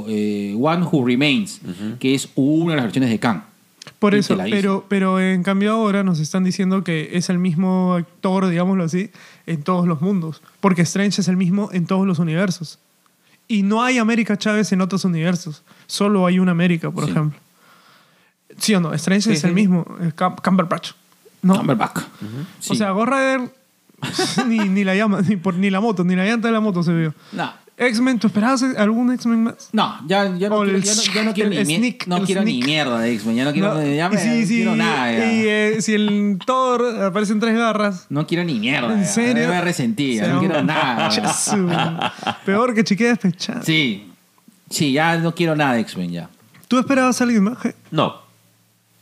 [0.09, 1.61] eh, One Who Remains,
[2.01, 3.43] que es una de las versiones de Kang.
[4.01, 8.49] Por eso, pero, pero en cambio ahora nos están diciendo que es el mismo actor,
[8.49, 9.11] digámoslo así,
[9.47, 10.43] en todos los mundos.
[10.61, 12.79] Porque Strange es el mismo en todos los universos.
[13.49, 15.63] Y no hay América Chávez en otros universos.
[15.87, 17.11] Solo hay una América, por Sí.
[17.13, 17.39] ejemplo.
[18.59, 18.93] ¿Sí o no?
[18.95, 19.47] Strange Sí, es sí.
[19.47, 20.93] el mismo, el Cam- Cumberbatch.
[21.43, 21.57] ¿no?
[21.59, 21.99] Cumberbatch.
[22.61, 22.73] Sí.
[22.73, 23.53] O sea, Ghost Rider
[24.49, 26.83] ni, ni la llama, ni, por, ni la moto, ni la llanta de la moto
[26.83, 27.15] se vio.
[27.33, 27.53] no.
[27.79, 29.69] X-Men, ¿tú esperabas algún X-Men más?
[29.73, 32.63] No, ya, ya no, quiero, ya no, ya no quiero ni, sneak, no quiero ni
[32.63, 33.37] mierda de X-Men.
[33.37, 35.13] Ya no quiero, No, ya me- sí, sí, quiero nada.
[35.13, 35.31] ya.
[35.33, 38.07] Y eh, si el Thor aparece en tres garras.
[38.09, 38.95] No quiero ni mierda.
[38.95, 39.07] ¿En ya.
[39.07, 39.49] serio?
[39.49, 41.11] Me resentí, no quiero nada.
[42.47, 43.63] Peor que chiquilla despechada.
[43.63, 44.11] Sí.
[44.71, 46.31] Sí, ya no quiero nada de X-Men ya.
[46.69, 47.59] ¿Tú esperabas a alguien más?
[47.91, 48.26] No.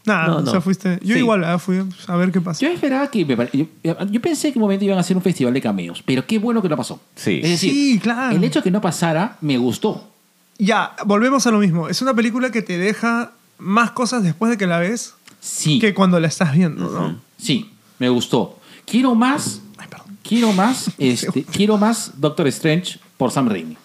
[0.07, 0.51] Nada, No, o no.
[0.51, 0.99] sea, fuiste.
[1.03, 1.21] Yo Sí.
[1.21, 2.61] igual ah, fui a ver qué pasa.
[2.61, 3.25] Yo esperaba que.
[3.25, 3.67] me pare- Yo,
[4.11, 6.39] yo pensé que en un momento iban a hacer un festival de cameos, pero qué
[6.39, 7.01] bueno que no pasó.
[7.17, 7.41] Sí.
[7.43, 8.37] Es decir, Sí, claro.
[8.37, 10.11] el hecho de que no pasara me gustó.
[10.59, 11.89] Ya, volvemos a lo mismo.
[11.89, 15.79] Es una película que te deja más cosas después de que la ves Sí.
[15.79, 17.19] que cuando la estás viendo, ¿no?
[17.39, 18.59] Sí, me gustó.
[18.87, 19.63] Quiero más.
[19.79, 20.19] Ay, perdón.
[20.23, 20.91] Quiero más.
[20.99, 23.77] Este, quiero más Doctor Strange por Sam Raimi.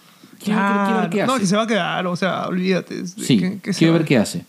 [0.43, 1.41] Quiero, quiero- quiero ver qué no, hace.
[1.41, 3.05] que se va a quedar, o sea, olvídate.
[3.07, 4.45] Sí, ¿Qué- qué se quiero ver qué hace.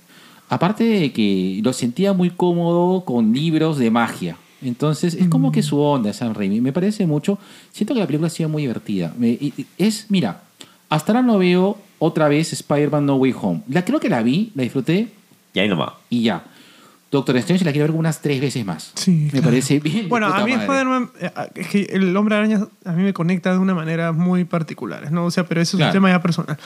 [0.51, 4.37] Aparte de que lo sentía muy cómodo con libros de magia.
[4.63, 6.61] Entonces, es como que su onda, Sam Raimi.
[6.61, 7.39] Me parece mucho.
[7.73, 9.15] Siento que la película ha sido muy divertida.
[9.79, 10.43] Es, mira,
[10.91, 13.63] hasta ahora no veo otra vez Spider-Man No Way Home.
[13.69, 15.09] La creo que la vi, la disfruté
[15.55, 15.93] Y ahí nomás.
[16.11, 16.45] y ya.
[17.11, 18.93] Doctor Strange la quiero ver como unas tres veces más.
[18.95, 19.45] Sí, Me claro.
[19.47, 20.09] parece bien.
[20.09, 20.53] Bueno, a mí.
[20.53, 24.45] Spider-Man, eh, es que el hombre araña a mí me conecta de una manera muy
[24.45, 25.25] particular, ¿no?
[25.25, 25.91] O sea, pero eso es Claro.
[25.91, 26.57] un tema ya personal.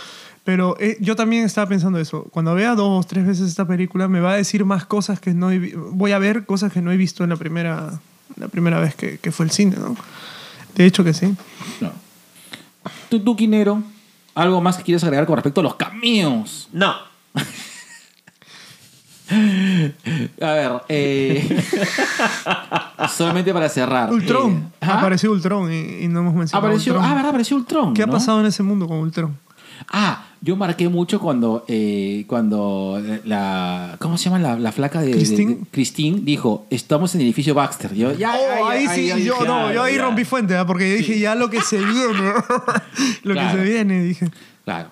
[0.44, 2.24] Pero eh, yo también estaba pensando eso.
[2.24, 5.50] Cuando vea dos, tres veces esta película, me va a decir más cosas que no
[5.50, 7.98] he Voy a ver cosas que no he visto en la primera,
[8.36, 9.96] la primera vez que, que fue el cine, ¿no?
[10.74, 11.34] De hecho que sí.
[11.80, 11.92] No.
[13.08, 13.82] Tú, tú, Quinero,
[14.34, 16.68] ¿algo más que quieres agregar con respecto a los cameos?
[16.72, 16.94] No.
[19.30, 21.62] A ver, eh,
[23.10, 24.12] solamente para cerrar.
[24.12, 24.52] Ultron.
[24.52, 24.98] Eh, ¿ah?
[24.98, 27.10] Apareció Ultron y, y no hemos mencionado Apareció, Ultron.
[27.10, 27.94] ah, verdad, apareció Ultron.
[27.94, 28.12] ¿Qué ha ¿no?
[28.12, 29.38] pasado en ese mundo con Ultron?
[29.90, 33.96] Ah, yo marqué mucho cuando, eh, cuando la.
[33.98, 35.06] ¿Cómo se llama la, la flaca de.
[35.06, 35.54] de- Christine.
[35.54, 37.94] de- Christine dijo: Estamos en el edificio Baxter.
[37.94, 40.02] Yo, ya, Oh, ahí ya, sí, ya, yo dije, no, ah, yo ahí ya.
[40.02, 40.66] rompí fuente, ¿ah?
[40.66, 42.32] porque yo dije ya lo que se viene.
[43.22, 43.58] lo Claro.
[43.58, 44.28] que se viene, dije.
[44.64, 44.90] Claro.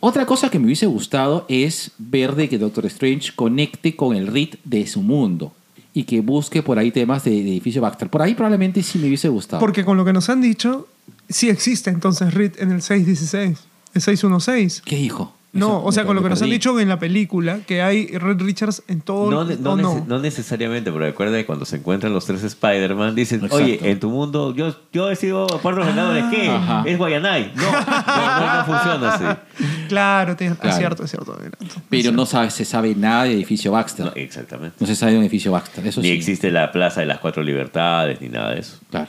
[0.00, 4.28] Otra cosa que me hubiese gustado es ver de que Doctor Strange conecte con el
[4.28, 5.52] RIT de su mundo
[5.92, 8.08] y que busque por ahí temas de, de edificio Baxter.
[8.08, 9.58] Por ahí probablemente sí me hubiese gustado.
[9.58, 10.86] Porque con lo que nos han dicho,
[11.28, 13.58] sí existe entonces RIT en el 616,
[13.94, 14.82] el 616.
[14.84, 15.34] ¿Qué dijo?
[15.50, 18.38] No, o sea, con lo que nos han dicho en la película, que hay Red
[18.42, 21.76] Richards en todo No, el no, o nece- no necesariamente, pero recuerda que cuando se
[21.76, 23.56] encuentran los tres Spider-Man, dicen, Exacto.
[23.64, 26.50] oye, en tu mundo, yo, yo he sido parte de los Vengadores, ¿qué?
[26.50, 26.84] Ajá.
[26.86, 27.52] Es Guayanay.
[27.56, 29.24] No, no, no, no funciona así.
[29.88, 30.70] Claro, tienes- Claro.
[30.74, 31.38] es cierto, es cierto.
[31.42, 31.56] mira.
[31.88, 34.04] Pero no sabe- se sabe nada de edificio Baxter.
[34.04, 34.86] No, No, exactamente.
[34.86, 35.84] se sabe de un edificio Baxter.
[35.86, 36.14] Eso Ni sí.
[36.14, 38.76] existe la Plaza de las Cuatro Libertades, ni nada de eso.
[38.90, 39.08] Claro.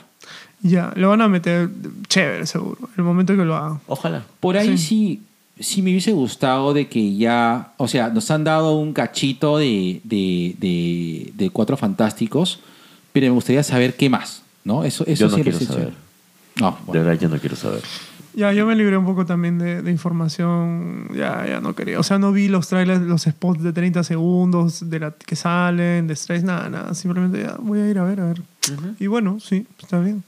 [0.62, 1.68] Ya, lo van a meter
[2.08, 2.76] chévere, seguro.
[2.96, 3.80] El momento que lo hagan.
[3.86, 4.24] Ojalá.
[4.40, 4.86] Por ahí Sí.
[4.86, 5.22] sí.
[5.60, 10.00] sí, me hubiese gustado de que ya, o sea, nos han dado un cachito de,
[10.04, 12.60] de, de, de Cuatro Fantásticos,
[13.12, 14.84] pero me gustaría saber qué más, ¿no?
[14.84, 15.92] Eso, eso Yo no quiero saber.
[16.60, 17.04] No, De bueno.
[17.04, 17.80] verdad, yo no quiero saber.
[18.34, 21.08] Ya, yo me libré un poco también de, de información.
[21.14, 21.98] Ya, ya no quería.
[21.98, 26.06] O sea, no vi los trailers, los spots de 30 segundos de la, que salen,
[26.06, 26.94] de Strays, nada, nada.
[26.94, 28.42] Simplemente ya voy a ir a ver, a ver.
[29.00, 30.22] Y bueno, sí, está bien.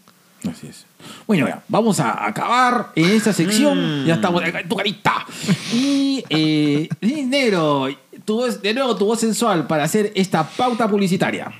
[0.50, 0.86] Así es.
[1.26, 4.04] Bueno, ya, vamos a acabar en esta sección.
[4.06, 5.24] Ya estamos acá en tu carita.
[5.72, 7.86] Y, eh, y, negro,
[8.24, 11.52] tu voz- de nuevo tu voz sensual para hacer esta pauta publicitaria.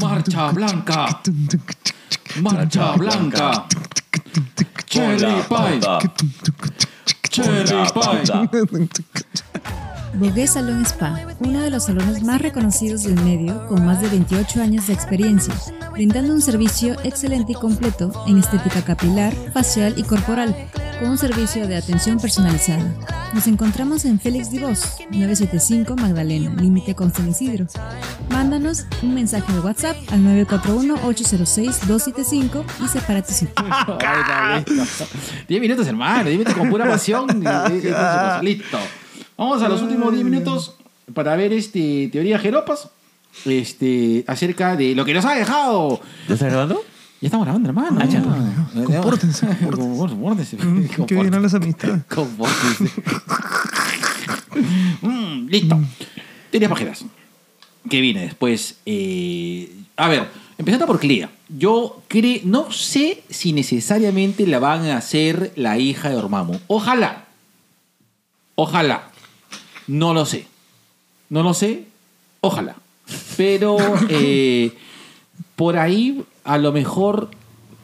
[0.00, 1.20] Marcha Blanca.
[2.40, 3.66] Marcha Blanca.
[4.86, 6.10] Cherry Hola, Pie.
[7.30, 8.88] Cherry Hola, Pie.
[10.14, 14.62] Bogué Salón Spa, uno de los salones más reconocidos del medio, con más de 28
[14.62, 15.52] años de experiencia,
[15.92, 20.56] brindando un servicio excelente y completo en estética capilar, facial y corporal,
[20.98, 22.82] con un servicio de atención personalizada.
[23.34, 27.66] Nos encontramos en Félix Divos, 975 Magdalena, límite con San Isidro.
[28.30, 33.54] Mándanos un mensaje de WhatsApp al 941-806-275 y separa tu sitio.
[34.00, 35.06] Ay, no, listo.
[35.46, 36.24] Diez minutos, hermano.
[36.24, 37.26] Diez minutos con pura pasión.
[38.42, 38.78] Listo.
[39.38, 40.74] Vamos a los últimos 10 minutos
[41.14, 42.88] para ver este teoría jeropas
[43.46, 46.00] este, acerca de lo que nos ha dejado.
[46.28, 46.82] ¿Ya está grabando?
[47.20, 47.98] Ya estamos grabando, hermano.
[48.02, 48.22] Ah, ya.
[48.84, 50.56] Compórtense, Compórtense.
[50.56, 52.02] Mm, Que vienen las amistades.
[52.12, 52.90] Compórtense.
[55.02, 55.80] Mm, listo.
[56.50, 57.04] Teorías pajeras.
[57.88, 58.76] Que viene después.
[58.86, 60.28] eh, a ver,
[60.58, 61.30] empezando por Clea.
[61.48, 66.58] Yo creo, no sé si necesariamente la van a hacer la hija de Dormammu.
[66.66, 67.24] Ojalá.
[68.54, 69.10] Ojalá.
[69.88, 70.46] No lo sé.
[71.30, 71.84] No lo sé.
[72.40, 72.76] Ojalá.
[73.36, 73.76] Pero
[74.08, 74.72] eh,
[75.56, 77.30] por ahí a lo mejor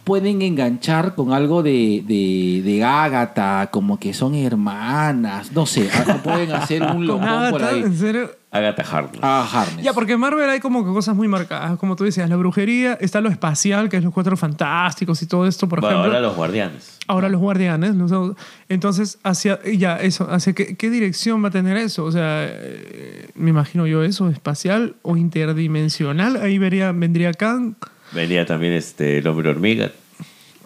[0.04, 5.50] pueden enganchar con algo de, de, de Ágata, como que son hermanas.
[5.52, 5.88] No sé,
[6.22, 7.80] pueden hacer un locón por Agatha, ahí.
[7.82, 8.30] en serio.
[8.50, 9.20] Agatha Harkness.
[9.24, 9.82] A Harness.
[9.84, 11.76] Ya, porque en Marvel hay como que cosas muy marcadas.
[11.78, 15.46] Como tú decías, la brujería, está lo espacial, que es los cuatro fantásticos y todo
[15.46, 16.16] esto, por Bueno, ejemplo.
[16.18, 16.98] ahora los guardianes.
[17.08, 17.96] Ahora los guardianes.
[17.96, 18.36] los-
[18.68, 22.04] entonces, hacia, ya, eso, hacia qué, qué dirección va a tener eso?
[22.04, 26.36] O sea, eh, me imagino yo eso, espacial o interdimensional.
[26.36, 27.74] Ahí vería, vendría Kang.
[28.14, 29.90] Venía también este, el hombre hormiga.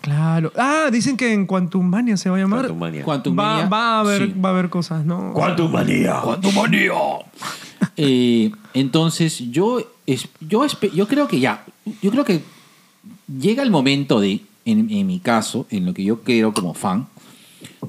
[0.01, 0.53] Claro.
[0.57, 2.61] Ah, dicen que en Quantum Mania se va a llamar.
[2.61, 3.03] Quantum Mania.
[3.05, 4.35] Quantum Va, va a haber, sí.
[4.43, 5.33] va a haber cosas, ¿no?
[5.35, 6.21] ¡Quantum Manía!
[7.97, 11.65] Eh, entonces, yo, es- yo, yo creo que ya,
[12.03, 12.43] yo creo que
[13.41, 17.07] llega el momento de, en, en mi caso, en lo que yo creo como fan,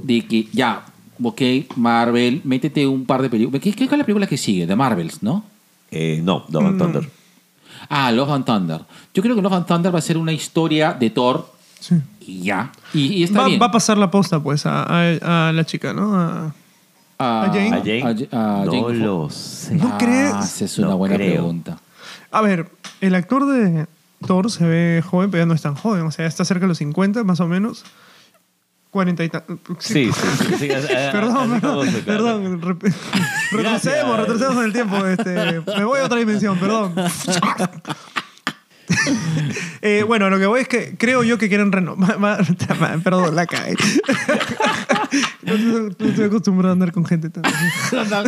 [0.03, 0.85] de que ya,
[1.21, 1.41] ok,
[1.75, 3.61] Marvel, métete un par de películas.
[3.61, 4.65] ¿Qué, qué es la película que sigue?
[4.65, 5.43] De Marvels, ¿no?
[5.91, 6.79] Eh, no, Love and Mm.
[6.79, 7.09] Thunder.
[7.87, 8.81] Ah, Love and Thunder.
[9.13, 11.95] Yo creo que Love and Thunder va a ser una historia de Thor Sí.
[12.19, 12.71] y ya.
[12.93, 13.61] Y, y está Va, bien.
[13.61, 16.13] va a pasar la posta, pues, a, a- a la chica, ¿no?
[16.19, 16.53] A-
[17.17, 17.67] a, ¿A Jane?
[17.73, 18.27] ¿A Jane?
[18.31, 19.75] a- a no Jane lo sé.
[19.75, 20.35] ¿No Ah, crees?
[20.45, 21.31] esa es una No buena creo.
[21.33, 21.77] pregunta.
[22.31, 22.69] A ver,
[23.01, 23.87] el actor de
[24.27, 26.01] Thor se ve joven, pero ya no es tan joven.
[26.03, 27.83] O sea, está cerca de los 50, más o menos.
[28.91, 29.59] 40 y tantos.
[29.79, 30.67] Sí, sí, sí.
[31.11, 32.59] Perdón, perdón, perdón.
[33.57, 35.05] Retrocedemos, retrocedemos en el tiempo.
[35.05, 36.93] Este, me voy a otra dimensión, perdón.
[39.83, 42.43] Eh, bueno, lo que voy es que creo yo que quieren renovar.
[43.03, 43.75] Perdón, la cae.
[45.43, 47.43] No, estoy- no estoy acostumbrado a andar con gente tan.
[48.09, 48.23] Tan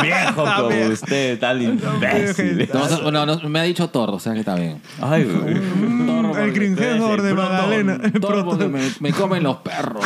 [0.00, 0.92] viejo como viejo.
[0.92, 2.66] usted, tan imbécil.
[2.72, 4.80] No, no, no, me ha dicho Thor, o sea que está bien.
[5.02, 5.24] Ay.
[5.26, 7.98] Mm, el cringedor de Magdalena.
[8.20, 10.02] Porque me, me comen los perros.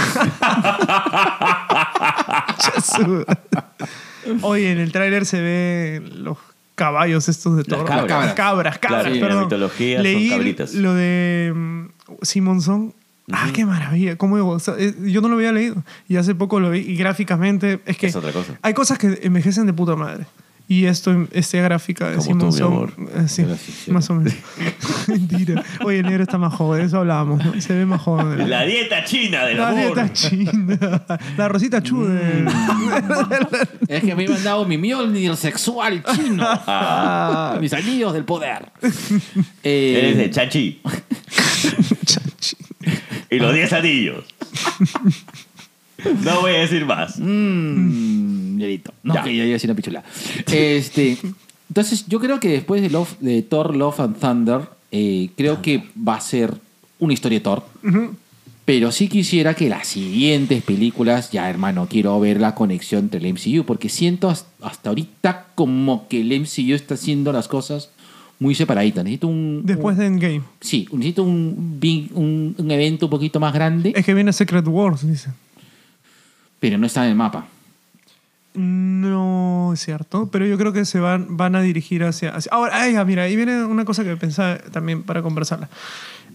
[4.42, 6.38] Oye, en el tráiler se ve los
[6.74, 7.84] caballos estos de Las Thor.
[7.86, 8.06] cabras.
[8.06, 9.50] Cabras, cabras, cabras, la perdón.
[9.50, 10.74] son Leí cabritas.
[10.74, 11.84] lo de mm,
[12.22, 12.94] Simonson.
[13.30, 14.16] Ah, qué maravilla.
[14.16, 14.56] Cómo.
[14.78, 15.76] Eh, Yo no lo había leído.
[16.08, 16.80] Y hace poco lo vi.
[16.80, 18.58] Y gráficamente es que Es otra cosa.
[18.62, 20.26] hay cosas que envejecen de puta madre.
[20.72, 22.94] Y esto, esta gráfica de Como tú, mi amor.
[23.14, 23.90] eh, sí, Gracias, sí.
[23.90, 24.32] más o menos.
[25.06, 25.62] Mentira.
[25.84, 26.80] Oye, el negro está más joven.
[26.80, 27.44] De eso hablábamos.
[27.44, 27.60] ¿no?
[27.60, 28.48] Se ve más joven.
[28.48, 29.82] La dieta china del la amor.
[29.82, 31.04] dieta china.
[31.36, 32.46] La rosita chude.
[33.86, 36.48] Es que me han dado mi Mjolnir sexual chino.
[37.60, 38.72] Mis anillos del poder.
[39.64, 40.80] Eh, Eres de Chachi.
[43.30, 44.24] y los 10 anillos.
[46.24, 47.18] No voy a decir más.
[47.18, 48.92] Mmm, Mierito.
[49.02, 49.22] No, Ya.
[49.22, 50.02] que ya iba a decir una pichula.
[50.50, 51.18] Este,
[51.68, 54.60] entonces, yo creo que después de, Love, de Thor, Love and Thunder,
[54.90, 56.54] eh, creo que va a ser
[56.98, 57.64] una historia de Thor.
[58.64, 63.26] Pero sí quisiera que las siguientes películas, ya hermano, quiero ver la conexión entre el
[63.34, 67.90] MCU, porque siento hasta, ahorita como que el MCU está haciendo las cosas
[68.38, 69.02] muy separaditas.
[69.02, 69.62] Necesito un...
[69.64, 70.42] Después un- de Endgame.
[70.60, 71.80] Sí, necesito un,
[72.56, 75.32] un evento un poquito más grande, Es que viene Secret Wars, dicen.
[76.62, 77.44] Pero no está en el mapa.
[78.54, 82.80] No es cierto, pero yo creo que se van, van a dirigir hacia, hacia- Ahora,
[82.82, 85.68] ay, mira, ahí viene una cosa que pensaba también para conversarla.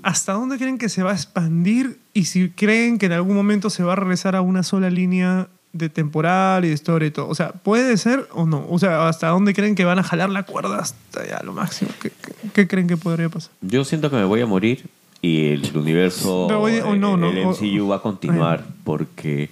[0.04, 3.70] ¿Hasta dónde creen que se va a expandir y si creen que en algún momento
[3.70, 7.28] se va a regresar a una sola línea de temporal y de historia y todo?
[7.30, 8.66] O sea, ¿puede ser o no?
[8.70, 11.92] O sea, ¿hasta dónde creen que van a jalar la cuerda hasta ya lo máximo?
[12.02, 13.52] ¿Qué, qué- qué creen que podría pasar?
[13.62, 14.88] Yo siento que me voy a morir
[15.22, 19.50] y el universo, oye, no, el, no, el o- MCU va a continuar porque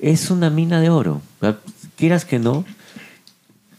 [0.00, 1.22] es una mina de oro.
[1.40, 1.58] Sea,
[1.96, 2.64] Quieras que no,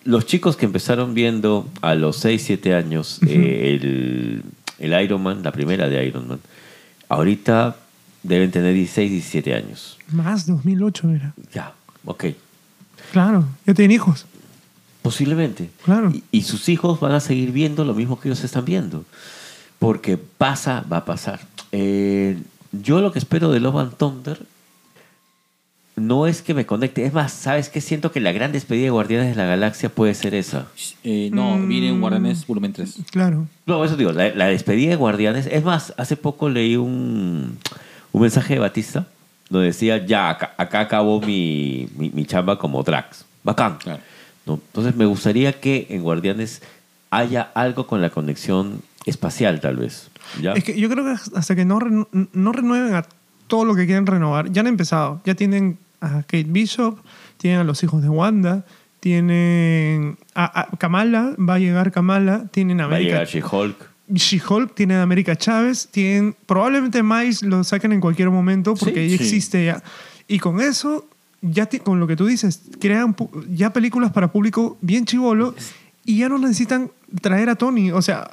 [0.03, 4.43] los chicos que empezaron viendo a los 6, 7 años eh, el,
[4.79, 6.39] el Iron Man, la primera de Iron Man,
[7.07, 7.77] ahorita
[8.23, 9.97] deben tener 16, 17 años.
[10.11, 11.33] Más, 2008 era.
[11.53, 11.73] Ya,
[12.05, 12.25] ok.
[13.11, 14.25] Claro, ya tienen hijos.
[15.01, 15.69] Posiblemente.
[15.85, 16.11] Claro.
[16.11, 19.05] Y, y sus hijos van a seguir viendo lo mismo que ellos están viendo.
[19.79, 21.39] Porque pasa, va a pasar.
[21.71, 22.37] Eh,
[22.71, 24.39] yo lo que espero de Love and Thunder
[25.99, 27.05] no es que me conecte.
[27.05, 27.81] Es más, ¿sabes qué?
[27.81, 30.67] Siento que la gran despedida de Guardianes de la Galaxia puede ser esa.
[31.03, 31.67] Eh, no, Mm.
[31.67, 32.97] viene Guardianes volumen 3.
[33.11, 33.47] Claro.
[33.65, 35.47] No, eso digo, la, la despedida de Guardianes.
[35.51, 37.57] Es más, hace poco leí un,
[38.11, 39.07] un mensaje de Batista
[39.49, 43.25] donde decía, ya, acá, acá acabó mi, mi, mi chamba como Drax.
[43.43, 43.77] Bacán.
[43.77, 44.01] Claro.
[44.45, 44.53] ¿no?
[44.55, 46.61] Entonces me gustaría que en Guardianes
[47.09, 50.09] haya algo con la conexión espacial, tal vez.
[50.41, 50.53] ¿ya?
[50.53, 51.79] Es que yo creo que hasta que no,
[52.33, 53.05] no renueven a
[53.47, 55.21] todo lo que quieren renovar, ya han empezado.
[55.25, 56.99] Ya tienen a Kate Bishop,
[57.37, 58.65] tienen a los hijos de Wanda,
[59.23, 63.23] tienen a, a Kamala, va a llegar Kamala, tienen a Va a América.
[63.23, 63.89] llegar She-Hulk.
[64.13, 69.17] She-Hulk, tienen a América Chávez, tienen probablemente Miles lo saquen en cualquier momento porque Sí,
[69.17, 69.23] sí.
[69.23, 69.83] existe ya.
[70.27, 71.07] Y con eso,
[71.41, 73.15] ya ti- con lo que tú dices, crean
[73.49, 75.53] ya películas para público bien chivolo
[76.05, 76.89] y ya no necesitan
[77.21, 77.91] traer a Tony.
[77.91, 78.27] O sea,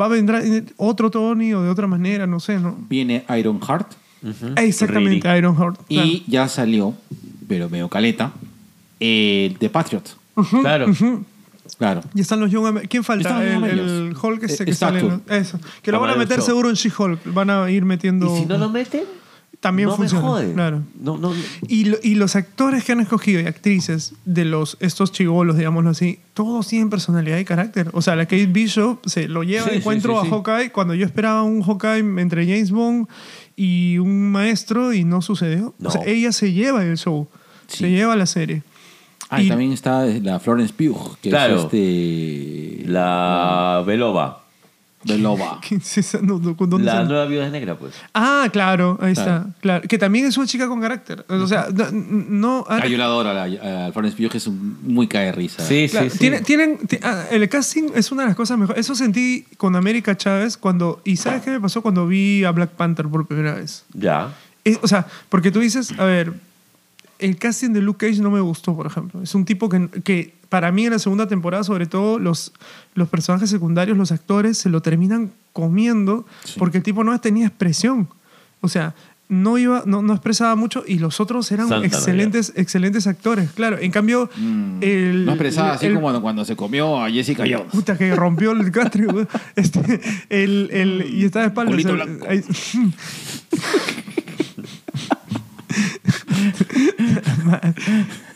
[0.00, 0.40] va a vendrá
[0.76, 2.76] otro Tony o de otra manera, no sé, ¿no?
[2.88, 3.94] Viene Iron Heart
[4.56, 5.38] Exactamente, Really.
[5.38, 5.80] Ironheart.
[5.88, 6.94] y ya salió,
[7.48, 8.32] pero medio caleta,
[9.00, 10.04] eh, The Patriot.
[10.62, 10.86] Claro.
[11.78, 12.00] Claro.
[12.14, 13.42] Y están los Young ¿Quién falta?
[13.44, 14.16] El, el.
[14.20, 15.02] Hulk Eh, que sale.
[15.02, 15.58] los- Eso.
[15.82, 17.20] Que lo van a meter seguro en She-Hulk.
[17.34, 18.34] Van a ir metiendo.
[18.36, 19.02] Y si no lo meten,
[19.60, 20.22] También no funciona.
[20.22, 20.52] me joden.
[20.54, 20.82] Claro.
[21.00, 21.32] No, no,
[21.66, 25.90] Y, lo- y los actores que han escogido y actrices de los estos chivolos, digámoslo
[25.90, 27.90] así, todos tienen personalidad y carácter.
[27.92, 30.28] O sea, la Kate Bishop se lo lleva Sí, de sí, encuentro sí, a sí.
[30.30, 33.08] Hawkeye cuando yo esperaba un Hawkeye entre James Bond
[33.56, 35.74] y un maestro y no sucedió.
[35.78, 35.88] No.
[35.88, 37.26] O sea, ella se lleva el show,
[37.66, 37.78] Sí.
[37.78, 38.62] se lleva la serie.
[39.28, 41.56] Ah, y Y- también está la Florence Pugh, que Claro.
[41.56, 42.82] es este...
[42.86, 44.44] la Belova.
[45.06, 45.60] De Loba.
[45.66, 46.18] ¿Qué es esa?
[46.20, 47.08] No, no, ¿dónde La sale?
[47.08, 47.94] nueva viuda negra, pues.
[48.14, 49.36] Ah, claro, ahí Claro.
[49.36, 49.60] está.
[49.60, 49.88] Claro.
[49.88, 51.24] Que también es una chica con carácter.
[51.28, 51.86] O sea, no.
[51.92, 55.26] no- ah, yo la adoro a, la- a Florence Pugh, que es un- muy cae
[55.26, 55.62] de risa.
[55.64, 56.18] Sí, Claro, sí, sí.
[56.18, 58.80] tiene- tienen, ti- ah, el casting es una de las cosas mejores.
[58.80, 61.00] Eso sentí con América Chávez cuando.
[61.04, 63.84] ¿Y sabes qué me pasó cuando vi a Black Panther por primera vez?
[63.92, 64.34] Ya.
[64.64, 66.32] Es- o sea, porque tú dices, a ver,
[67.18, 69.22] el casting de Luke Cage no me gustó, por ejemplo.
[69.22, 72.52] Es un tipo que, que para mí en la segunda temporada, sobre todo, los,
[72.94, 76.26] los personajes secundarios, los actores, se lo terminan comiendo
[76.58, 78.08] porque el tipo no tenía expresión.
[78.60, 78.94] O sea,
[79.28, 83.50] no, iba, no, no expresaba mucho y los otros eran Santana, excelentes, excelentes actores.
[83.52, 84.78] Claro, en cambio, Mm.
[84.82, 85.24] el.
[85.24, 87.72] No expresaba así el- como cuando se comió a Jessica Jones.
[87.72, 89.06] Puta, que rompió el catre.
[89.56, 90.00] Este,
[90.30, 91.74] el, el, y está de espaldas.
[91.84, 92.44] O sea, ahí-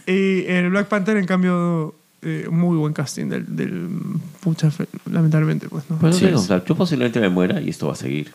[0.06, 3.88] y el Black Panther, en cambio, eh, muy buen casting del, del
[4.40, 5.96] pucha, fe- lamentablemente, pues, ¿no?
[5.98, 6.34] Pues Sí, es.
[6.34, 8.32] o sea, yo posiblemente me muera y esto va a seguir.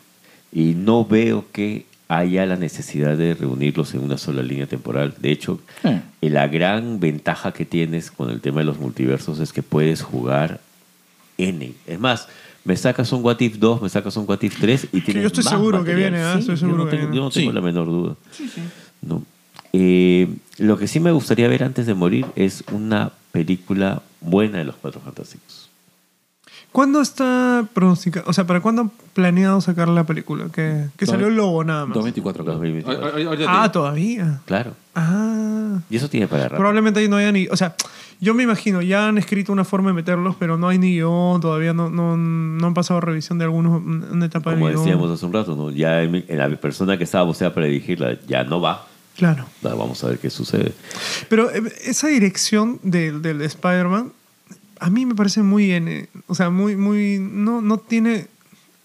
[0.52, 5.14] Y no veo que haya la necesidad de reunirlos en una sola línea temporal.
[5.18, 6.00] De hecho, Eh.
[6.22, 10.02] eh, la gran ventaja que tienes con el tema de los multiversos es que puedes
[10.02, 10.60] jugar
[11.38, 11.72] N.
[11.86, 12.28] Es más,
[12.64, 15.26] me sacas un What If 2, me sacas un What If 3 y tienes yo
[15.28, 16.10] estoy más seguro que material.
[16.12, 16.32] viene, ¿ah?
[16.34, 17.16] Sí, Estoy yo seguro no que tengo, viene.
[17.16, 17.54] yo no tengo Sí.
[17.54, 18.14] la menor duda.
[19.02, 19.22] No.
[19.72, 24.64] Eh, lo que sí me gustaría ver antes de morir es una película buena de
[24.64, 25.68] los Cuatro Fantásticos.
[26.72, 28.26] ¿Cuándo está pronosticado?
[28.28, 30.46] O sea, ¿para cuándo han planeado sacar la película?
[30.52, 31.94] Que, que salió el logo nada más.
[31.94, 32.44] 2024.
[32.44, 32.54] creo.
[32.54, 33.06] 2024.
[33.06, 34.40] Ahor- ahor- ahorita te Ah, todavía.
[34.44, 34.72] Claro.
[34.94, 35.78] Ah.
[35.88, 36.58] Y eso tiene para agarrar.
[36.58, 37.46] Probablemente ahí no haya ni.
[37.48, 37.74] O sea,
[38.20, 41.40] yo me imagino, ya han escrito una forma de meterlos, pero no hay ni guion,
[41.40, 44.84] todavía no, no, no han pasado revisión de algunos, una etapa Como de guion.
[44.84, 45.70] decíamos hace un rato, ¿no?
[45.70, 48.86] ya en, en la persona que estaba boceada para dirigirla ya no va.
[49.16, 49.46] Claro.
[49.64, 50.72] Va, Vamos a ver qué sucede.
[51.28, 54.12] Pero eh, esa dirección del, del Spider-Man,
[54.78, 56.08] a mí me parece muy N.
[56.26, 57.18] O sea, muy, muy.
[57.20, 58.26] No, no tiene.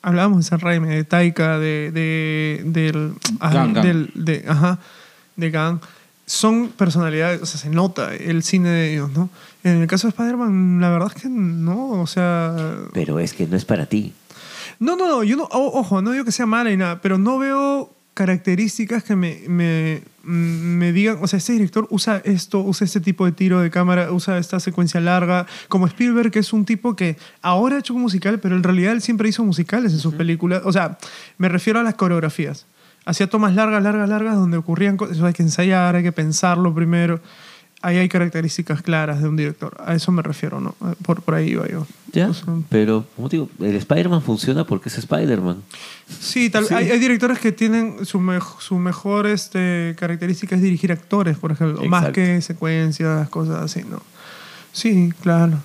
[0.01, 1.91] Hablábamos de San Raimi, de Taika, de.
[1.91, 4.79] de del, ah, del- de, ajá,
[5.35, 5.81] de Gunn.
[6.25, 9.29] Son personalidades, o sea, se nota el cine de ellos, ¿no?
[9.65, 12.55] En el caso de Spider-Man, la verdad es que no, o sea.
[12.93, 14.13] Pero es que no es para ti.
[14.79, 17.17] No, no, no, yo no, o- ojo, no digo que sea mala y nada, pero
[17.17, 22.85] no veo características que me, me, me digan, o sea, este director usa esto, usa
[22.85, 26.65] este tipo de tiro de cámara, usa esta secuencia larga, como Spielberg, que es un
[26.65, 29.99] tipo que ahora ha hecho un musical, pero en realidad él siempre hizo musicales en
[29.99, 30.97] sus películas, o sea,
[31.37, 32.65] me refiero a las coreografías.
[33.03, 36.73] Hacía tomas largas, largas, largas, donde ocurrían cosas, eso hay que ensayar, hay que pensarlo
[36.73, 37.19] primero.
[37.83, 39.75] Ahí hay características claras de un director.
[39.83, 40.75] A eso me refiero, ¿no?
[41.03, 41.87] Por, por ahí iba yo.
[42.13, 42.29] ¿Ya?
[42.29, 45.63] O sea, Pero, como digo, el Spider-Man funciona porque es Spider-Man.
[46.19, 50.91] Sí, tal, Hay, hay directores que tienen su, mej- su mejor este, característica es dirigir
[50.91, 54.01] actores, por ejemplo, más que secuencias, cosas así, ¿no?
[54.73, 55.57] Sí, claro.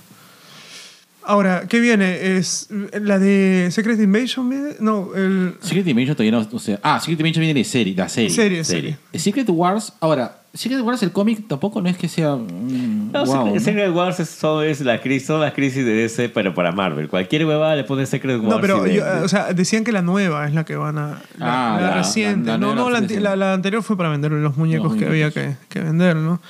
[1.28, 2.36] Ahora, ¿qué viene?
[2.36, 2.68] ¿Es
[3.02, 4.48] la de Secret Invasion?
[4.48, 4.70] viene?
[4.80, 5.54] No, el...
[5.60, 6.46] Secret Dimension todavía no.
[6.52, 8.30] O sea, ah, Secret Dimension viene de serie, la serie.
[8.30, 8.96] Serie, serie.
[9.12, 9.20] serie.
[9.20, 12.36] Secret Wars, ahora, Secret Wars, el cómic tampoco no es que sea.
[12.36, 13.60] mm, No, wow, Secret, ¿no?
[13.60, 17.08] Secret Wars es, solo es la crisis, son las crisis de DC, pero para Marvel.
[17.08, 18.48] Cualquier huevada le pone Secret Wars.
[18.48, 19.24] No, pero y yo, vende.
[19.24, 21.22] o sea, decían que la nueva es la que van a...
[21.38, 22.46] La, Ah, la la- reciente.
[22.46, 23.20] la- la no, nueva no, la, sí, anti- sí.
[23.20, 25.56] la- la anterior fue para vender los muñecos Los que había muñecos.
[25.68, 26.40] que, que vender, ¿no?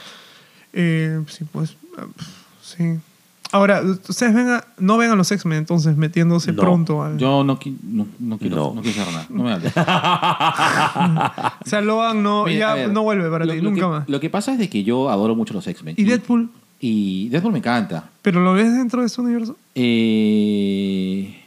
[0.75, 2.03] Eh, sí, pues, eh,
[2.63, 2.99] sí.
[3.53, 6.61] Ahora, ustedes vengan, no vengan los X-Men entonces metiéndose No.
[6.63, 7.17] pronto al...
[7.17, 8.75] Yo no, qui- no, no quiero, No.
[8.75, 8.83] no.
[8.83, 9.27] quiero saber nada.
[9.31, 9.73] No me hables.
[11.65, 13.83] O sea, Logan no, Mira, ya a ver, no vuelve para lo- ti, lo nunca
[13.83, 14.09] que- más.
[14.09, 15.95] Lo que pasa es de que yo adoro mucho los X-Men.
[15.99, 16.51] ¿Y Deadpool?
[16.81, 18.11] Y Deadpool me encanta.
[18.23, 19.57] ¿Pero lo ves dentro de este universo?
[19.75, 21.43] Eh...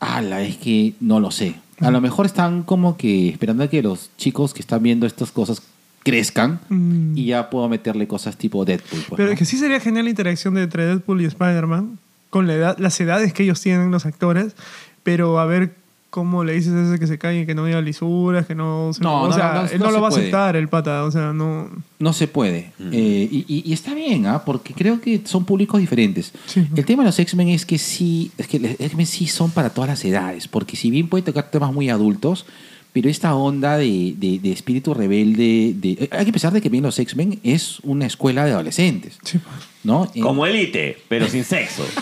[0.00, 1.54] Ala, es que no lo sé.
[1.80, 5.32] A lo mejor están como que esperando a que los chicos que están viendo estas
[5.32, 5.62] cosas
[6.04, 7.16] crezcan Mm.
[7.18, 9.00] y ya puedo meterle cosas tipo Deadpool.
[9.08, 9.32] pues, Pero ¿no?
[9.32, 11.98] es que sí sería genial la interacción de entre Deadpool y Spider-Man,
[12.30, 14.54] con la edad, las edades que ellos tienen, los actores,
[15.02, 15.74] pero a ver
[16.10, 18.92] cómo le dices a ese que se calle, que no diga lisuras, que no...
[18.92, 20.68] Se, No, o no, sea, no, no, él no no, lo va a aceptar, el
[20.68, 21.68] pata, o sea, no...
[21.98, 22.70] No se puede.
[22.92, 24.42] Eh, y, y- y está bien, ¿ah?
[24.44, 26.32] porque creo que son públicos diferentes.
[26.46, 26.68] Sí.
[26.76, 29.70] El tema de los X-Men es que sí, es que los X-Men sí son para
[29.70, 32.46] todas las edades, porque si bien puede tocar temas muy adultos,
[32.94, 36.70] pero esta onda de, de- de espíritu rebelde, de, eh, hay que pensar de que
[36.70, 39.54] bien los X-Men es una escuela de adolescentes, Sí, pues.
[39.84, 40.10] ¿no?
[40.22, 41.84] Como Elite, pero sin sexo.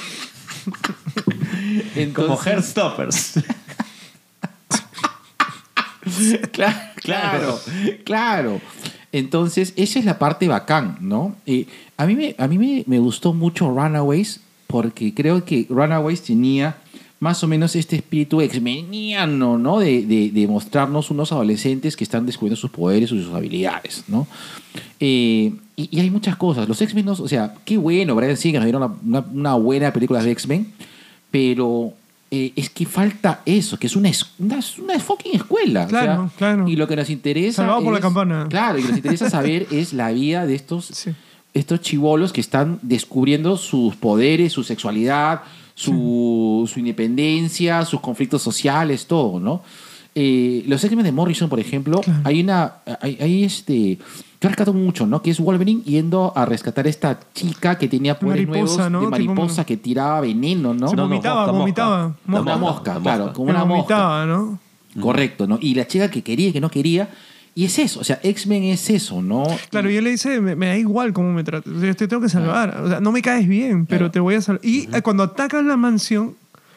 [2.15, 3.35] Como Heartstoppers.
[6.53, 7.61] claro, claro,
[8.05, 8.61] claro.
[9.13, 11.37] Entonces, esa es la parte bacán, ¿no?
[11.47, 11.67] Eh,
[11.97, 16.77] a mí, me, a mí me, me gustó mucho Runaways porque creo que Runaways tenía
[17.23, 19.79] más o menos este espíritu exmeniano, ¿no?
[19.79, 24.27] De, de, de mostrarnos unos adolescentes que están descubriendo sus poderes y sus habilidades, ¿no?
[24.99, 26.69] Eh, y, y hay muchas cosas.
[26.69, 30.21] Los X-Men, o sea, qué bueno, Brian Singer nos dieron una, una- una buena película
[30.23, 30.73] de X-Men,
[31.31, 31.93] pero
[32.31, 35.85] eh, es que falta eso, que es una, una, una fucking escuela.
[35.85, 36.69] o Claro, sea, claro.
[36.69, 37.57] Y lo que nos interesa.
[37.63, 38.47] Salvado por la campana.
[38.49, 41.11] Claro, y lo que nos interesa saber es la vida de estos, Sí.
[41.55, 45.43] estos chivolos que están descubriendo sus poderes, su sexualidad,
[45.83, 49.63] su, su independencia, sus conflictos sociales, todo, ¿no?
[50.15, 52.75] Eh, los X-Men de Morrison, por ejemplo, hay una.
[53.01, 53.99] Hay, hay este.
[54.41, 55.23] Yo rescato mucho, ¿no?
[55.23, 58.99] Que es Wolverine yendo a rescatar a esta chica que tenía poderes Mariposa, nuevos ¿no?
[59.01, 60.89] de Tipo- mariposa que tiraba veneno, ¿no?
[60.89, 62.09] Se No, no, vomitaba, mosca, vomitaba.
[62.27, 62.43] mosca.
[62.43, 63.01] Una Mosca.
[63.01, 63.95] claro, como una mosca.
[64.07, 64.59] vomitaba, ¿no?
[65.01, 65.59] Correcto, ¿no?
[65.61, 67.09] Y la chica que quería y que no quería.
[67.55, 69.45] Y es eso, o sea, X-Men es eso, ¿no?
[69.71, 72.09] Claro, y él le dice, me, me da igual cómo me trates, o sea, te
[72.09, 74.11] tengo que salvar, o sea, no me caes bien, pero Claro.
[74.11, 74.65] te voy a salvar.
[74.65, 76.35] Y eh, cuando atacan la mansión,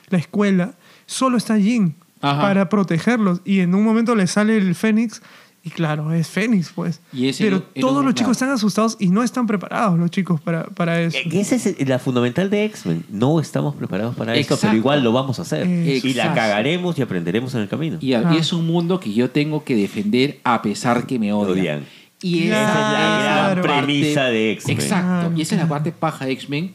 [0.09, 0.73] la escuela,
[1.05, 2.41] solo está Jean Ajá.
[2.41, 5.21] para protegerlos, y en un momento le sale el Fénix,
[5.65, 7.01] y claro, es Fénix, pues.
[7.11, 8.17] Y ese pero era- era todos un- los claro.
[8.17, 11.17] chicos están asustados y no están preparados los chicos para, para eso.
[11.17, 13.03] Eh, Esa es la fundamental de X-Men.
[13.09, 14.67] No estamos preparados para esto, Exacto.
[14.71, 15.67] pero igual lo vamos a hacer.
[15.67, 17.97] Y la cagaremos y aprenderemos en el camino.
[17.99, 18.31] Y, Ah.
[18.33, 21.51] y es un mundo que yo tengo que defender a pesar que me odian.
[21.59, 21.85] Odian.
[22.21, 22.71] Y esa Claro.
[22.71, 24.77] es la Esa es la gran parte- premisa de X-Men.
[24.77, 25.07] Exacto.
[25.07, 25.69] Claro, y esa es la claro.
[25.69, 26.73] parte paja de X-Men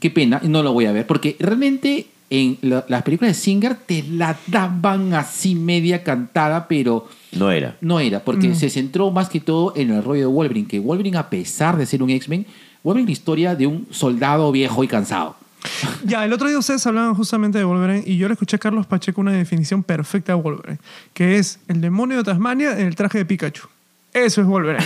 [0.00, 3.74] Qué pena, no lo voy a ver, porque realmente en la- las películas de Singer
[3.74, 7.76] te la daban así media cantada, pero No era.
[7.80, 11.16] no era, porque se centró más que todo en el rollo de Wolverine, que Wolverine,
[11.18, 12.44] a pesar de ser un X-Men,
[12.82, 15.36] Wolverine es la historia de un soldado viejo y cansado.
[16.04, 18.86] Ya, el otro día ustedes hablaban justamente de Wolverine y yo le escuché a Carlos
[18.86, 20.78] Pacheco una definición perfecta de Wolverine,
[21.12, 23.68] que es el demonio de Tasmania en el traje de Pikachu.
[24.12, 24.84] Eso es Wolverine.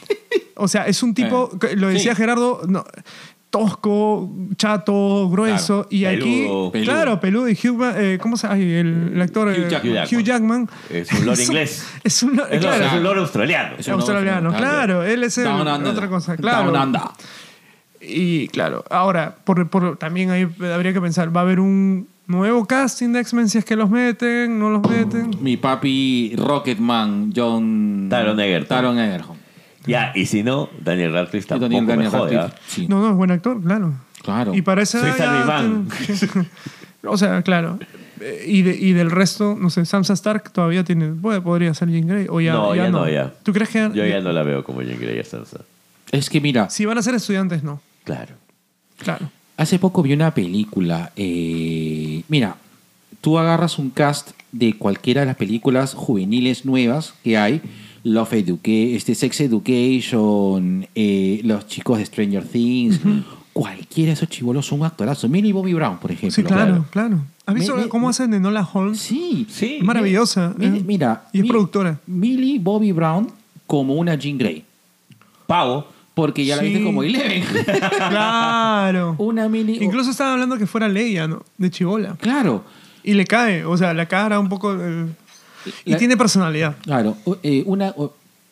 [0.56, 2.18] o sea, es un tipo, Eh, lo decía sí.
[2.22, 2.84] Gerardo, no,
[3.52, 5.86] tosco, chato, grueso.
[5.86, 6.72] Claro, y aquí, peludo.
[6.72, 6.92] Peludo.
[6.92, 7.48] claro, peludo.
[7.48, 8.58] Y Hugh, eh, ¿cómo se llama?
[8.58, 10.04] El, el actor eh, Hugh Jackman.
[10.10, 10.68] Hugh Jackman.
[10.90, 11.86] Es un lord inglés.
[12.02, 13.74] Es un, Es, lord- claro, es un lord australiano.
[13.78, 14.56] Es un australiano, australiano,
[14.88, 15.04] claro.
[15.04, 15.92] Él es el- Down under.
[15.92, 16.72] otra cosa, claro.
[16.72, 17.02] Down under.
[18.00, 22.64] Y claro, ahora, por, por- también ahí habría que pensar, ¿va a haber un nuevo
[22.66, 25.30] casting de X-Men si es que los meten, no los meten?
[25.40, 28.06] Mi papi Rocketman, John...
[28.10, 28.68] Taron Egerton.
[28.68, 29.36] Taron Egerton.
[29.86, 32.66] Ya, y si no, Daniel Radcliffe Y tampoco Daniel- me Daniel jode, Radcliffe, ¿ah?
[32.68, 32.86] sí.
[32.88, 33.94] No, no, es buen actor, claro.
[34.22, 34.54] Claro.
[34.54, 35.18] Y para esa Soy edad
[37.02, 37.78] ya o sea, claro.
[38.20, 41.08] Eh, Y, de- y del resto, no sé, Sansa Stark todavía tiene.
[41.08, 42.26] puede- podría ser Jean Grey.
[42.30, 43.32] O ya, No, ya no, ya.
[43.42, 43.90] ¿Tú crees que.?
[43.92, 45.62] Yo ya no la veo como Jean Grey a Sansa.
[46.12, 47.80] Es que mira, Si van a ser estudiantes, no.
[48.04, 48.34] Claro.
[48.98, 49.28] Claro.
[49.56, 51.10] Hace poco vi una película.
[51.16, 52.56] eh, mira,
[53.20, 57.60] tú agarras un cast de cualquiera de las películas juveniles nuevas que hay.
[58.04, 63.00] Love Education, este Sex Education, eh, los chicos de Stranger Things.
[63.52, 65.28] Cualquiera de esos chivolos son un actorazo.
[65.28, 66.30] Millie Bobby Brown, por ejemplo.
[66.34, 67.18] Sí, claro, claro.
[67.44, 68.98] ¿Has visto Me- me- cómo hacen de Nola Holmes?
[68.98, 69.46] Sí.
[69.50, 69.76] Sí.
[69.80, 70.54] Es maravillosa.
[70.58, 70.82] Eh.
[70.86, 71.24] Mira.
[71.32, 71.98] Y es productora.
[72.06, 73.30] Millie Bobby Brown
[73.66, 74.64] como una Jean Grey.
[75.46, 75.86] Pavo.
[76.14, 77.42] Porque ya la viste como Eleven.
[78.08, 79.14] Claro.
[79.18, 79.82] una Millie.
[79.82, 81.42] Incluso estaban hablando que fuera Leia, ¿no?
[81.58, 82.16] De Chivola.
[82.20, 82.64] Claro.
[83.04, 84.74] Y le cae, o sea, la cara un poco.
[84.78, 85.06] eh,
[85.84, 86.76] y La- tiene personalidad.
[86.82, 87.94] Claro, eh, una,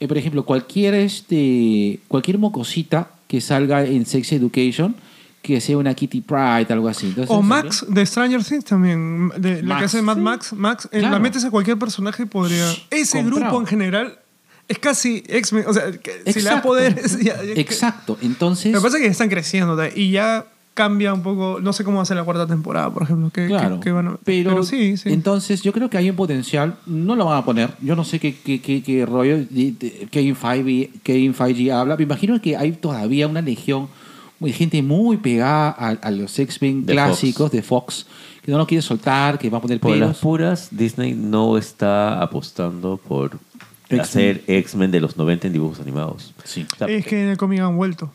[0.00, 4.94] eh, por ejemplo, cualquier este, cualquier mocosita que salga en Sex Education,
[5.42, 7.06] que sea una Kitty Pride, algo así.
[7.06, 10.20] Entonces, O Max de Stranger Things también, de, la que hace Mad sí.
[10.20, 10.52] Max.
[10.52, 11.14] Max, eh, Claro.
[11.14, 12.66] la metes a cualquier personaje y podría.
[12.90, 13.40] Ese Comprado.
[13.46, 14.18] grupo en general
[14.68, 15.64] es casi X-Men.
[15.66, 16.68] O sea, que si le da Exacto.
[16.68, 17.18] poderes.
[17.22, 18.18] ya- ya- Exacto.
[18.20, 19.88] Entonces, Lo que pasa es que están creciendo ¿tá?
[19.94, 20.46] y ya
[20.82, 21.58] cambia un poco.
[21.60, 23.30] No sé cómo va a ser la cuarta temporada, por ejemplo.
[23.30, 23.80] Que, claro.
[23.80, 25.10] que- que van a- pero, sí, sí.
[25.12, 26.76] entonces yo creo que hay un potencial.
[26.86, 27.70] No lo van a poner.
[27.82, 29.36] Yo no sé qué, qué, qué, qué rollo
[30.10, 31.96] Kevin Feige, Kevin Feige habla.
[31.96, 33.88] Me imagino que hay todavía una legión
[34.38, 38.06] de gente muy pegada a, a los X-Men clásicos de Fox
[38.42, 40.18] que no lo quiere soltar, que va a poner Por las pelos.
[40.18, 43.38] puras, Disney no está apostando por
[44.00, 46.32] hacer X-Men de los 90 en dibujos animados.
[46.44, 46.66] Sí.
[46.72, 48.10] O sea, es que en el cómic han vuelto.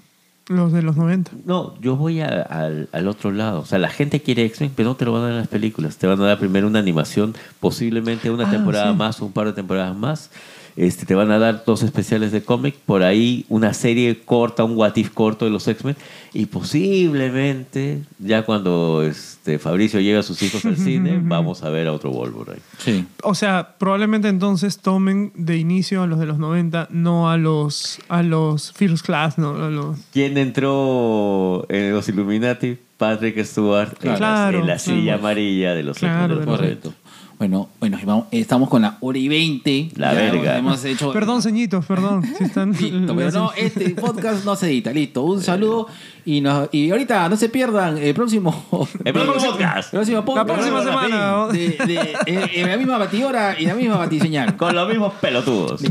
[0.47, 1.31] Los de los 90.
[1.45, 3.61] No, yo voy a- al, al otro lado.
[3.61, 5.47] O sea, la gente quiere X-Men, pero no te lo van a dar en las
[5.47, 5.97] películas.
[5.97, 8.97] Te van a dar primero una animación, posiblemente una Ah, temporada sí.
[8.97, 10.29] más, un par de temporadas más.
[10.77, 14.75] Este, te van a dar dos especiales de cómic, por ahí una serie corta, un
[14.75, 15.95] what if corto de los X-Men.
[16.33, 21.87] Y posiblemente, ya cuando este, Fabricio llega a sus hijos al cine, vamos a ver
[21.87, 22.61] a otro Wolverine.
[22.79, 23.05] Sí.
[23.23, 27.99] O sea, probablemente entonces tomen de inicio a los de los 90, no a los
[28.09, 32.77] a los First Class, no a los ¿Quién entró en los Illuminati?
[32.97, 34.79] Patrick Stewart en la- Claro, en la claro.
[34.99, 36.81] silla amarilla de los Claro, X-Men de los de los- 90.
[36.89, 37.04] Correcto.
[37.37, 39.89] Bueno, bueno, estamos con la hora y 20.
[39.95, 40.57] La Ya verga.
[40.57, 41.11] Hemos hecho.
[41.11, 42.23] Perdón, ceñitos, perdón.
[42.37, 44.91] Si están Listo, pero no, este podcast no se edita.
[44.93, 45.87] Listo, un saludo.
[46.23, 48.87] Y, nos, y ahorita no se pierdan el próximo.
[49.03, 49.93] El próximo podcast.
[49.93, 50.47] el próximo podcast.
[50.47, 51.47] La próxima semana.
[51.47, 54.55] De, de- en- en la misma batidora y la misma batiseñal.
[54.55, 55.81] Con los mismos pelotudos.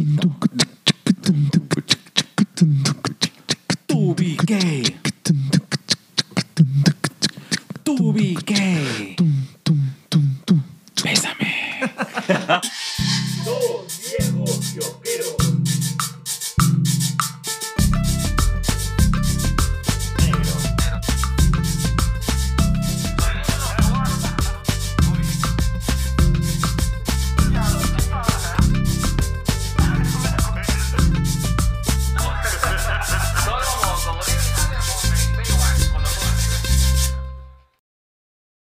[3.87, 4.95] Tu BK.
[7.85, 8.13] Tu
[13.45, 14.75] Dos viejos